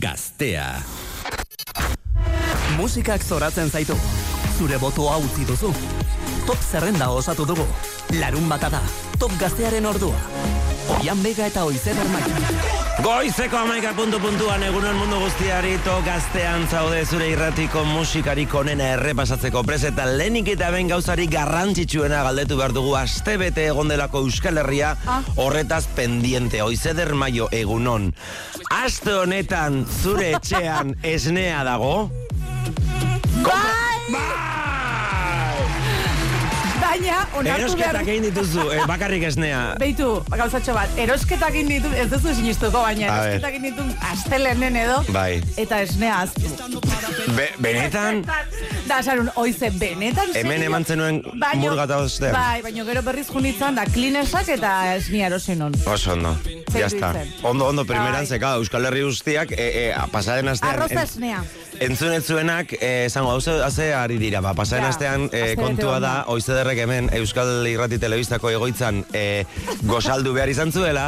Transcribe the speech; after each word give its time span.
Gaztea. 0.00 0.80
Musikak 2.76 3.20
zoratzen 3.20 3.68
zaitu. 3.70 3.96
Zure 4.56 4.78
botoa 4.80 5.18
utzi 5.20 5.44
duzu. 5.44 5.74
Top 6.46 6.56
zerrenda 6.70 7.10
osatu 7.12 7.44
dugu. 7.44 7.66
Larun 8.16 8.48
bata 8.48 8.70
da. 8.72 8.80
Top 9.18 9.36
gaztearen 9.36 9.86
ordua. 9.86 10.16
Oian 10.96 11.20
bega 11.22 11.52
eta 11.52 11.68
oize 11.68 11.92
bermaia. 11.94 12.79
Goizeko 13.00 13.56
amaika 13.56 13.94
puntu 13.96 14.18
puntuan 14.20 14.60
egunon 14.66 14.98
mundu 14.98 15.16
guztiari 15.22 15.70
to 15.86 15.94
gaztean 16.04 16.66
zaude 16.68 16.98
zure 17.06 17.30
irratiko 17.32 17.80
musikarik 17.88 18.52
onena 18.60 18.90
errepasatzeko 18.98 19.62
preseta 19.64 20.04
lehenik 20.04 20.50
eta 20.52 20.68
ben 20.74 20.90
gauzari 20.92 21.24
garrantzitsuena 21.32 22.20
galdetu 22.28 22.60
behar 22.60 22.76
dugu 22.76 22.92
astebete 23.00 23.64
egondelako 23.72 24.20
Euskal 24.26 24.60
Herria 24.60 24.92
horretaz 25.40 25.86
pendiente. 25.96 26.60
Oizeder 26.60 27.14
maio 27.16 27.48
egunon. 27.56 28.10
Aste 28.82 29.16
honetan 29.22 29.86
zure 30.02 30.34
etxean 30.36 30.98
esnea 31.16 31.64
dago. 31.64 31.94
Bai! 33.40 33.79
Onartu 37.34 37.62
Erosketak 37.62 38.08
egin 38.08 38.22
dituzu, 38.28 38.66
eh, 38.72 38.80
bakarrik 38.88 39.22
esnea 39.28 39.60
Beitu, 39.80 40.08
gauzatxo 40.30 40.74
bat, 40.74 40.88
erosketak 40.98 41.54
egin 41.54 41.68
ditu, 41.68 41.92
ez 41.94 42.08
duzu 42.10 42.34
sinistuko, 42.34 42.80
baina 42.82 43.06
erosketak 43.06 43.54
egin 43.58 43.62
ditu 43.70 43.84
astelenen 44.10 44.76
edo, 44.76 44.98
Bai. 45.14 45.42
eta 45.56 45.80
esnea 45.82 46.20
aztu. 46.20 46.50
Be, 47.36 47.50
benetan 47.58 48.24
Da, 48.90 49.02
sarun, 49.06 49.28
oize, 49.38 49.70
benetan 49.78 50.32
Hemen 50.34 50.62
eman 50.66 50.84
zenuen 50.84 51.20
Baino- 51.38 51.60
murga 51.62 51.84
eta 51.86 51.98
ostean. 52.02 52.32
Bai, 52.34 52.60
baina 52.64 52.84
gero 52.84 53.02
berriz 53.06 53.28
junitzan 53.28 53.76
da 53.78 53.84
klinesak 53.86 54.48
eta 54.48 54.96
esnia 54.96 55.26
erosenon. 55.30 55.74
Oso 55.86 56.12
ondo, 56.16 56.36
ya 56.74 56.86
está. 56.86 57.12
Ondo, 57.42 57.66
ondo, 57.68 57.84
primeran 57.86 58.24
Bai. 58.24 58.26
zeka, 58.26 58.54
Euskal 58.58 58.84
Herri 58.86 59.02
guztiak, 59.06 59.52
e, 59.52 59.68
e, 59.90 59.94
pasaren 60.10 60.48
astean... 60.48 60.74
Arroza 60.74 60.94
en- 60.94 60.98
esnea. 61.06 61.44
Entzun 61.80 62.12
ez 62.12 62.26
zuenak, 62.28 62.74
eh, 62.76 63.06
esango, 63.06 63.30
hauze, 63.32 63.54
haze 63.64 63.86
ari 63.96 64.18
dira, 64.20 64.42
ba, 64.44 64.50
pasaren 64.52 64.84
astean 64.84 65.22
astebete 65.30 65.54
kontua 65.56 65.94
da, 66.02 66.10
oizederrek 66.28 66.76
hemen 66.82 67.06
Euskal 67.16 67.64
Irrati 67.70 67.96
Telebistako 67.98 68.50
egoitzan 68.52 68.98
eh, 69.16 69.46
gozaldu 69.88 70.34
behar 70.36 70.50
izan 70.52 70.72
zuela, 70.76 71.06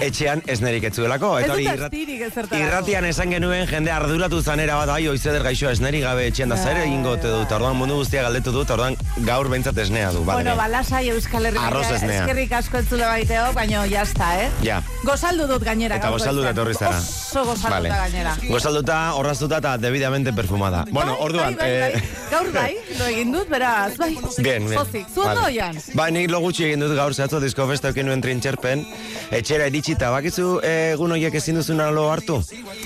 etxean 0.00 0.44
esnerik 0.46 0.84
ez 0.86 0.92
zuelako. 0.94 1.32
Ez 1.40 1.44
Eta 1.48 1.56
hori 1.56 1.64
dut 1.66 1.96
irrat- 1.96 2.54
irratian 2.60 3.04
esan 3.08 3.34
genuen 3.34 3.66
jende 3.66 3.90
arduratu 3.90 4.38
zanera 4.46 4.76
bat, 4.78 4.92
ai, 4.94 5.08
oizeder 5.10 5.42
gaixoa 5.42 5.72
esneri 5.74 6.04
gabe 6.04 6.28
etxean 6.30 6.54
da, 6.54 6.56
zer 6.56 6.78
Bai, 6.78 6.86
egingo 6.86 7.16
ote 7.16 7.26
dut, 7.26 7.48
bai. 7.48 7.56
orduan 7.58 7.76
mundu 7.82 7.98
guztia 8.04 8.22
galdetu 8.22 8.54
dut, 8.54 8.70
orduan 8.70 8.94
gaur 9.26 9.50
behintzat 9.50 9.82
esnea 9.88 10.12
du, 10.14 10.22
bale. 10.22 10.44
Bueno, 10.44 10.54
balasai 10.56 11.08
Euskal 11.16 11.50
Herria. 11.50 11.66
Arroz 11.66 11.90
esnea. 11.98 12.22
Eskerrik 12.28 12.52
asko 12.60 12.78
entzule 12.78 13.10
baiteo, 13.10 13.50
baina 13.58 13.82
jazta, 13.90 14.30
eh? 14.44 14.48
Ja. 14.62 14.78
Gozaldu 15.02 15.50
dut 15.50 15.66
gainera. 15.66 15.98
Eta 15.98 16.14
gozaldu 16.14 16.46
izan. 16.46 16.54
etorri 16.54 16.78
zara. 16.78 17.02
Oso 17.02 17.44
gozalduta 17.50 17.98
gainera. 18.06 18.36
Gozalduta, 18.46 19.02
orraztuta 19.18 19.58
eta 19.58 19.76
debidamente 20.12 20.32
perfumada. 20.32 20.84
Bueno, 20.90 21.12
Bai, 21.12 21.20
orduan... 21.24 21.56
bai, 21.56 21.70
bai, 21.70 21.80
bai. 21.80 21.92
eh, 21.92 22.02
Gaur 22.30 22.52
bai, 22.52 22.76
lo 22.98 23.04
egin 23.06 23.32
dut, 23.32 23.48
beraz, 23.48 23.96
bai. 23.96 24.16
Bien, 24.38 24.66
bien. 24.66 24.78
Pozik, 24.78 25.06
zu 25.14 25.20
Vale. 25.22 25.40
oian? 25.46 25.76
Ba, 25.94 26.10
nik 26.10 26.30
lo 26.30 26.40
gutxi 26.40 26.64
egin 26.64 26.80
dut 26.80 26.94
gaur 26.96 27.14
zehatzo 27.14 27.40
disko 27.40 27.66
festa 27.68 27.88
eukin 27.92 28.06
nuen 28.06 28.20
trintxerpen. 28.24 28.84
Etxera 29.32 29.66
iritsi 29.70 29.92
eta 29.96 30.10
bakizu 30.12 30.60
eh, 30.64 30.92
egun 30.94 31.12
horiek 31.12 31.34
ezin 31.34 31.56
duzuna 31.60 31.90
lo 31.90 32.08
hartu. 32.12 32.40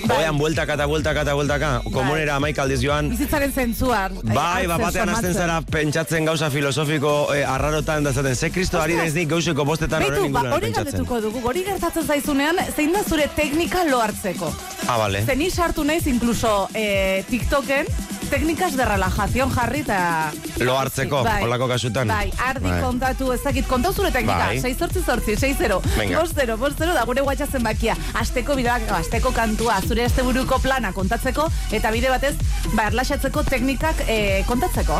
Bai. 0.07 0.17
Oean 0.21 0.37
bueltaka 0.37 0.75
eta 0.77 0.85
bueltaka 0.87 1.23
eta 1.25 1.33
bueltaka. 1.35 1.71
Komunera 1.93 2.35
amaik 2.39 2.59
aldiz 2.59 2.79
joan. 2.83 3.09
Bizitzaren 3.11 3.51
zentzuar. 3.53 4.11
Bai, 4.23 4.35
Hartzen, 4.35 4.69
bat 4.73 4.81
batean 4.87 5.09
somatzen. 5.09 5.33
zara 5.33 5.61
pentsatzen 5.61 6.25
gauza 6.25 6.49
filosofiko 6.53 7.15
eh, 7.35 7.43
arrarotan 7.47 8.03
da 8.03 8.13
zaten. 8.13 8.35
Ze 8.35 8.49
kristo 8.51 8.81
ari 8.81 8.95
naiz 8.99 9.13
nik 9.15 9.29
gauzeko 9.31 9.65
bostetan 9.65 10.03
horren 10.03 10.21
Beitu, 10.27 10.33
ba, 10.33 10.41
hori 10.55 10.67
pentsatzen. 10.67 10.91
galdetuko 10.93 11.21
dugu, 11.21 11.41
hori 11.47 11.63
gertatzen 11.67 12.05
zaizunean, 12.07 12.59
zein 12.75 12.91
da 12.93 13.03
zure 13.07 13.27
teknika 13.35 13.83
lo 13.89 14.01
hartzeko. 14.03 14.51
Ah, 14.87 14.97
bale. 14.97 15.23
Zeni 15.25 15.49
sartu 15.51 15.83
naiz, 15.83 16.05
incluso 16.07 16.69
eh, 16.73 17.16
TikToken, 17.23 17.87
teknikas 18.29 18.75
de 18.75 18.85
relajación 18.85 19.49
jarri 19.49 19.79
eta... 19.85 20.31
Lo 20.59 20.77
hartzeko, 20.77 21.23
Bai. 21.23 21.43
holako 21.43 21.67
kasutan. 21.67 22.07
Bai, 22.07 22.31
ardi 22.43 22.67
Bai. 22.67 22.81
kontatu 22.83 23.31
ezakit, 23.33 23.67
kontau 23.67 23.93
zure 23.93 24.11
teknika, 24.11 24.49
Bai. 24.51 24.59
6 24.61 24.77
sortzi 24.77 25.03
sortzi, 25.03 25.35
6-0, 25.37 25.79
Venga. 25.95 26.23
5-0, 26.25 26.57
5-0, 26.59 26.93
da 26.97 27.05
gure 27.07 27.23
WhatsApp 27.23 27.55
zenbakia, 27.57 27.95
asteko 28.19 28.57
bideak, 28.59 28.89
asteko 28.99 29.31
kantua, 29.35 29.79
zure 29.87 30.05
asteburuko 30.05 30.59
plana 30.63 30.91
kontatzeko, 30.93 31.47
eta 31.71 31.91
bide 31.95 32.11
batez, 32.11 32.35
ba, 32.73 32.89
erlaxatzeko 32.91 33.43
teknikak 33.47 34.03
eh, 34.07 34.43
kontatzeko. 34.49 34.99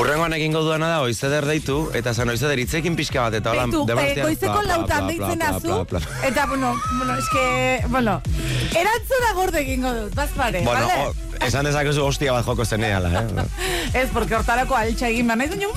Urrengoan 0.00 0.32
egingo 0.38 0.64
duana 0.64 0.88
da, 0.94 1.00
oizeder 1.04 1.46
deitu, 1.48 1.82
eta 1.94 2.14
zan 2.14 2.32
oizeder 2.32 2.62
itzekin 2.64 2.96
pixka 2.96 3.26
bat, 3.28 3.40
eta 3.40 3.52
hola, 3.52 3.66
eh, 3.68 3.84
demartean, 3.92 4.26
goizeko 4.30 4.62
lautan 4.68 5.10
deitzen 5.12 5.48
azu, 5.50 5.80
eta, 6.24 6.46
bueno, 6.46 6.74
bueno, 6.96 7.18
eske, 7.18 7.44
bueno, 7.88 8.20
erantzuna 8.70 9.34
gorde 9.36 9.66
egingo 9.66 9.92
dut, 10.02 10.14
bazpare, 10.14 10.64
Bueno, 10.64 10.86
vale? 10.86 11.29
Esan 11.46 11.64
dezakezu 11.64 12.04
hostia 12.04 12.32
bat 12.32 12.44
joko 12.46 12.64
zeneala, 12.64 13.10
eh? 13.22 14.02
Ez, 14.02 14.08
porque 14.12 14.34
hortarako 14.36 14.76
altxa 14.76 15.08
egin 15.08 15.26
behar 15.26 15.38
nahi 15.40 15.48
duen, 15.48 15.70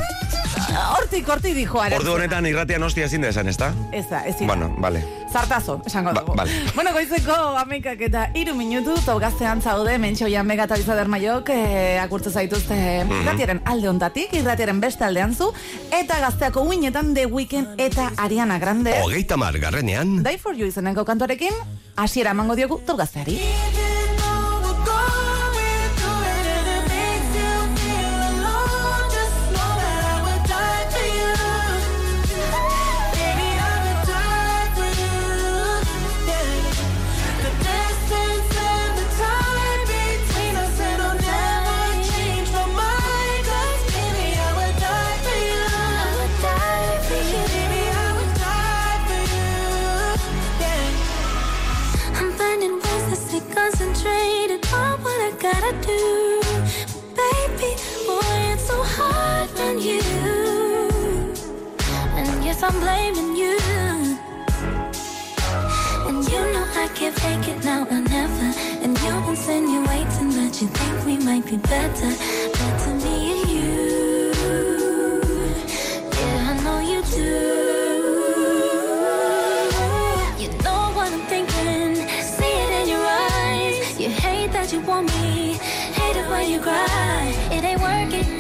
hortik, 0.98 1.28
hortik 1.30 1.56
dijo 1.56 1.80
arantzuna. 1.82 2.02
Ordu 2.04 2.14
honetan 2.18 2.46
irratian 2.50 2.84
hostia 2.84 3.06
ezin 3.06 3.22
da 3.26 3.30
esan, 3.34 3.48
ezta? 3.50 3.72
Ez 3.92 4.06
da, 4.10 4.24
ez 4.28 4.36
da. 4.40 4.46
Bueno, 4.50 4.74
vale. 4.80 5.04
Zartazo, 5.34 5.80
esango 5.86 6.12
Ba- 6.14 6.22
dugu. 6.22 6.36
vale. 6.38 6.52
Bueno, 6.76 6.92
goizeko 6.94 7.34
amekak 7.58 8.02
eta 8.06 8.28
iru 8.38 8.54
minutu, 8.56 8.94
tau 9.06 9.18
gaztean 9.20 9.62
zaude, 9.66 9.98
mentxo 9.98 10.28
jan 10.30 10.46
mega 10.46 10.68
eta 10.68 10.76
bizader 10.78 11.08
maiok, 11.10 11.50
eh, 11.50 12.00
akurtze 12.04 12.30
zaituzte 12.30 12.76
Mhm. 13.06 13.22
irratiaren 13.24 13.62
alde 13.66 13.90
ontatik, 13.90 14.34
irratiaren 14.34 14.80
beste 14.82 15.04
aldean 15.06 15.34
zu, 15.36 15.52
eta 15.92 16.20
gazteako 16.20 16.62
uinetan 16.70 17.14
The 17.16 17.26
Weekend 17.26 17.80
eta 17.80 18.12
Ariana 18.18 18.60
Grande. 18.60 18.94
Hogeita 19.02 19.38
margarrenean, 19.38 20.22
Die 20.24 20.38
for 20.38 20.54
You 20.56 20.68
izeneko 20.68 21.04
kantuarekin, 21.06 21.54
hasiera 21.96 22.32
emango 22.32 22.56
diogu 22.56 22.80
tau 22.86 22.96
gazteari. 22.98 23.40
Gotta 55.44 55.74
do. 55.86 56.42
Baby, 57.20 57.72
boy, 58.08 58.36
it's 58.54 58.64
so 58.66 58.82
hard 58.96 59.50
on 59.60 59.76
you. 59.82 60.00
And 62.16 62.46
yes, 62.46 62.64
I'm 62.64 62.80
blaming 62.80 63.36
you. 63.36 63.58
And 66.08 66.24
you 66.32 66.40
know 66.54 66.66
I 66.84 66.88
can't 66.96 67.16
fake 67.20 67.50
it 67.50 67.62
now 67.66 67.84
or 67.84 68.02
never. 68.16 68.50
And 68.84 68.98
you're 69.02 69.24
insinuating 69.32 70.30
that 70.40 70.62
you 70.62 70.68
think 70.70 71.06
we 71.06 71.18
might 71.18 71.46
be 71.46 71.58
better. 71.58 72.53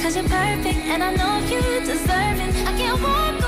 Cause 0.03 0.17
you're 0.17 0.25
perfect, 0.25 0.79
and 0.91 1.01
I 1.01 1.15
know 1.15 1.39
you 1.47 1.61
deserve 1.79 2.37
it. 2.41 2.67
I 2.67 2.77
can't 2.77 3.01
walk 3.01 3.42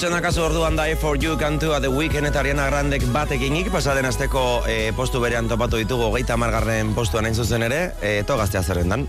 Hortzen 0.00 0.16
akazu 0.16 0.40
orduan 0.46 0.78
da 0.78 0.86
For 0.96 1.18
You 1.20 1.34
kantua 1.36 1.76
The 1.78 1.90
Weeknd 1.92 2.24
eta 2.24 2.40
Ariana 2.40 2.64
Grandek 2.70 3.02
batekinik 3.12 3.66
pasaden 3.68 4.06
asteko 4.08 4.62
eh, 4.64 4.94
postu 4.96 5.20
berean 5.20 5.44
topatu 5.44 5.76
ditugu 5.76 6.06
hogeita 6.06 6.38
margarren 6.40 6.94
postuan 6.96 7.28
hain 7.28 7.36
zuzen 7.36 7.66
ere, 7.66 7.92
eh, 8.00 8.22
to 8.24 8.38
gaztea 8.40 8.62
zerrendan. 8.62 9.04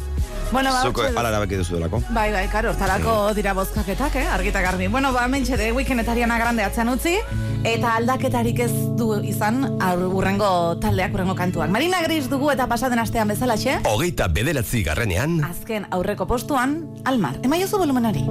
Bueno, 0.52 0.74
ba, 0.76 0.82
Zuko 0.84 1.06
ala 1.08 1.30
erabaki 1.30 1.62
duzu 1.62 1.78
delako. 1.78 2.02
Bai, 2.12 2.34
bai, 2.36 2.44
karo, 2.52 2.74
hortarako 2.76 3.32
dira 3.40 3.54
bozkaketak, 3.56 4.20
eh? 4.20 4.26
argita 4.34 4.60
garbi. 4.60 4.92
Bueno, 4.92 5.14
ba, 5.14 5.30
mentxe, 5.32 5.56
de 5.56 5.72
Weekend 5.72 6.04
eta 6.04 6.12
Ariana 6.12 6.38
Grande 6.44 6.68
atzean 6.68 6.92
utzi, 6.92 7.16
eta 7.64 7.96
aldaketarik 7.96 8.60
ez 8.68 8.72
du 9.00 9.14
izan 9.24 9.64
urrengo 10.12 10.76
taldeak, 10.84 11.16
urrengo 11.16 11.40
kantuak. 11.40 11.72
Marina 11.72 12.04
Gris 12.04 12.28
dugu 12.28 12.52
eta 12.52 12.68
pasaden 12.68 13.00
astean 13.00 13.32
bezalaxe, 13.32 13.80
Hogeita 13.88 14.28
bederatzi 14.28 14.84
garrenean, 14.84 15.40
azken 15.56 15.88
aurreko 15.90 16.28
postuan, 16.28 16.82
Almar, 17.08 17.40
emaiozu 17.48 17.80
volumenari. 17.80 18.28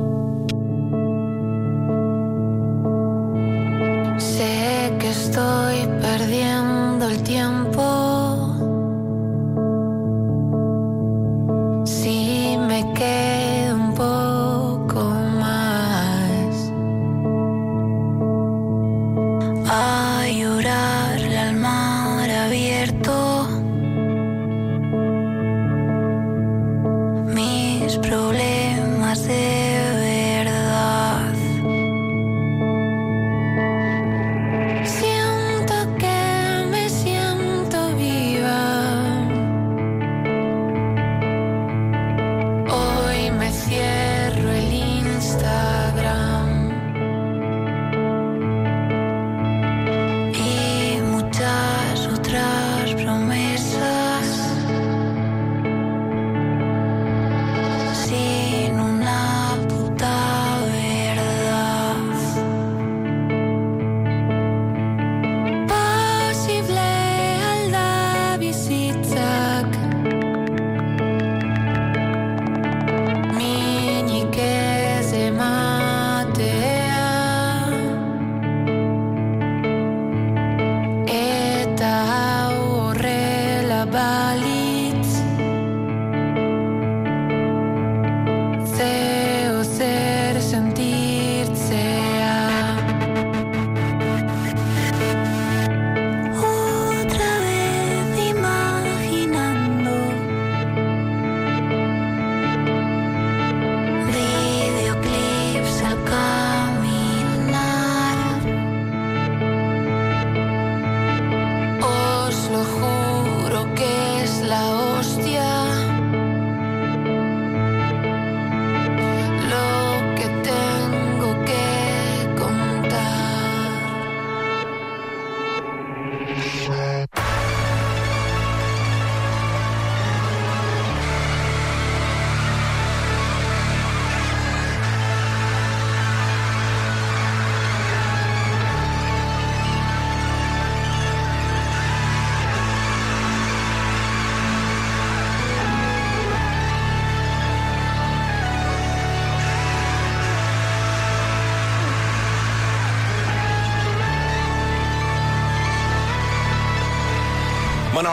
Perdiendo 6.21 7.09
el 7.09 7.23
tiempo. 7.23 8.20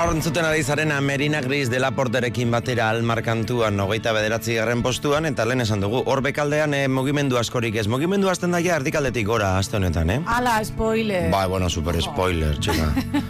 Hor 0.08 0.16
entzuten 0.16 0.46
ari 0.48 0.62
zaren 0.64 0.94
Merina 1.04 1.42
Gris 1.44 1.68
dela 1.68 1.90
porterekin 1.92 2.48
batera 2.48 2.86
almar 2.94 3.20
kantuan 3.26 3.76
hogeita 3.84 4.14
bederatzi 4.16 4.54
garren 4.56 4.80
postuan, 4.80 5.26
eta 5.28 5.44
lehen 5.44 5.60
esan 5.66 5.82
dugu, 5.84 6.00
hor 6.08 6.22
bekaldean 6.24 6.72
eh, 6.78 6.86
mugimendu 6.88 7.36
askorik 7.36 7.76
ez. 7.76 7.90
Mugimendu 7.92 8.30
azten 8.32 8.56
da 8.56 8.62
ja 8.64 8.78
erdikaldetik 8.80 9.28
gora 9.28 9.50
aste 9.60 9.76
honetan, 9.76 10.14
eh? 10.14 10.22
Ala, 10.32 10.62
spoiler. 10.64 11.28
Bai, 11.34 11.42
bueno, 11.52 11.68
super 11.70 12.00
spoiler, 12.02 12.56
txika. 12.56 12.88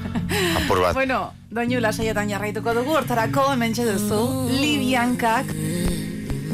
Apur 0.59 0.83
bat. 0.83 0.93
Bueno, 0.93 1.31
doinu 1.49 1.81
lasaietan 1.81 2.29
jarraituko 2.29 2.75
dugu, 2.77 2.93
hortarako 2.99 3.47
hementxe 3.55 3.87
duzu, 3.89 4.21
Libiankak, 4.53 5.49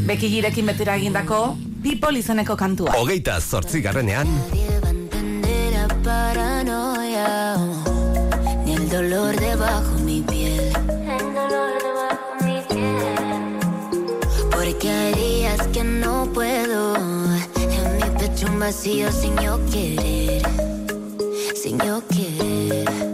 bekigirekin 0.08 0.72
betera 0.72 0.96
egindako, 1.02 1.58
People 1.84 2.16
izeneko 2.24 2.56
kantua. 2.56 2.96
hogeita 2.96 3.42
zortzi 3.42 3.84
garrenean, 3.84 4.32
paranoia 6.04 7.58
ni 8.66 8.76
el 8.76 8.90
dolor 8.90 9.36
debajo 9.40 10.03
puedo. 16.34 16.96
En 16.96 17.98
mi 17.98 18.20
pecho 18.20 18.48
un 18.48 18.60
vacío 18.60 19.12
sin 19.12 19.36
yo 19.38 19.60
querer. 19.72 20.42
Sin 21.56 21.78
yo 21.80 22.02
querer. 22.08 23.13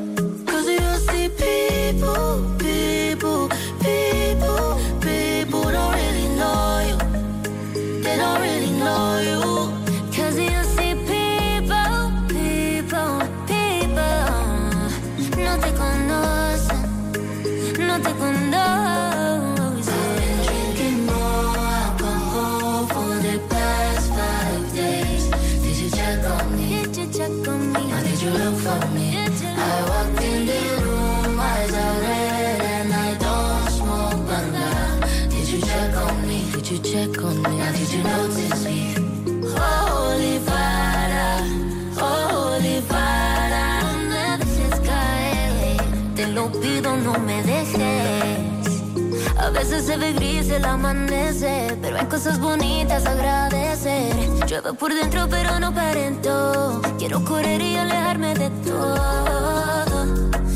Veces 49.60 49.88
se 49.88 49.98
ve 49.98 50.14
gris 50.14 50.50
el 50.50 50.64
amanecer, 50.64 51.78
pero 51.82 51.98
hay 51.98 52.06
cosas 52.06 52.40
bonitas 52.40 53.06
a 53.06 53.12
agradecer. 53.12 54.16
Llueve 54.48 54.74
por 54.74 54.94
dentro, 54.94 55.28
pero 55.30 55.60
no 55.60 55.74
parento. 55.74 56.82
Quiero 56.98 57.22
correr 57.26 57.62
y 57.62 57.76
alejarme 57.76 58.36
de 58.36 58.50
todo. 58.64 60.06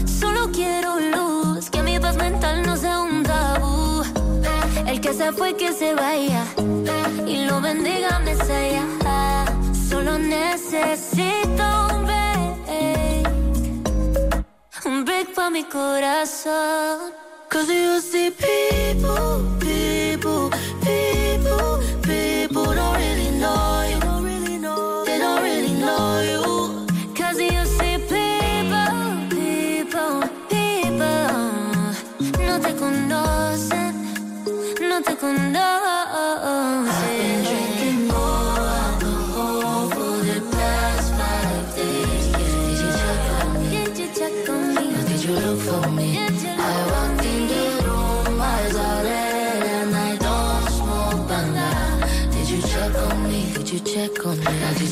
Solo 0.07 0.49
quiero 0.53 1.01
luz, 1.01 1.69
que 1.69 1.83
mi 1.83 1.99
paz 1.99 2.15
mental 2.15 2.65
no 2.65 2.77
sea 2.77 3.01
un 3.01 3.23
tabú. 3.23 4.03
El 4.87 5.01
que 5.01 5.13
se 5.13 5.33
fue, 5.33 5.57
que 5.57 5.73
se 5.73 5.93
vaya. 5.93 6.45
Y 7.27 7.45
lo 7.45 7.59
bendiga, 7.59 8.19
Mesaya. 8.19 8.85
Solo 9.89 10.17
necesito 10.17 11.65
un 11.93 12.05
break. 12.05 13.27
Un 14.85 15.03
break 15.03 15.33
pa' 15.35 15.49
mi 15.49 15.65
corazón. 15.65 17.23
Cause 17.53 17.69
you 17.69 18.01
see 18.01 18.31
people, 18.31 19.45
people, 19.59 20.49
people, 20.81 21.83
people 22.01 22.73
don't 22.73 22.95
really 22.97 23.29
know 23.37 23.83
you. 23.91 25.05
They 25.05 25.19
don't 25.19 25.43
really 25.43 25.73
know 25.73 26.19
you. 26.31 26.87
Cause 27.13 27.39
you 27.39 27.63
see 27.77 27.99
people, 28.09 29.29
people, 29.29 30.23
people. 30.49 31.29
No 32.43 32.59
te 32.59 32.73
conocen, 32.73 33.93
no 34.81 35.03
te 35.03 35.15
conocen. 35.15 35.73
For 45.63 45.79
the 45.95 46.22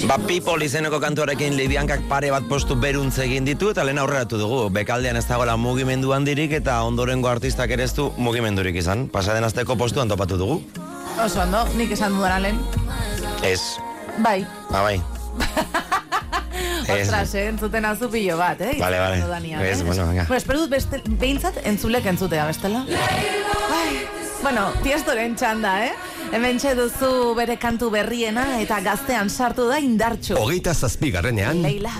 Ba, 0.07 0.17
people 0.25 0.65
izeneko 0.65 0.97
kantuarekin 1.03 1.53
Libiankak 1.57 2.07
pare 2.09 2.31
bat 2.33 2.47
postu 2.49 2.75
beruntze 2.79 3.23
egin 3.27 3.45
ditu 3.45 3.69
eta 3.69 3.83
lehen 3.85 4.01
aurreratu 4.01 4.39
dugu. 4.41 4.61
Bekaldean 4.73 5.19
ez 5.19 5.25
dagoela 5.29 5.53
mugimendu 5.57 6.15
handirik 6.15 6.55
eta 6.57 6.79
ondorengo 6.87 7.29
artistak 7.29 7.69
ere 7.77 7.85
ez 7.85 7.93
du 7.93 8.09
mugimendurik 8.17 8.75
izan. 8.81 9.05
Pasaden 9.13 9.45
azteko 9.45 9.77
postuan 9.77 10.09
topatu 10.09 10.39
dugu. 10.41 10.61
Oso 11.21 11.43
ondo, 11.43 11.65
nik 11.77 11.93
esan 11.93 12.17
dudan 12.17 12.41
lehen. 12.47 12.61
Ez. 13.45 13.61
Bai, 14.17 14.41
Ba, 14.71 14.81
bai. 14.81 15.01
Ostras, 16.91 17.35
eh, 17.35 17.45
entzuten 17.47 17.85
azu 17.85 18.09
pilo 18.11 18.37
bat, 18.39 18.59
eh? 18.61 18.73
Vale, 18.79 18.99
vale. 18.99 19.17
Ez, 19.69 19.79
eh? 19.79 19.83
bueno, 19.83 20.07
venga. 20.07 20.25
Bueno, 20.25 20.39
espero 20.41 20.59
dut 20.63 20.73
beste, 20.73 21.01
behintzat 21.21 21.61
entzulek 21.63 22.09
entzutea, 22.11 22.47
bestela. 22.49 22.83
Ai, 22.89 24.20
bueno, 24.41 24.71
tiestoren 24.83 25.35
txanda, 25.35 25.85
eh? 25.85 25.93
Hemen 26.31 26.57
duzu 26.57 27.35
bere 27.35 27.57
kantu 27.57 27.89
berriena 27.91 28.61
eta 28.61 28.79
gaztean 28.81 29.29
sartu 29.29 29.67
da 29.67 29.79
indartxu. 29.79 30.35
Hogeita 30.35 30.73
zazpigarrenean, 30.73 31.61
Leila. 31.61 31.91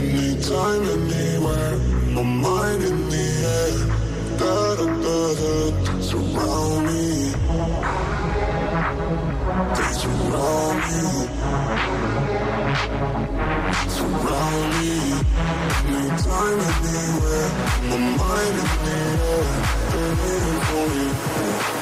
Anytime, 0.00 0.84
anywhere. 0.88 1.76
My 2.14 2.22
mind 2.22 2.82
in 2.82 3.08
the 3.08 3.26
air. 3.60 3.76
Da 4.38 4.74
da 4.76 4.86
da 5.04 5.18
da. 5.40 6.00
Surround 6.00 6.86
me. 6.86 7.32
They 9.76 9.92
surround 10.00 10.78
me. 10.88 11.99
lonely 14.30 14.98
No 15.90 16.00
time 16.22 16.58
to 16.64 16.72
be 16.82 16.96
where 17.18 17.50
my 17.88 17.98
mind 18.20 18.56
is 18.62 18.72
clear 18.80 19.10
They're 19.90 20.14
waiting 20.20 20.60
for 20.68 20.84
me, 20.94 21.06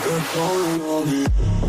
they're 0.05 0.25
calling 0.33 0.81
on 0.93 1.03
me 1.11 1.23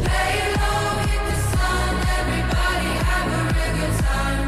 Lay 0.07 0.37
low, 0.59 0.83
hit 1.09 1.21
the 1.27 1.37
sun, 1.51 1.91
everybody 2.19 2.91
have 3.09 3.29
a 3.35 3.91
time 4.03 4.47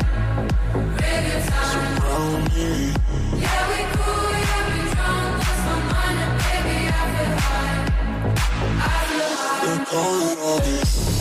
time 1.52 1.88
Surround 2.00 2.44
me 2.56 2.70
Yeah, 3.44 3.62
we 3.70 3.80
cool, 3.96 4.30
yeah, 4.46 4.64
we 4.72 4.80
drunk 4.94 5.34
Lost 5.42 5.62
my 5.68 5.76
mind 5.92 6.20
and 6.26 6.36
baby, 6.44 6.78
I 6.88 7.04
feel 7.14 7.34
high 7.46 7.80
I 8.64 9.00
feel 9.10 9.32
high 9.42 9.62
They're 9.66 9.86
calling 9.92 10.40
on 10.50 10.60
me 10.66 11.21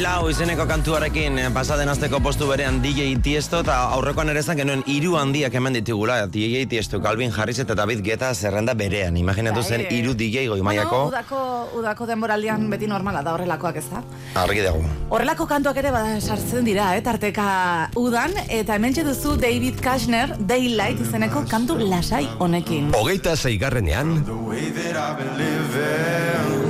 Leilau 0.00 0.30
izeneko 0.32 0.64
kantuarekin 0.64 1.34
eh, 1.36 1.48
pasaden 1.52 1.90
azteko 1.92 2.22
postu 2.24 2.46
berean 2.48 2.78
DJ 2.80 3.18
Tiesto 3.20 3.58
eta 3.60 3.74
aurrekoan 3.98 4.30
ere 4.32 4.40
zan 4.40 4.56
genuen 4.56 4.80
hiru 4.88 5.18
handiak 5.20 5.52
hemen 5.58 5.74
ditugula. 5.76 6.14
DJ 6.32 6.62
Tiesto, 6.70 7.02
Calvin 7.04 7.28
Harris 7.36 7.58
eta 7.60 7.76
David 7.76 8.00
Guetta 8.06 8.30
zerrenda 8.34 8.72
berean. 8.72 9.18
Imaginatu 9.20 9.60
zen 9.62 9.84
Bai. 9.84 9.98
hiru 9.98 10.14
DJ 10.16 10.46
goi 10.48 10.62
Bueno, 10.62 10.64
mailako 10.70 11.02
udako, 11.10 11.40
udako 11.82 12.06
denboraldian 12.08 12.64
beti 12.72 12.88
normala 12.88 13.20
da 13.22 13.34
horrelakoak 13.36 13.76
ez 13.76 13.84
da. 13.90 14.00
argi 14.40 14.64
dago. 14.64 14.80
Horrelako 15.10 15.46
kantuak 15.46 15.76
ere 15.84 15.92
bada 15.92 16.16
sartzen 16.20 16.64
dira, 16.64 16.96
eh, 16.96 17.02
tarteka 17.04 17.90
udan, 18.00 18.32
eta 18.48 18.80
hemen 18.80 18.94
duzu 18.94 19.36
David 19.36 19.84
Kushner, 19.84 20.32
Daylight 20.38 21.00
izeneko 21.04 21.44
kantu 21.44 21.76
lasai 21.76 22.24
honekin. 22.38 22.94
hogeita 22.94 23.36
zeigarrenean, 23.36 24.24
the 24.24 24.32
way 24.32 24.70
that 24.70 24.96
I've 24.96 25.18
been 25.18 25.36
living, 25.36 26.69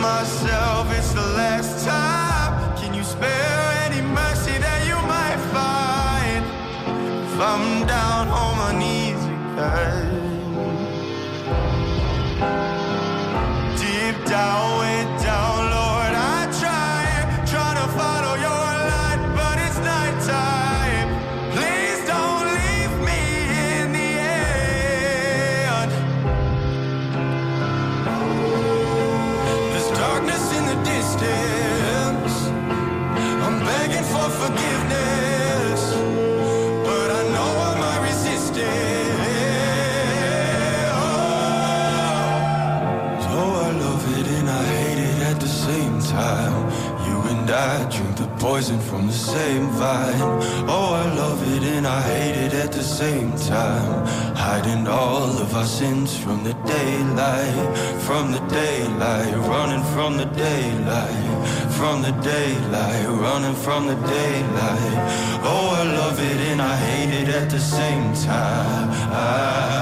Myself 0.00 0.90
it's 0.96 1.12
the 1.12 1.20
last 1.20 1.84
time. 1.84 2.76
Can 2.78 2.94
you 2.94 3.04
spare 3.04 3.60
any 3.86 4.00
mercy 4.00 4.56
that 4.58 4.86
you 4.88 4.96
might 5.06 5.40
find? 5.52 6.44
If 7.26 7.40
I'm 7.40 7.86
down 7.86 8.28
on 8.28 8.56
my 8.56 8.72
knees 8.78 9.22
again. 9.24 10.09
Sins 55.70 56.18
from 56.18 56.42
the 56.42 56.54
daylight, 56.66 57.78
from 58.06 58.32
the 58.32 58.40
daylight, 58.48 59.32
running 59.52 59.84
from 59.94 60.16
the 60.16 60.24
daylight, 60.24 61.26
from 61.78 62.02
the 62.02 62.10
daylight, 62.34 63.06
running 63.24 63.54
from 63.54 63.86
the 63.86 63.94
daylight. 63.94 64.96
Oh, 65.52 65.66
I 65.80 65.84
love 66.00 66.18
it 66.18 66.40
and 66.50 66.60
I 66.60 66.76
hate 66.76 67.12
it 67.22 67.28
at 67.28 67.48
the 67.50 67.60
same 67.60 68.12
time. 68.14 68.90
Zein 69.10 69.79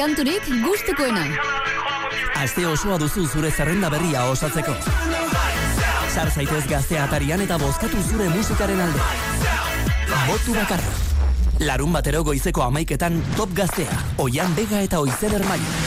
kanturik 0.00 0.46
gustukoena? 0.64 1.26
Aste 2.40 2.62
osoa 2.64 2.96
duzu 2.96 3.26
zure 3.28 3.50
zerrenda 3.52 3.90
berria 3.92 4.22
osatzeko. 4.32 4.72
Sar 6.08 6.30
zaitez 6.32 6.62
gaztea 6.70 7.04
atarian 7.04 7.44
eta 7.44 7.58
bozkatu 7.60 8.00
zure 8.08 8.30
musikaren 8.32 8.80
alde. 8.86 9.04
Botu 10.24 10.56
bakarra. 10.56 10.96
Larun 11.68 11.92
batero 11.92 12.24
goizeko 12.24 12.64
amaiketan 12.70 13.20
top 13.36 13.52
gaztea. 13.60 14.00
Oian 14.24 14.56
bega 14.56 14.80
eta 14.88 15.04
oizer 15.04 15.36
maila. 15.44 15.79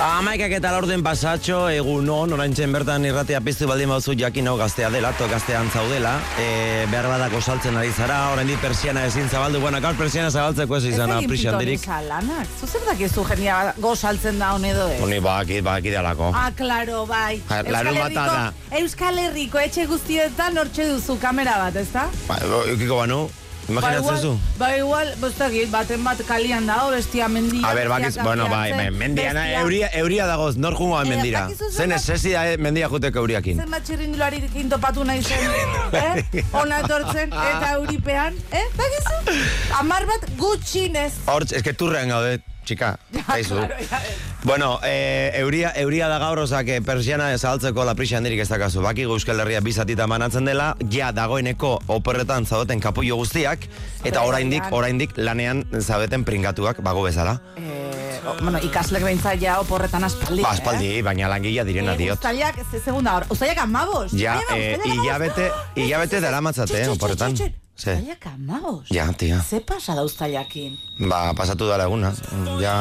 Amaikak 0.00 0.54
eta 0.56 0.70
laurden 0.72 1.02
pasatxo, 1.04 1.58
egun 1.76 2.06
on, 2.08 2.30
oraintzen 2.32 2.72
bertan 2.72 3.04
irratea 3.04 3.42
piztu 3.44 3.66
baldin 3.68 3.90
bauzu 3.92 4.14
jakin 4.16 4.46
hau 4.48 4.54
gaztea 4.56 4.88
dela, 4.94 5.10
to 5.18 5.26
gaztean 5.28 5.68
zaudela, 5.68 6.14
e, 6.40 6.46
behar 6.88 7.08
badako 7.10 7.42
saltzen 7.44 7.76
ari 7.76 7.92
zara, 7.92 8.16
orain 8.32 8.48
dit 8.48 8.56
persiana 8.64 9.02
ezin 9.04 9.28
zabaldu, 9.28 9.60
bueno, 9.60 9.76
gaur 9.84 9.98
persiana 9.98 10.30
zabaltzeko 10.30 10.78
ez 10.78 10.86
izan 10.94 11.12
aprixan 11.18 11.58
dirik. 11.60 11.84
lanak. 12.08 12.48
Zuzer 12.60 12.80
dakizu 12.88 13.26
jendia 13.28 13.74
gozaltzen 13.76 14.38
da 14.40 14.54
honedo 14.54 14.88
ez? 14.88 15.02
Honi 15.02 15.20
baki, 15.20 15.60
baki 15.60 15.92
dalako. 15.92 16.32
Ah, 16.34 16.48
claro, 16.56 17.04
bai. 17.04 17.42
Ja, 17.50 17.60
larun 17.68 18.00
Euskal 18.00 18.16
bata 18.16 18.38
Herriko, 18.38 18.80
Euskal 18.80 19.18
Herriko 19.26 19.58
etxe 19.66 19.84
guztietan 19.84 20.56
hortxe 20.56 20.88
duzu 20.94 21.18
kamera 21.20 21.58
bat, 21.66 21.76
ezta? 21.76 22.08
Ba, 22.26 22.40
eukiko 22.72 23.02
banu, 23.02 23.26
imaginatzen 23.70 24.18
zu? 24.20 24.32
Ba 24.58 24.68
igual, 24.76 25.12
bostakit, 25.20 25.70
baten 25.72 26.04
bat 26.04 26.20
kalian 26.28 26.66
dago, 26.66 26.90
bestia 26.94 27.28
mendia. 27.28 27.66
A 27.70 27.74
ber, 27.74 27.88
bakiz, 27.88 28.16
bueno, 28.22 28.48
bai, 28.50 28.72
men- 28.74 28.96
mendiana, 28.98 29.44
euria, 29.60 29.88
euria 30.02 30.26
dagoz, 30.26 30.56
nor 30.56 30.74
jungoa 30.78 31.02
Eh, 31.04 31.08
mendira. 31.08 31.48
Zen 31.70 31.90
da- 31.90 31.96
esesi 31.96 32.32
da 32.32 32.44
eh, 32.52 32.56
mendia 32.58 32.88
juteko 32.88 33.18
euriakin. 33.24 33.56
Zenbat 33.64 33.84
txirrindularirekin 33.88 34.68
topatu 34.68 35.04
nahi 35.04 35.22
zen, 35.22 35.50
eh? 36.04 36.44
Ona 36.52 36.80
etortzen, 36.84 37.32
eta 37.32 37.72
euripean, 37.78 38.34
eh? 38.52 38.64
Bakizu? 38.76 39.38
Amar 39.80 40.06
bat 40.06 40.28
gutxinez. 40.38 41.12
Hortz, 41.26 41.52
eske 41.52 41.72
turrean 41.74 42.08
gaude, 42.12 42.40
txika, 42.64 42.96
zaizu. 43.26 43.54
claro, 43.56 43.80
ya 43.90 43.98
ves. 44.04 44.28
Bueno, 44.42 44.80
eh, 44.82 45.32
euria, 45.34 45.70
euria 45.76 46.08
da 46.08 46.18
gaur, 46.18 46.38
ozak, 46.38 46.66
eh, 46.68 46.80
persiana 46.80 47.26
zabaltzeko 47.36 47.84
laprixi 47.84 48.14
handirik 48.16 48.40
ez 48.40 48.48
dakazu. 48.48 48.80
Baki 48.80 49.02
Euskal 49.04 49.38
Herria 49.42 49.60
bizatita 49.60 50.06
manatzen 50.08 50.46
dela, 50.48 50.70
ja 50.90 51.10
dagoeneko 51.12 51.74
operretan 51.92 52.46
zaudeten 52.46 52.80
kapullo 52.80 53.16
guztiak, 53.20 53.68
eta 54.02 54.18
Bai, 54.20 54.28
oraindik, 54.28 54.62
bai. 54.62 54.72
oraindik 54.72 55.12
lanean 55.18 55.66
zaudeten 55.82 56.24
pringatuak, 56.24 56.80
bago 56.80 57.02
bezala. 57.04 57.36
Eh, 57.58 58.20
o- 58.26 58.38
bueno, 58.42 58.58
ikaslek 58.64 59.04
behintzat 59.04 59.38
ja 59.42 59.60
oporretan 59.60 60.04
aspaldi, 60.08 60.40
Ba, 60.42 60.52
aspaldi, 60.56 61.02
baina 61.02 61.28
langila 61.28 61.64
direna 61.64 61.92
eh? 61.92 61.98
diot. 61.98 62.16
Uztailak, 62.16 62.64
segunda 62.82 63.16
hor, 63.18 63.26
uztailak 63.28 63.58
amabos. 63.58 64.12
Ja, 64.12 64.40
eh, 64.56 64.78
hilabete, 64.86 65.50
hilabete 65.76 66.20
dara 66.20 66.40
matzate, 66.40 66.80
eh, 66.82 66.88
oporretan. 66.88 67.36
Ze. 67.80 67.94
Uztailak 67.96 68.26
amabos. 68.26 68.88
Ja, 68.92 69.06
tia. 69.16 69.40
Ze 69.40 69.60
pasa 69.60 69.94
da 69.96 70.02
uztailakin? 70.04 70.74
Ba, 71.08 71.32
pasatu 71.34 71.64
dala 71.68 71.84
eguna. 71.88 72.12
Ja, 72.60 72.74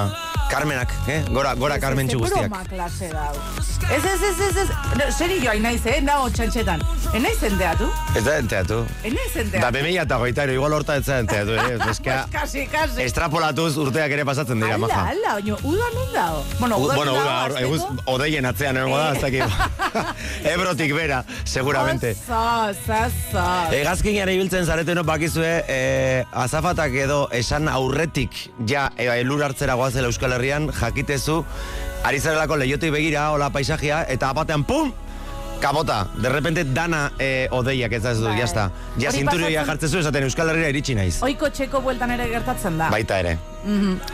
Carmenak, 0.52 0.92
eh? 1.08 1.22
Gora, 1.32 1.54
gora 1.56 1.78
Carmen 1.80 2.08
guztiak. 2.12 2.50
broma 2.50 2.64
klase 2.68 3.08
dau. 3.14 3.32
Ez, 3.96 4.04
ez, 4.04 4.22
ez, 4.22 4.40
ez, 4.50 4.58
ez. 4.58 4.70
No, 4.98 5.06
Seri 5.18 5.38
joa 5.40 5.54
inaiz, 5.56 5.86
eh? 5.88 6.02
Nago 6.04 6.28
txantxetan. 6.36 6.82
Enaiz 7.16 7.38
enteatu? 7.48 7.88
Ez 8.18 8.24
da 8.26 8.36
enteatu. 8.42 8.82
Enaiz 9.08 9.32
Da, 9.34 9.42
enteatu? 9.46 9.72
bemila 9.74 10.02
eta 10.04 10.18
goita, 10.20 10.46
igual 10.52 10.74
horta 10.74 10.98
ez 11.00 11.06
da 11.06 11.20
enteatu, 11.24 11.56
eh? 11.56 11.78
Eska, 11.90 12.18
Kasi, 12.36 12.66
kasi. 12.68 13.04
estrapolatuz 13.08 13.78
urteak 13.78 14.12
ere 14.12 14.26
pasatzen 14.26 14.60
dira, 14.60 14.76
Ala, 14.76 14.84
maja. 14.84 15.06
ala, 15.14 15.36
oino, 15.40 15.56
uda 15.64 15.88
non 15.96 16.12
dago? 16.14 16.44
Bueno, 16.60 16.78
uda 16.84 16.96
bueno, 17.00 17.14
hor, 17.16 17.56
eguz, 17.62 17.82
odeien 18.06 18.46
atzean 18.46 18.78
egongo 18.84 18.98
da, 18.98 19.14
ez 19.16 19.22
dakit. 19.22 20.04
Ebrotik 20.54 20.94
bera, 20.94 21.24
seguramente. 21.46 22.12
Oso, 22.28 22.74
zazo. 22.86 23.48
Egazkin 23.80 24.18
gara 24.20 24.32
ibiltzen 24.36 24.66
zareteno 24.90 25.04
bakizue, 25.06 25.66
eh, 25.68 26.26
azafatak 26.34 26.96
edo 26.98 27.28
esan 27.32 27.68
aurretik 27.70 28.34
ja 28.66 28.88
e, 28.98 29.06
elur 29.22 29.44
hartzera 29.46 29.76
goazela 29.78 30.10
Euskal 30.10 30.34
Herrian, 30.34 30.66
jakitezu, 30.74 31.44
ari 32.04 32.18
zarelako 32.20 32.58
leiotik 32.58 32.92
begira, 32.96 33.28
hola 33.30 33.52
paisajia, 33.54 34.02
eta 34.10 34.32
apatean, 34.34 34.64
pum! 34.66 34.90
Kabota, 35.60 36.08
de 36.16 36.30
repente 36.30 36.64
dana 36.64 37.12
eh, 37.20 37.48
odeiak 37.52 37.92
ez 37.92 38.02
da 38.04 38.12
ez 38.12 38.20
du, 38.22 38.26
Bai. 38.30 38.38
jazta. 38.40 38.70
Ja 38.98 39.10
Hori 39.10 39.18
zinturioia 39.20 39.60
pasatzen- 39.62 39.68
jartzezu 39.68 40.00
esaten 40.00 40.24
Euskal 40.24 40.50
Herria 40.54 40.70
iritsi 40.72 40.96
naiz. 40.96 41.18
Oiko 41.22 41.50
txeko 41.52 41.82
bueltan 41.84 42.12
ere 42.16 42.30
gertatzen 42.32 42.78
da. 42.80 42.88
Baita 42.90 43.18
ere. 43.20 43.38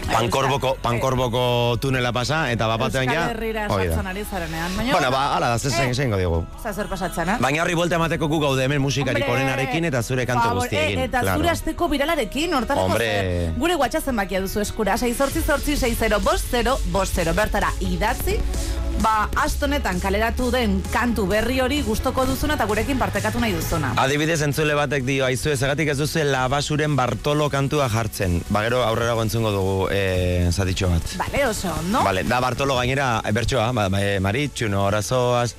Pankorboko, 0.10 0.72
pankorboko 0.82 1.78
tunela 1.80 2.10
pasa, 2.12 2.50
eta 2.52 2.66
bapatean 2.66 3.06
ja... 3.14 3.28
Euskal 3.30 3.54
da. 3.54 3.68
sartzen 3.70 4.08
ari 4.10 4.24
zarenean. 4.26 4.74
Baina, 4.76 4.92
Bueno, 4.96 5.12
ba, 5.12 5.36
ala 5.36 5.50
da, 5.54 5.60
zezen, 5.60 5.92
Eh. 5.92 5.94
zein 5.94 6.10
diogu. 6.18 6.40
Zazer 6.64 6.88
pasatzen, 6.90 7.30
eh? 7.30 7.36
Baina 7.40 7.62
horri 7.62 7.76
buelta 7.78 7.96
emateko 8.00 8.28
gu 8.28 8.40
gaude 8.42 8.64
hemen 8.66 8.82
musikarik 8.82 9.24
Hombre, 9.28 9.44
onenarekin 9.44 9.86
eta 9.86 10.02
zure 10.02 10.26
kantu 10.26 10.50
guztiekin. 10.58 11.00
eh, 11.00 11.04
eta 11.06 11.22
claro. 11.22 11.38
zure 11.38 11.50
asteko 11.52 11.88
biralarekin, 11.90 12.54
hortarako 12.56 12.88
Hombre. 12.88 13.52
Gure 13.58 13.76
WhatsApp 13.76 14.06
zenbakia 14.06 14.42
duzu 14.42 14.62
eskura, 14.62 14.98
6 14.98 15.16
sortzi 15.16 15.42
sortzi 15.46 15.78
60 15.78 16.20
bost 16.24 16.50
0 16.52 16.80
bost 16.92 17.14
0. 17.16 17.34
Bertara 17.36 17.70
idatzi, 17.82 18.40
ba, 19.02 19.30
astonetan 19.44 20.00
kaleratu 20.02 20.50
den 20.54 20.80
kantu 20.94 21.26
berri 21.30 21.60
hori 21.62 21.82
gustoko 21.86 22.26
duzuna 22.26 22.56
eta 22.58 22.66
gurekin 22.70 22.98
partekatu 23.00 23.40
nahi 23.42 23.54
duzuna. 23.56 23.94
Adibidez 24.02 24.40
entzule 24.46 24.74
batek 24.78 25.04
dio, 25.08 25.26
aizu 25.28 25.52
ezegatik 25.54 25.92
ez 25.94 25.98
duzu 26.00 26.24
labasuren 26.26 26.96
Bartolo 26.96 27.50
kantua 27.54 27.88
jartzen. 27.92 28.40
Ba, 28.50 28.64
gero 28.66 28.82
aurrera 28.86 29.16
entzungo 29.22 29.52
dugu 29.54 29.76
e, 29.92 30.50
zatitxo 30.52 30.90
bat. 30.90 31.16
Bale, 31.20 31.44
oso, 31.48 31.74
no? 31.92 32.04
Vale, 32.06 32.24
da 32.24 32.40
Bartolo 32.44 32.76
gainera 32.80 33.22
e, 33.26 33.32
bertsoa, 33.36 33.72
ba, 33.76 33.88
ba, 33.90 34.02
e, 34.02 34.20
maritxu, 34.20 34.70
no, 34.72 34.86
orazoaz. 34.90 35.54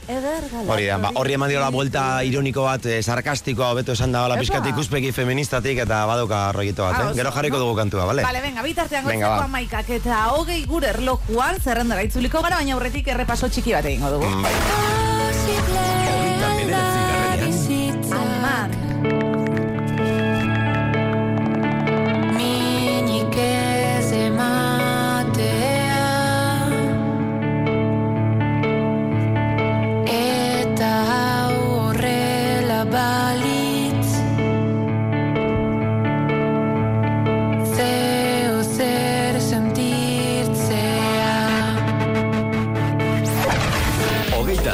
Hori 0.67 0.87
da, 0.89 0.99
ba, 1.03 1.13
horri 1.21 1.37
eman 1.37 1.51
diola 1.53 1.71
buelta 1.75 2.23
ironiko 2.27 2.65
bat, 2.67 2.87
e, 2.87 3.03
sarkastikoa, 3.03 3.71
hobeto 3.75 3.93
esan 3.97 4.13
da, 4.13 4.25
bala, 4.25 4.37
Epa. 4.37 4.47
pixkat 4.47 4.71
ikuspegi 4.73 5.13
feministatik 5.13 5.79
eta 5.85 6.05
badoka 6.09 6.51
rollito 6.57 6.85
bat, 6.87 6.97
Ah, 6.97 7.03
eh? 7.03 7.07
oso, 7.11 7.17
Gero 7.21 7.33
jarriko 7.33 7.59
no? 7.59 7.65
dugu 7.67 7.77
kantua, 7.77 8.07
bale? 8.07 8.23
Vale, 8.25 8.41
venga, 8.41 8.63
bitartean 8.63 9.05
ba. 9.05 9.45
amaikak 9.45 9.91
eta 9.91 10.25
hogei 10.33 10.65
gure 10.67 10.89
erlojuan 10.89 11.61
zerrendara 11.61 12.03
itzuliko 12.03 12.41
gara, 12.43 12.57
baina 12.57 12.75
aurretik 12.75 13.07
errepaso 13.27 13.49
txiki 13.51 13.75
bat 13.75 13.89
egingo 13.91 14.13
dugu. 14.15 14.31
Mm, 14.31 14.43
Bai. 14.47 14.55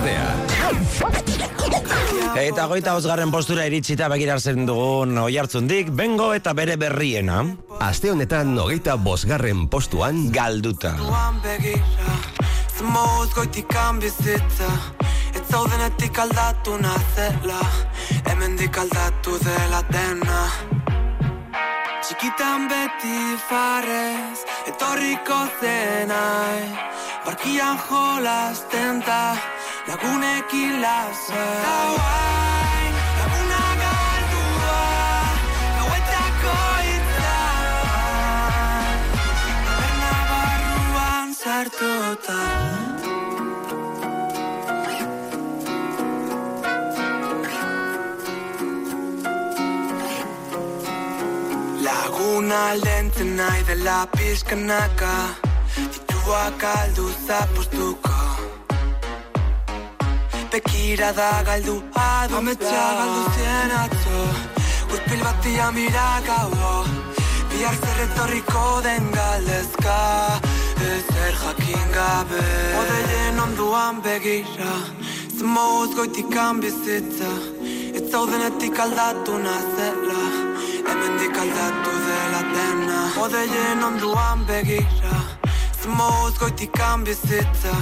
gaztea. 0.00 0.34
Eta 2.40 2.66
goita 2.70 2.94
osgarren 2.96 3.30
postura 3.30 3.66
iritsita 3.68 4.08
begirarzen 4.08 4.66
dugun 4.66 5.18
oi 5.18 5.36
hartzundik, 5.38 5.90
bengo 5.92 6.32
eta 6.34 6.54
bere 6.54 6.76
berriena, 6.80 7.44
Aste 7.80 8.10
honetan 8.10 8.58
hogeita 8.58 8.96
bosgarren 8.96 9.68
postuan, 9.68 10.30
galduta. 10.32 10.94
Zmoz 12.80 13.28
goitikan 13.34 13.98
bizitza 14.00 14.68
Ez 15.36 15.42
zaudenetik 15.52 16.18
aldatu 16.18 16.78
nazela 16.80 17.60
Hemendik 18.24 18.78
aldatu 18.80 19.36
dela 19.44 19.82
dena 19.92 20.48
Txikitan 22.00 22.68
beti 22.72 23.36
farez 23.50 24.46
Etorriko 24.72 25.42
zenai 25.60 26.72
Barkian 27.26 27.76
jolasten 27.84 29.04
da 29.04 29.36
Lagunekin 29.90 30.80
lasa 30.82 31.44
Da 31.64 31.78
guain 31.94 32.94
Laguna 33.18 33.62
galdua 33.82 34.82
Gauetako 35.78 36.54
itzan 36.92 37.66
Berna 39.66 40.12
barruan 40.30 41.28
sartuta 41.40 42.38
Laguna 51.82 52.58
aldentzen 52.70 53.30
nahi 53.42 53.66
dela 53.66 53.98
pizkanaka 54.14 55.14
Dituak 55.74 56.62
aldu 56.76 57.10
zapostuko 57.26 58.14
Bekira 60.52 61.12
da 61.12 61.42
galdu. 61.46 61.76
Adu 61.94 62.36
Ametsa 62.36 62.84
galdu 62.98 63.22
zien 63.34 63.70
atzo. 63.82 64.20
Urpil 64.92 65.20
batia 65.26 65.70
mira 65.70 66.08
gaudo 66.26 66.86
Bihar 67.50 67.76
zer 67.82 68.00
etorriko 68.06 68.64
den 68.82 69.04
galdezka. 69.14 69.98
Ezer 70.90 71.34
jakin 71.42 71.86
gabe. 71.94 72.42
Odeien 72.80 73.40
onduan 73.46 74.02
begira. 74.02 74.74
Zemoz 75.38 75.94
goitikan 75.94 76.60
bizitza. 76.62 77.32
Ez 77.96 78.04
zaudenetik 78.10 78.78
aldatu 78.86 79.38
nazela. 79.46 80.22
Hemendik 80.88 81.36
aldatu 81.44 81.98
dela 82.06 82.42
dena. 82.54 83.02
Odeien 83.26 83.84
onduan 83.90 84.48
begira 84.48 85.29
Zemoz 85.82 86.38
goitikan 86.38 87.04
bizitza. 87.04 87.76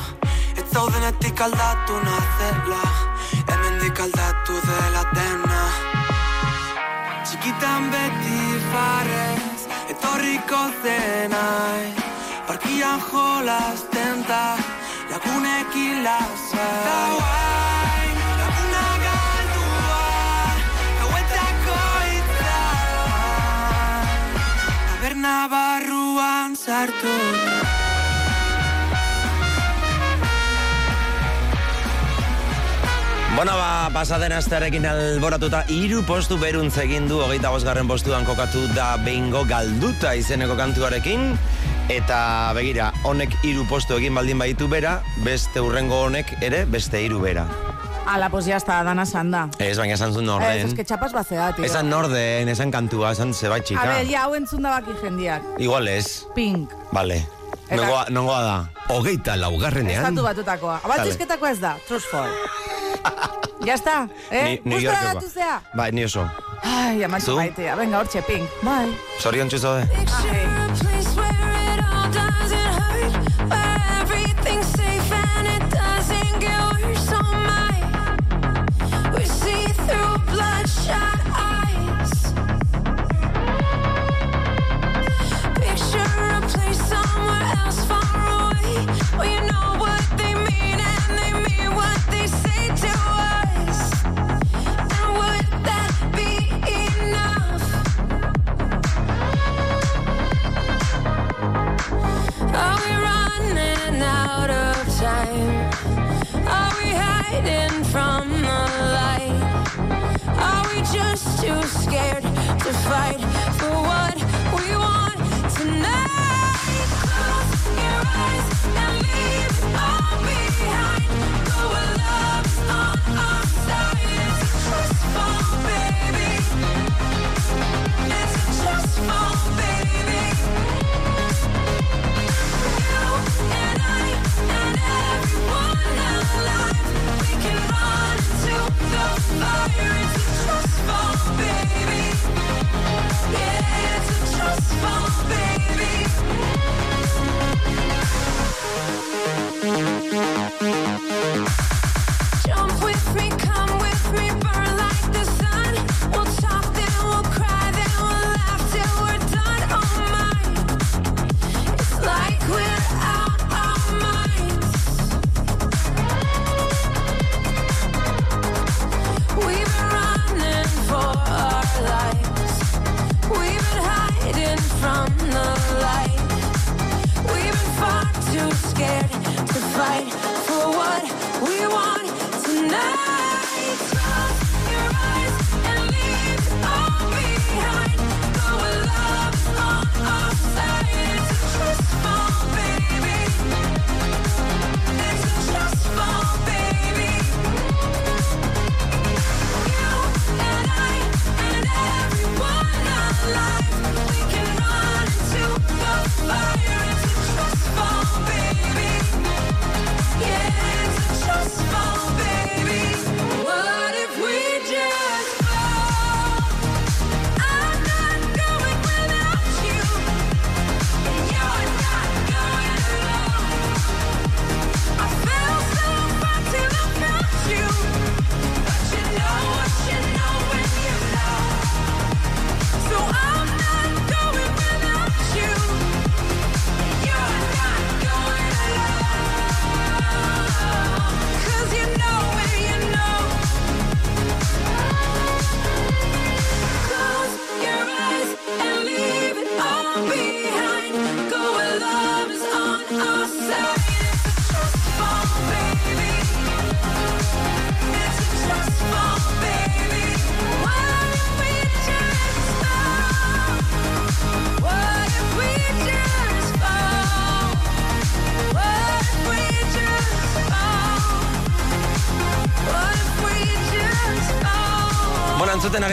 Ez 0.56 0.66
zaudenetik 0.72 1.40
aldatu 1.40 2.00
nazela. 2.08 2.82
Hemendik 3.48 4.00
aldatu 4.00 4.60
dela 4.66 5.04
dena. 5.14 5.62
Txikitan 7.28 7.90
beti 7.92 8.38
farez 8.72 9.66
Etorriko 9.92 10.60
zenai 10.82 11.92
Parkian 12.48 13.02
jolasten 13.10 14.22
da 14.28 14.56
Lagunekin 15.10 16.00
lasa 16.06 16.68
Da 16.86 17.00
guain 17.18 18.16
Laguna 18.40 18.86
galdua 19.04 20.00
Gauetako 21.02 21.76
itzan 22.16 24.08
Taberna 24.88 25.36
barruan 25.52 26.56
sartu 26.56 27.14
Bueno, 33.38 33.52
ba, 33.54 33.88
pasaden 33.94 34.32
astearekin 34.34 34.82
alboratuta 34.90 35.60
hiru 35.70 36.00
postu 36.02 36.40
beruntz 36.42 36.72
egin 36.82 37.04
du 37.06 37.20
hogeita 37.22 37.52
bosgarren 37.54 37.86
postuan 37.86 38.26
kokatu 38.26 38.64
da 38.74 38.96
behingo 39.04 39.44
galduta 39.46 40.16
izeneko 40.18 40.56
kantuarekin. 40.58 41.38
Eta 41.86 42.18
begira, 42.58 42.88
honek 43.06 43.38
hiru 43.46 43.62
postu 43.70 43.94
egin 44.00 44.18
baldin 44.18 44.42
baditu 44.42 44.66
bera, 44.66 44.96
beste 45.22 45.62
urrengo 45.62 46.02
honek 46.08 46.34
ere 46.42 46.64
beste 46.66 47.04
hiru 47.04 47.22
bera. 47.22 47.46
Ala, 48.10 48.26
pues 48.28 48.50
ya 48.50 48.58
está, 48.58 48.82
dana 48.82 49.06
sanda. 49.06 49.46
Ez, 49.62 49.78
baina 49.78 49.94
esan 49.94 50.18
zuen 50.18 50.26
Ez, 50.26 50.34
norden. 50.34 50.66
es 50.66 50.74
que 50.74 50.82
txapas 50.84 51.14
bazea, 51.14 51.52
tío. 51.54 51.64
Esan 51.64 51.94
norden, 51.94 52.48
esan 52.48 52.74
kantua, 52.74 53.12
esan 53.12 53.34
zebait 53.34 53.70
A 53.76 53.86
ver, 53.86 54.06
ya 54.08 54.26
hau 54.26 54.34
entzun 54.34 54.66
da 54.66 54.80
baki 54.80 54.98
jendiak. 55.00 55.46
Igual 55.58 55.86
ez. 55.86 56.26
Pink. 56.34 56.74
Vale. 56.90 57.37
Nongoa, 57.70 58.04
nongoa 58.10 58.40
da. 58.42 58.64
hogeita 58.94 59.36
laugarrenean, 59.40 60.04
Estatu 60.04 60.22
batutakoa. 60.24 60.80
Abaltizketakoa 60.84 61.50
ez 61.50 61.60
da, 61.60 61.74
Trustful. 61.88 62.28
ya 63.68 63.74
está, 63.74 64.08
eh? 64.30 64.44
Ni- 64.44 64.62
New 64.64 64.78
Gustora 64.80 65.14
gatu 65.14 65.28
zea. 65.28 65.60
Bai, 65.76 65.92
ni 65.92 66.04
oso. 66.04 66.24
Ai, 66.62 67.04
amatxo 67.04 67.32
Zu? 67.32 67.36
maitea. 67.36 67.76
Venga, 67.76 67.98
hortxe, 67.98 68.22
Pink. 68.22 68.48
Bai. 68.62 68.88
Zorion 69.22 69.48
txuzode. 69.48 69.86
Picture 69.86 70.57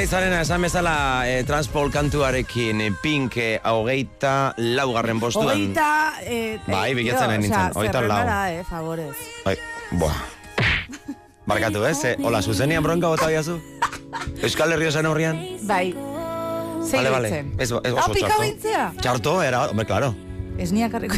ari 0.06 0.12
zarena 0.12 0.42
esan 0.42 0.62
bezala 0.62 1.26
eh, 1.26 1.40
e, 1.40 1.44
transpol 1.50 1.88
kantuarekin 1.90 2.82
e, 2.84 2.92
pink 3.02 3.38
e, 3.42 3.46
hogeita 3.66 4.54
laugarren 4.58 5.18
postuan. 5.18 5.50
Hogeita... 5.50 6.22
E, 6.22 6.60
bai, 6.68 6.94
bilatzen 6.94 7.32
nahi 7.32 7.40
nintzen, 7.42 7.74
hogeita 7.74 8.04
lau. 8.06 8.20
eh, 8.52 8.62
favorez. 8.70 9.16
Bai, 9.48 9.56
boa. 9.98 10.14
Barkatu, 11.50 11.82
ez? 11.90 11.98
Eh? 12.06 12.14
Hola, 12.22 12.44
zuzenian 12.46 12.86
bronka 12.86 13.10
bota 13.10 13.32
biazu? 13.34 13.58
Euskal 14.46 14.76
Herri 14.76 14.92
osan 14.92 15.10
horrian? 15.10 15.42
Bai. 15.66 15.96
Zei 16.86 17.02
vale, 17.02 17.10
vale. 17.10 17.34
Ez, 17.58 17.72
ez 17.72 17.74
oso 17.74 17.90
ah, 17.90 18.14
txarto. 18.14 18.38
Hau 18.38 18.54
pika 18.62 18.86
Txarto, 19.02 19.36
era, 19.42 19.64
hombre, 19.72 19.88
claro. 19.90 20.14
Ez 20.62 20.70
nia 20.72 20.88
karriko 20.88 21.18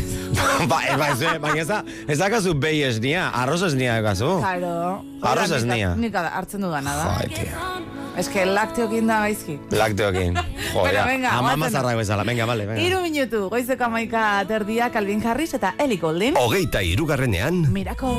ba, 0.65 0.79
ez, 0.87 0.95
bai, 0.97 0.97
ba, 0.97 1.09
ez, 1.11 1.35
baina 1.43 1.59
ez 1.61 1.67
da, 1.69 1.81
ez 2.07 2.17
dakazu 2.17 2.55
behi 2.57 2.81
ez 2.87 2.95
nia, 3.03 3.27
arroz 3.35 3.61
ez 3.67 3.75
nia 3.77 3.99
dakazu. 3.99 4.37
Claro. 4.39 5.03
Arroz 5.21 5.51
ez 5.59 5.67
nia. 5.67 5.91
Nik 5.99 6.15
hartzen 6.15 6.63
dudana 6.65 6.95
da. 6.97 7.11
Jai, 7.19 7.27
tia. 7.35 7.76
Es 8.17 8.29
que 8.29 8.45
lácteo 8.45 8.89
da 9.05 9.19
gaizki. 9.19 9.59
Lácteo 9.69 10.11
kin. 10.11 10.33
Joder, 10.73 10.93
bueno, 10.95 11.05
venga, 11.05 11.37
amama 11.37 11.69
zarra 11.69 11.93
bezala. 11.95 12.23
Venga, 12.23 12.45
vale, 12.45 12.65
venga. 12.65 12.81
Iru 12.81 13.01
minutu, 13.01 13.47
goizeko 13.49 13.83
amaika 13.85 14.39
aterdia, 14.39 14.89
Calvin 14.91 15.25
Harris 15.25 15.53
eta 15.53 15.75
Eli 15.77 15.97
Golden. 15.97 16.35
Ogeita 16.37 16.81
irugarrenean. 16.81 17.71
Mirako. 17.71 18.17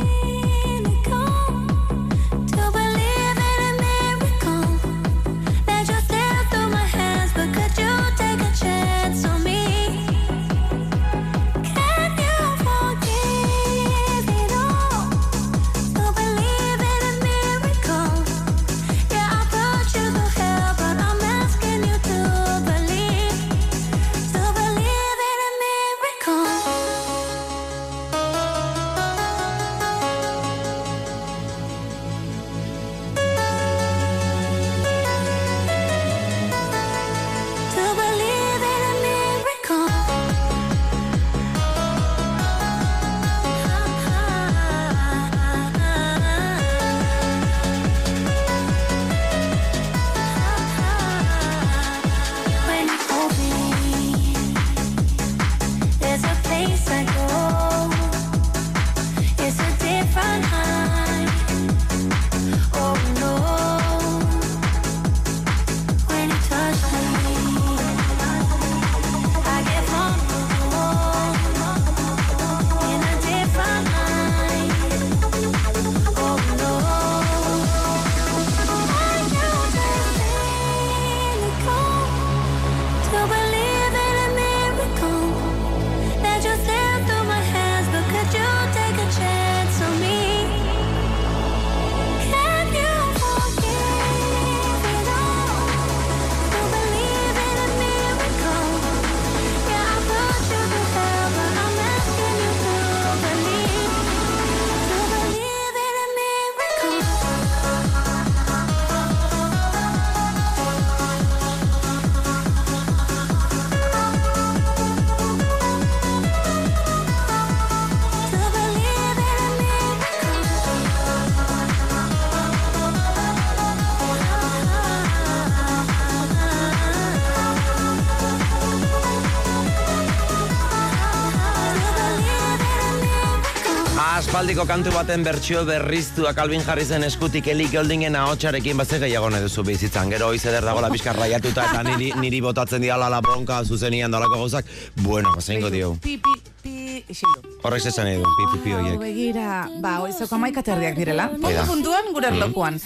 klasiko 134.58 134.74
kantu 134.74 134.90
baten 134.90 135.22
bertsio 135.22 135.60
berriztua 135.64 136.32
Calvin 136.34 136.62
Harrisen 136.66 137.04
eskutik 137.06 137.46
Eli 137.46 137.68
Goldingen 137.70 138.16
ahotsarekin 138.18 138.76
baze 138.76 138.98
gehiago 138.98 139.28
nahi 139.30 139.44
duzu 139.44 139.62
bizitzan. 139.62 140.10
Gero 140.10 140.32
hoiz 140.32 140.40
eder 140.50 140.64
dagoela 140.66 140.88
bizkar 140.90 141.14
raiatuta 141.14 141.68
eta 141.68 141.84
niri, 141.86 142.08
niri 142.18 142.40
botatzen 142.42 142.82
diala 142.82 143.06
la 143.08 143.20
bronka 143.22 143.60
zuzenian 143.64 144.10
dalako 144.10 144.40
gozak. 144.40 144.66
Bueno, 144.96 145.36
zeingo 145.38 145.70
diogu. 145.70 146.00
Pipi, 146.02 146.34
pi, 146.64 147.04
isildu. 147.06 147.52
Horrek 147.62 147.86
esan 147.86 148.08
nahi 148.08 148.18
du, 148.18 148.32
pipi, 148.40 148.64
pi. 148.64 148.96
Begira, 148.98 149.68
ba, 149.78 150.00
oizoko 150.02 150.34
amaikaterdiak 150.34 150.98
direla. 150.98 151.28
Puntu 151.36 151.68
puntuan, 151.70 152.10
gure 152.10 152.32
mm-hmm. 152.32 152.42
erlokuan. 152.42 152.80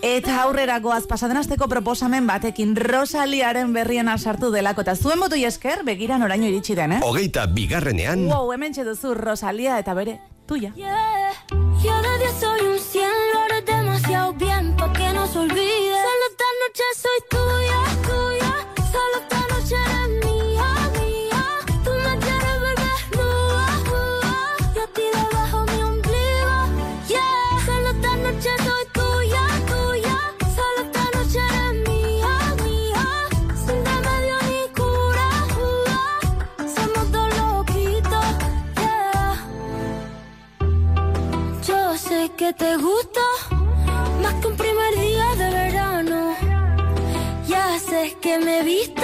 Eta 0.00 0.40
aurrera 0.46 0.80
goaz 0.80 1.04
pasaden 1.04 1.36
asteko 1.36 1.68
proposamen 1.68 2.24
batekin 2.32 2.72
Rosaliaren 2.80 3.76
berrien 3.76 4.08
sartu 4.16 4.48
delako 4.50 4.88
eta 4.88 4.96
zuen 4.96 5.20
botu 5.20 5.36
esker 5.36 5.84
begira 5.84 6.16
noraino 6.16 6.48
iritsi 6.48 6.74
den, 6.74 6.96
eh? 6.96 7.04
Hogeita 7.04 7.44
bigarrenean. 7.46 8.24
Wow, 8.24 8.54
hemen 8.56 8.72
duzu 8.72 9.12
Rosalia 9.12 9.76
eta 9.78 9.92
bere 9.92 10.20
tuya. 10.50 10.72
Yeah. 10.74 11.32
Yo 11.80 12.02
de 12.02 12.18
10 12.18 12.40
soy 12.40 12.60
un 12.66 12.78
100, 12.80 13.08
lo 13.32 13.40
haré 13.42 13.62
demasiado 13.62 14.32
bien 14.32 14.74
pa' 14.76 14.92
que 14.92 15.12
no 15.12 15.22
olvide. 15.22 15.94
Solo 16.06 16.24
esta 16.30 16.48
noche 16.60 16.84
soy 16.96 17.20
tuya. 17.30 17.59
Te 42.54 42.76
gusta 42.76 43.20
más 44.22 44.34
que 44.34 44.48
un 44.48 44.56
primer 44.56 44.94
día 44.94 45.26
de 45.36 45.50
verano. 45.50 46.34
Ya 47.46 47.78
sé 47.78 48.16
que 48.20 48.38
me 48.38 48.62
viste, 48.62 48.99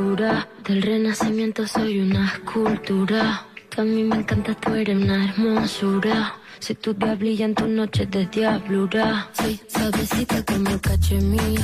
del 0.00 0.82
renacimiento 0.82 1.66
soy 1.66 2.00
una 2.00 2.24
escultura. 2.26 3.46
Que 3.68 3.82
a 3.82 3.84
mí 3.84 4.02
me 4.02 4.16
encanta, 4.16 4.54
tú 4.54 4.74
eres 4.74 4.96
una 4.96 5.28
hermosura. 5.28 6.34
Si 6.58 6.74
tu 6.74 6.94
día 6.94 7.14
brilla 7.14 7.44
en 7.44 7.54
tus 7.54 7.68
noches 7.68 8.10
de 8.10 8.26
diablura. 8.26 9.28
Sí, 9.32 9.60
suavecita 9.68 10.42
como 10.44 10.70
el 10.70 10.80
cachemir. 10.80 11.60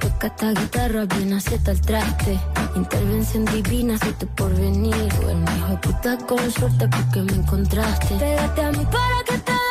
Toca 0.00 0.26
esta 0.26 0.52
guitarra 0.52 1.06
bien 1.06 1.32
acierta 1.32 1.72
el 1.72 1.80
traste. 1.80 2.38
Intervención 2.76 3.44
divina, 3.46 3.96
soy 3.98 4.12
tu 4.12 4.26
porvenir. 4.28 5.08
Bueno, 5.22 5.44
hijo 5.56 5.68
de 5.68 5.76
puta 5.78 6.18
con 6.26 6.50
suerte 6.50 6.88
porque 6.88 7.22
me 7.22 7.32
encontraste. 7.32 8.14
Pégate 8.16 8.62
a 8.62 8.70
mí 8.70 8.84
para 8.84 9.24
que 9.26 9.38
te 9.38 9.61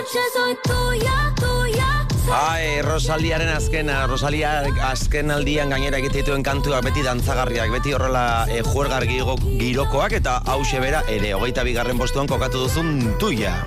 noche 0.00 0.20
soy 0.32 0.56
tuya, 0.64 1.32
tuya. 1.36 2.06
Ai, 2.32 2.80
Rosaliaren 2.82 3.48
azkena, 3.52 4.06
Rosalia 4.06 4.62
azken 4.88 5.32
aldian 5.34 5.72
gainera 5.72 5.98
egitituen 5.98 6.44
kantuak 6.46 6.84
beti 6.86 7.02
dantzagarriak, 7.04 7.72
beti 7.74 7.92
horrela 7.96 8.46
e, 8.48 8.62
juergar 8.64 9.04
girokoak 9.10 10.16
eta 10.20 10.38
hause 10.46 10.80
bera 10.80 11.02
ere, 11.08 11.34
hogeita 11.34 11.66
bigarren 11.66 12.00
postuan 12.00 12.30
kokatu 12.30 12.64
duzun 12.64 13.16
tuia. 13.20 13.58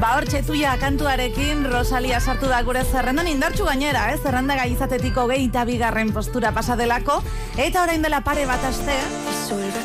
Ba 0.00 0.14
hor 0.16 0.24
tuya 0.24 0.78
kantuarekin 0.80 1.66
Rosalia 1.68 2.20
sartu 2.20 2.48
da 2.48 2.62
gure 2.62 2.80
zerrendan 2.84 3.26
indartxu 3.28 3.66
gainera, 3.66 4.06
eh? 4.14 4.16
zerrenda 4.16 4.54
gai 4.56 4.70
izatetik 4.72 5.16
hogeita 5.16 5.66
bigarren 5.68 6.12
postura 6.12 6.52
pasadelako, 6.56 7.18
eta 7.58 7.82
orain 7.82 8.00
dela 8.00 8.22
pare 8.24 8.46
bat 8.48 8.64
aste, 8.64 8.96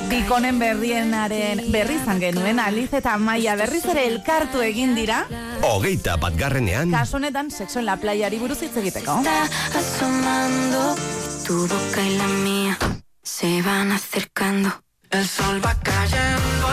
bikonen 0.08 0.58
berrienaren 0.58 1.65
berri 1.71 1.99
izan 1.99 2.21
genuen, 2.23 2.62
Aliz 2.63 2.93
eta 2.93 3.17
Maia 3.17 3.58
berriz 3.60 3.84
ere 3.91 4.06
elkartu 4.08 4.63
egin 4.63 4.95
dira, 4.95 5.25
hogeita 5.62 6.15
batgarrenean, 6.15 6.95
kasu 6.95 7.17
honetan 7.19 7.51
sexo 7.51 7.80
en 7.80 7.86
la 7.91 7.97
playari 7.97 8.39
buruz 8.39 8.62
hitz 8.63 8.78
egiteko. 8.78 9.19
asomando. 9.75 10.95
Tu 11.45 11.67
boca 11.67 12.01
y 12.01 12.17
la 12.17 12.28
mía 12.28 12.78
se 13.21 13.62
van 13.62 13.91
acercando. 13.91 14.71
El 15.12 15.28
sol 15.28 15.63
va 15.63 15.75
cayendo, 15.84 16.64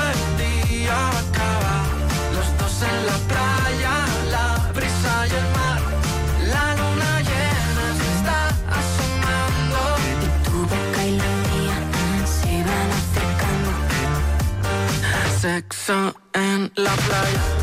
Sexo 15.43 16.15
en 16.35 16.71
la 16.77 16.95
playa. 16.95 17.62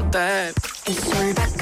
Buscaros 0.00 0.02
un 0.02 0.06
hotel. 0.08 0.54
El 0.86 0.94
sol 0.94 1.34
va 1.38 1.59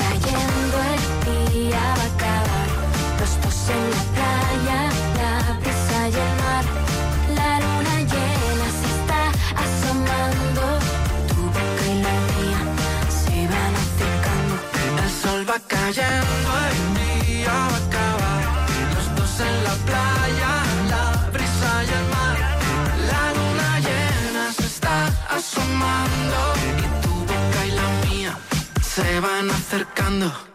acercando. 30.08 30.47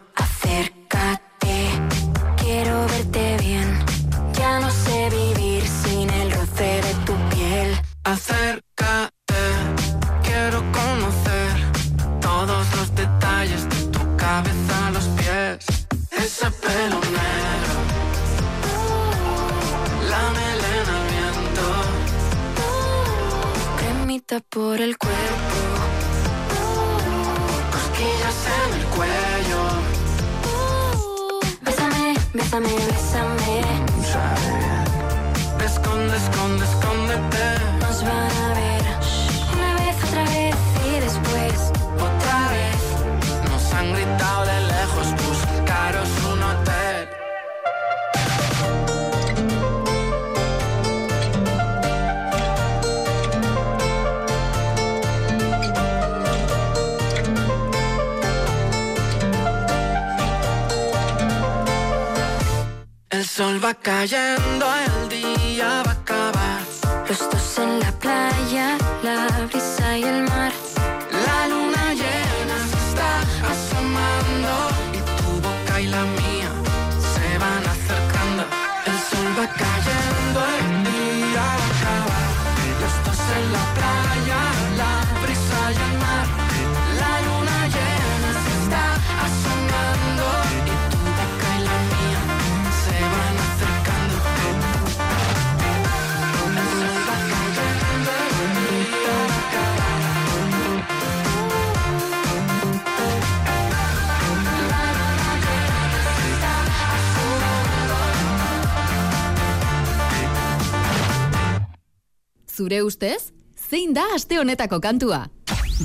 Honetako 114.44 114.80
kantua? 114.80 115.24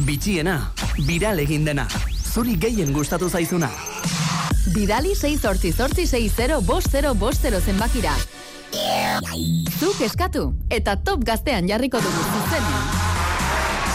Bitxiena, 0.06 0.58
viral 1.08 1.40
egin 1.40 1.64
dena. 1.66 1.88
Zuri 2.34 2.58
gehien 2.60 2.92
gustatu 2.94 3.30
zaizuna. 3.30 3.72
Bidali 4.76 5.16
6 5.16 5.40
sortzi 5.40 5.72
sortzi 5.72 6.06
6 6.06 6.60
bost 6.68 6.92
0 6.92 7.16
bost 7.16 7.48
0 7.48 7.64
zenbakira. 7.66 8.14
Zuk 9.80 10.02
eskatu, 10.06 10.50
eta 10.70 10.98
top 10.98 11.24
gaztean 11.26 11.72
jarriko 11.72 12.04
dugu 12.04 12.26
zuzenean. 12.34 12.99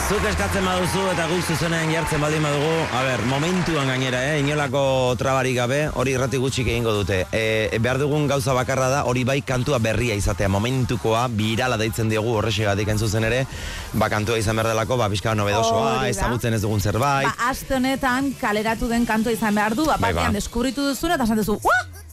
Zuk 0.04 0.20
eskatzen 0.28 0.66
baduzu 0.68 1.00
eta 1.14 1.24
guk 1.30 1.46
zuzenean 1.48 1.88
jartzen 1.88 2.20
baldin 2.20 2.42
badugu, 2.44 2.72
a 2.92 2.98
ber, 3.06 3.22
momentuan 3.24 3.88
gainera, 3.88 4.18
eh, 4.34 4.42
inolako 4.42 4.82
trabarik 5.16 5.56
gabe, 5.56 5.78
hori 5.96 6.12
irrati 6.12 6.36
gutxik 6.42 6.68
egingo 6.68 6.92
dute. 6.92 7.22
E, 7.32 7.78
behar 7.80 8.02
dugun 8.02 8.28
gauza 8.28 8.52
bakarra 8.52 8.90
da, 8.92 9.00
hori 9.08 9.24
bai 9.24 9.38
kantua 9.40 9.78
berria 9.80 10.12
izatea, 10.20 10.50
momentukoa, 10.52 11.24
birala 11.32 11.80
deitzen 11.80 12.12
diogu 12.12 12.36
horrexegatik 12.36 12.92
zuzen 12.98 13.24
ere, 13.24 13.46
ba 13.94 14.10
kantua 14.12 14.36
izan 14.38 14.60
behar 14.60 14.74
delako, 14.74 15.00
ba 15.00 15.08
pixka 15.08 15.34
nobedosoa, 15.34 16.06
ezagutzen 16.12 16.52
ez 16.52 16.60
dugun 16.60 16.84
zerbait. 16.84 17.24
Ba, 17.24 17.48
aste 17.48 17.74
honetan 17.74 18.34
kaleratu 18.38 18.92
den 18.92 19.06
kantua 19.06 19.32
izan 19.32 19.54
behar 19.54 19.74
du, 19.74 19.86
Bai, 19.88 20.12
batean 20.12 20.34
ba. 20.34 20.36
deskubritu 20.36 20.84
duzuna, 20.84 21.16
eta 21.16 21.24
esan 21.24 21.40
duzu! 21.40 21.56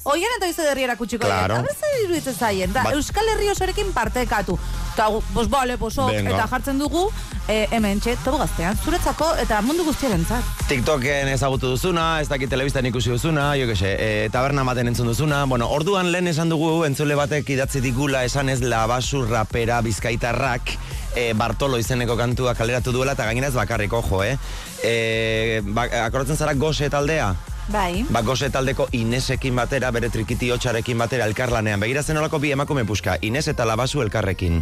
Oien 0.04 0.32
eta 0.38 0.48
izo 0.50 0.64
derriera 0.66 0.96
kutsiko 0.98 1.28
Claro. 1.28 1.60
Beste 1.62 1.86
iruditzen 2.04 2.34
zaien. 2.34 2.72
Da, 2.74 2.82
Ba- 2.84 2.94
Euskal 2.98 3.28
Herri 3.36 3.50
osorekin 3.52 3.92
partekatu. 3.94 4.58
Eta, 4.94 5.10
bos, 5.34 5.48
bale, 5.50 5.78
Venga. 5.78 6.32
eta 6.32 6.48
jartzen 6.50 6.80
dugu, 6.80 7.04
e, 7.48 7.68
hemen 7.72 8.02
txe, 8.02 8.18
tobo 8.26 8.38
gaztean, 8.42 8.78
zuretzako, 8.84 9.36
eta 9.40 9.62
mundu 9.62 9.86
guztiaren 9.86 10.26
zat. 10.26 10.44
TikToken 10.68 11.30
ezagutu 11.30 11.70
duzuna, 11.70 12.20
ez 12.20 12.28
dakit 12.28 12.50
telebistan 12.50 12.86
ikusi 12.86 13.10
duzuna, 13.14 13.52
jo 13.56 13.68
kese, 13.68 13.94
e, 14.00 14.30
taberna 14.34 14.64
baten 14.64 14.88
entzun 14.88 15.08
duzuna. 15.08 15.46
Bueno, 15.46 15.70
orduan 15.70 16.12
lehen 16.12 16.28
esan 16.28 16.50
dugu, 16.50 16.84
entzule 16.86 17.16
batek 17.16 17.50
idatzi 17.50 17.80
digula 17.80 18.24
esan 18.26 18.50
ez 18.50 18.60
labasu 18.62 19.24
rapera 19.30 19.82
bizkaitarrak, 19.82 20.76
e, 21.16 21.32
Bartolo 21.34 21.78
izeneko 21.78 22.18
kantua 22.18 22.56
kaleratu 22.56 22.92
duela, 22.92 23.14
eta 23.14 23.26
gainera 23.26 23.48
ez 23.48 23.54
bakarrik, 23.56 23.94
ojo, 23.94 24.24
eh? 24.24 24.38
E, 24.84 25.62
ba, 25.64 25.86
akoratzen 26.08 26.36
zara 26.38 26.54
gose 26.54 26.90
taldea? 26.90 27.36
Bai. 27.70 28.06
Ba, 28.10 28.22
gose 28.26 28.50
taldeko 28.50 28.88
Inesekin 28.98 29.56
batera, 29.56 29.92
bere 29.92 30.10
trikiti 30.10 30.50
hotxarekin 30.52 30.98
batera 30.98 31.26
elkarlanean. 31.30 31.80
Begira 31.80 32.02
zen 32.04 32.18
olako 32.18 32.40
bi 32.40 32.52
emakume 32.52 32.84
puska, 32.86 33.18
Ines 33.22 33.48
eta 33.48 33.66
Labasu 33.66 34.02
elkarrekin. 34.02 34.58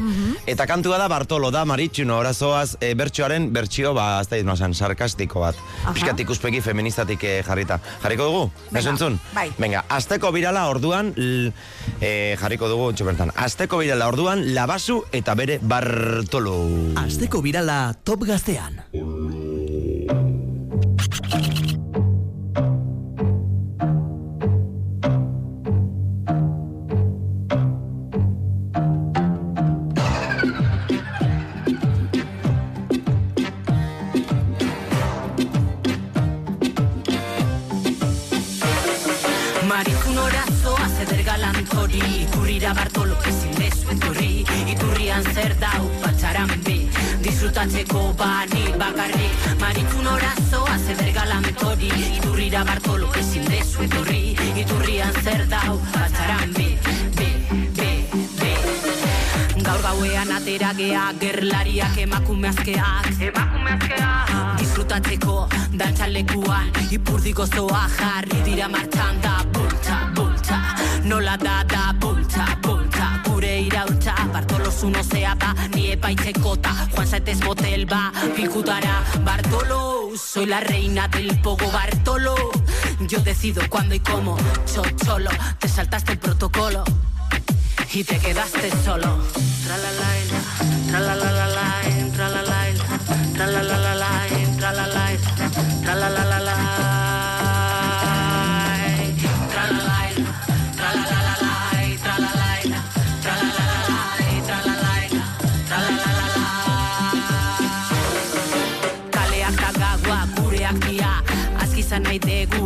Eta 0.46 0.68
kantua 0.68 0.98
da 1.00 1.08
Bartolo 1.10 1.50
da 1.52 1.64
Maritxuno, 1.66 2.18
orazoaz 2.20 2.76
e, 2.82 2.94
bertsioaren 3.00 3.50
bertsio, 3.54 3.94
ba, 3.94 4.20
ez 4.22 4.28
da 4.30 4.38
izan, 4.38 4.74
sarkastiko 4.74 5.40
bat. 5.46 5.56
Piskat 5.94 6.20
ikuspegi 6.20 6.62
feministatik 6.62 7.24
eh, 7.24 7.40
jarrita. 7.48 7.80
Jarriko 8.04 8.26
dugu? 8.30 8.52
Venga, 8.70 8.80
Ez 8.80 8.86
entzun? 8.88 9.20
bai. 9.34 9.50
Venga, 9.58 9.86
azteko 9.90 10.32
birala 10.36 10.68
orduan, 10.70 11.14
l, 11.18 11.52
e, 12.02 12.36
jarriko 12.40 12.68
dugu 12.70 12.92
txopertan. 12.94 13.32
Azteko 13.36 13.80
birala 13.82 14.08
orduan, 14.12 14.44
Labasu 14.54 15.04
eta 15.12 15.34
bere 15.36 15.60
Bartolo. 15.62 16.58
Asteko 17.00 17.42
birala 17.42 17.94
top 18.04 18.26
gaztean. 18.30 18.82
Gauean 60.80 61.10
atera 61.10 61.14
gea 61.14 61.14
gerlariak 61.20 61.98
emakumeazkeak. 61.98 63.22
Emakumeazkeak 63.22 64.60
Disfrutatzeko 64.60 65.48
dantxalekuan 65.78 66.72
Ipurdi 66.92 67.34
gozoa 67.34 67.88
jarri 67.98 68.42
dira 68.46 68.68
martxan 68.68 69.22
da 69.22 69.44
bultza, 69.54 70.12
bultza. 70.16 70.60
Nola 71.04 71.38
da 71.38 71.64
da 71.64 71.94
bultza, 72.00 72.46
bultza. 72.62 73.22
Gure 73.26 73.60
iraultza, 73.62 74.16
Bartolo 74.34 74.72
zuno 74.72 75.02
da 75.04 75.54
Ni 75.76 75.92
epaitzeko 75.92 76.56
ta, 76.58 76.88
Juan 76.96 77.08
Saetez 77.08 77.40
motel 77.44 77.86
ba 77.86 78.12
Pikutara, 78.36 79.04
Bartolo 79.24 80.12
Soy 80.16 80.46
la 80.46 80.60
reina 80.60 81.08
del 81.08 81.40
pogo 81.42 81.70
Bartolo. 81.72 82.36
Yo 83.08 83.20
decido 83.20 83.62
cuándo 83.70 83.96
y 83.96 84.00
cómo 84.00 84.38
Chocholo, 84.66 85.32
te 85.60 85.68
saltaste 85.68 86.14
el 86.14 86.20
protocolo 86.20 86.84
y 87.94 88.04
te 88.04 88.18
quedaste 88.20 88.70
solo. 88.84 89.18
Tra 89.66 89.78
la 89.78 89.92
la 89.92 90.10
la, 90.32 90.69
tra 90.92 91.00
la 91.00 91.16
la 91.16 91.30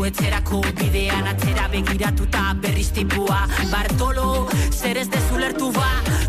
etxerako 0.08 0.60
bidean 0.80 1.28
atzera 1.32 1.70
begiratuta 1.72 2.54
berriz 2.62 2.92
tipua 2.92 3.46
Bartolo, 3.72 4.50
zer 4.72 4.98
ez 4.98 5.08
dezu 5.10 5.40
lertu 5.40 5.72
ba 5.72 6.23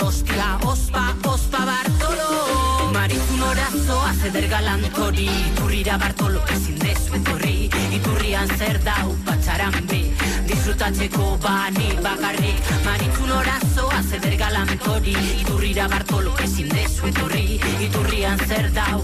Hostia 0.00 0.58
Ospa, 0.62 1.14
ospa 1.24 1.64
Bartolo. 1.64 2.90
Maritun 2.92 3.42
orazoa 3.42 4.12
zeder 4.22 4.48
galantori. 4.48 5.28
Iturrira 5.50 5.96
Bartolo 5.98 6.42
ezin 6.52 6.78
dezu 6.78 7.14
etorri 7.16 7.70
Iturrian 7.96 8.50
zer 8.58 8.80
dau 8.84 9.14
patxaran 9.24 9.78
bi. 9.88 10.02
Disfrutatzeko 10.50 11.38
bani 11.44 11.94
bakarrik. 12.02 12.74
Maritun 12.84 13.32
orazoa 13.38 14.02
zeder 14.10 14.36
galantori. 14.36 15.16
Iturrira 15.40 15.88
Bartolo 15.88 16.36
ezin 16.44 16.68
dezu 16.68 17.08
etorri 17.12 17.60
Iturrian 17.88 18.38
zer 18.48 18.70
dau 18.74 19.02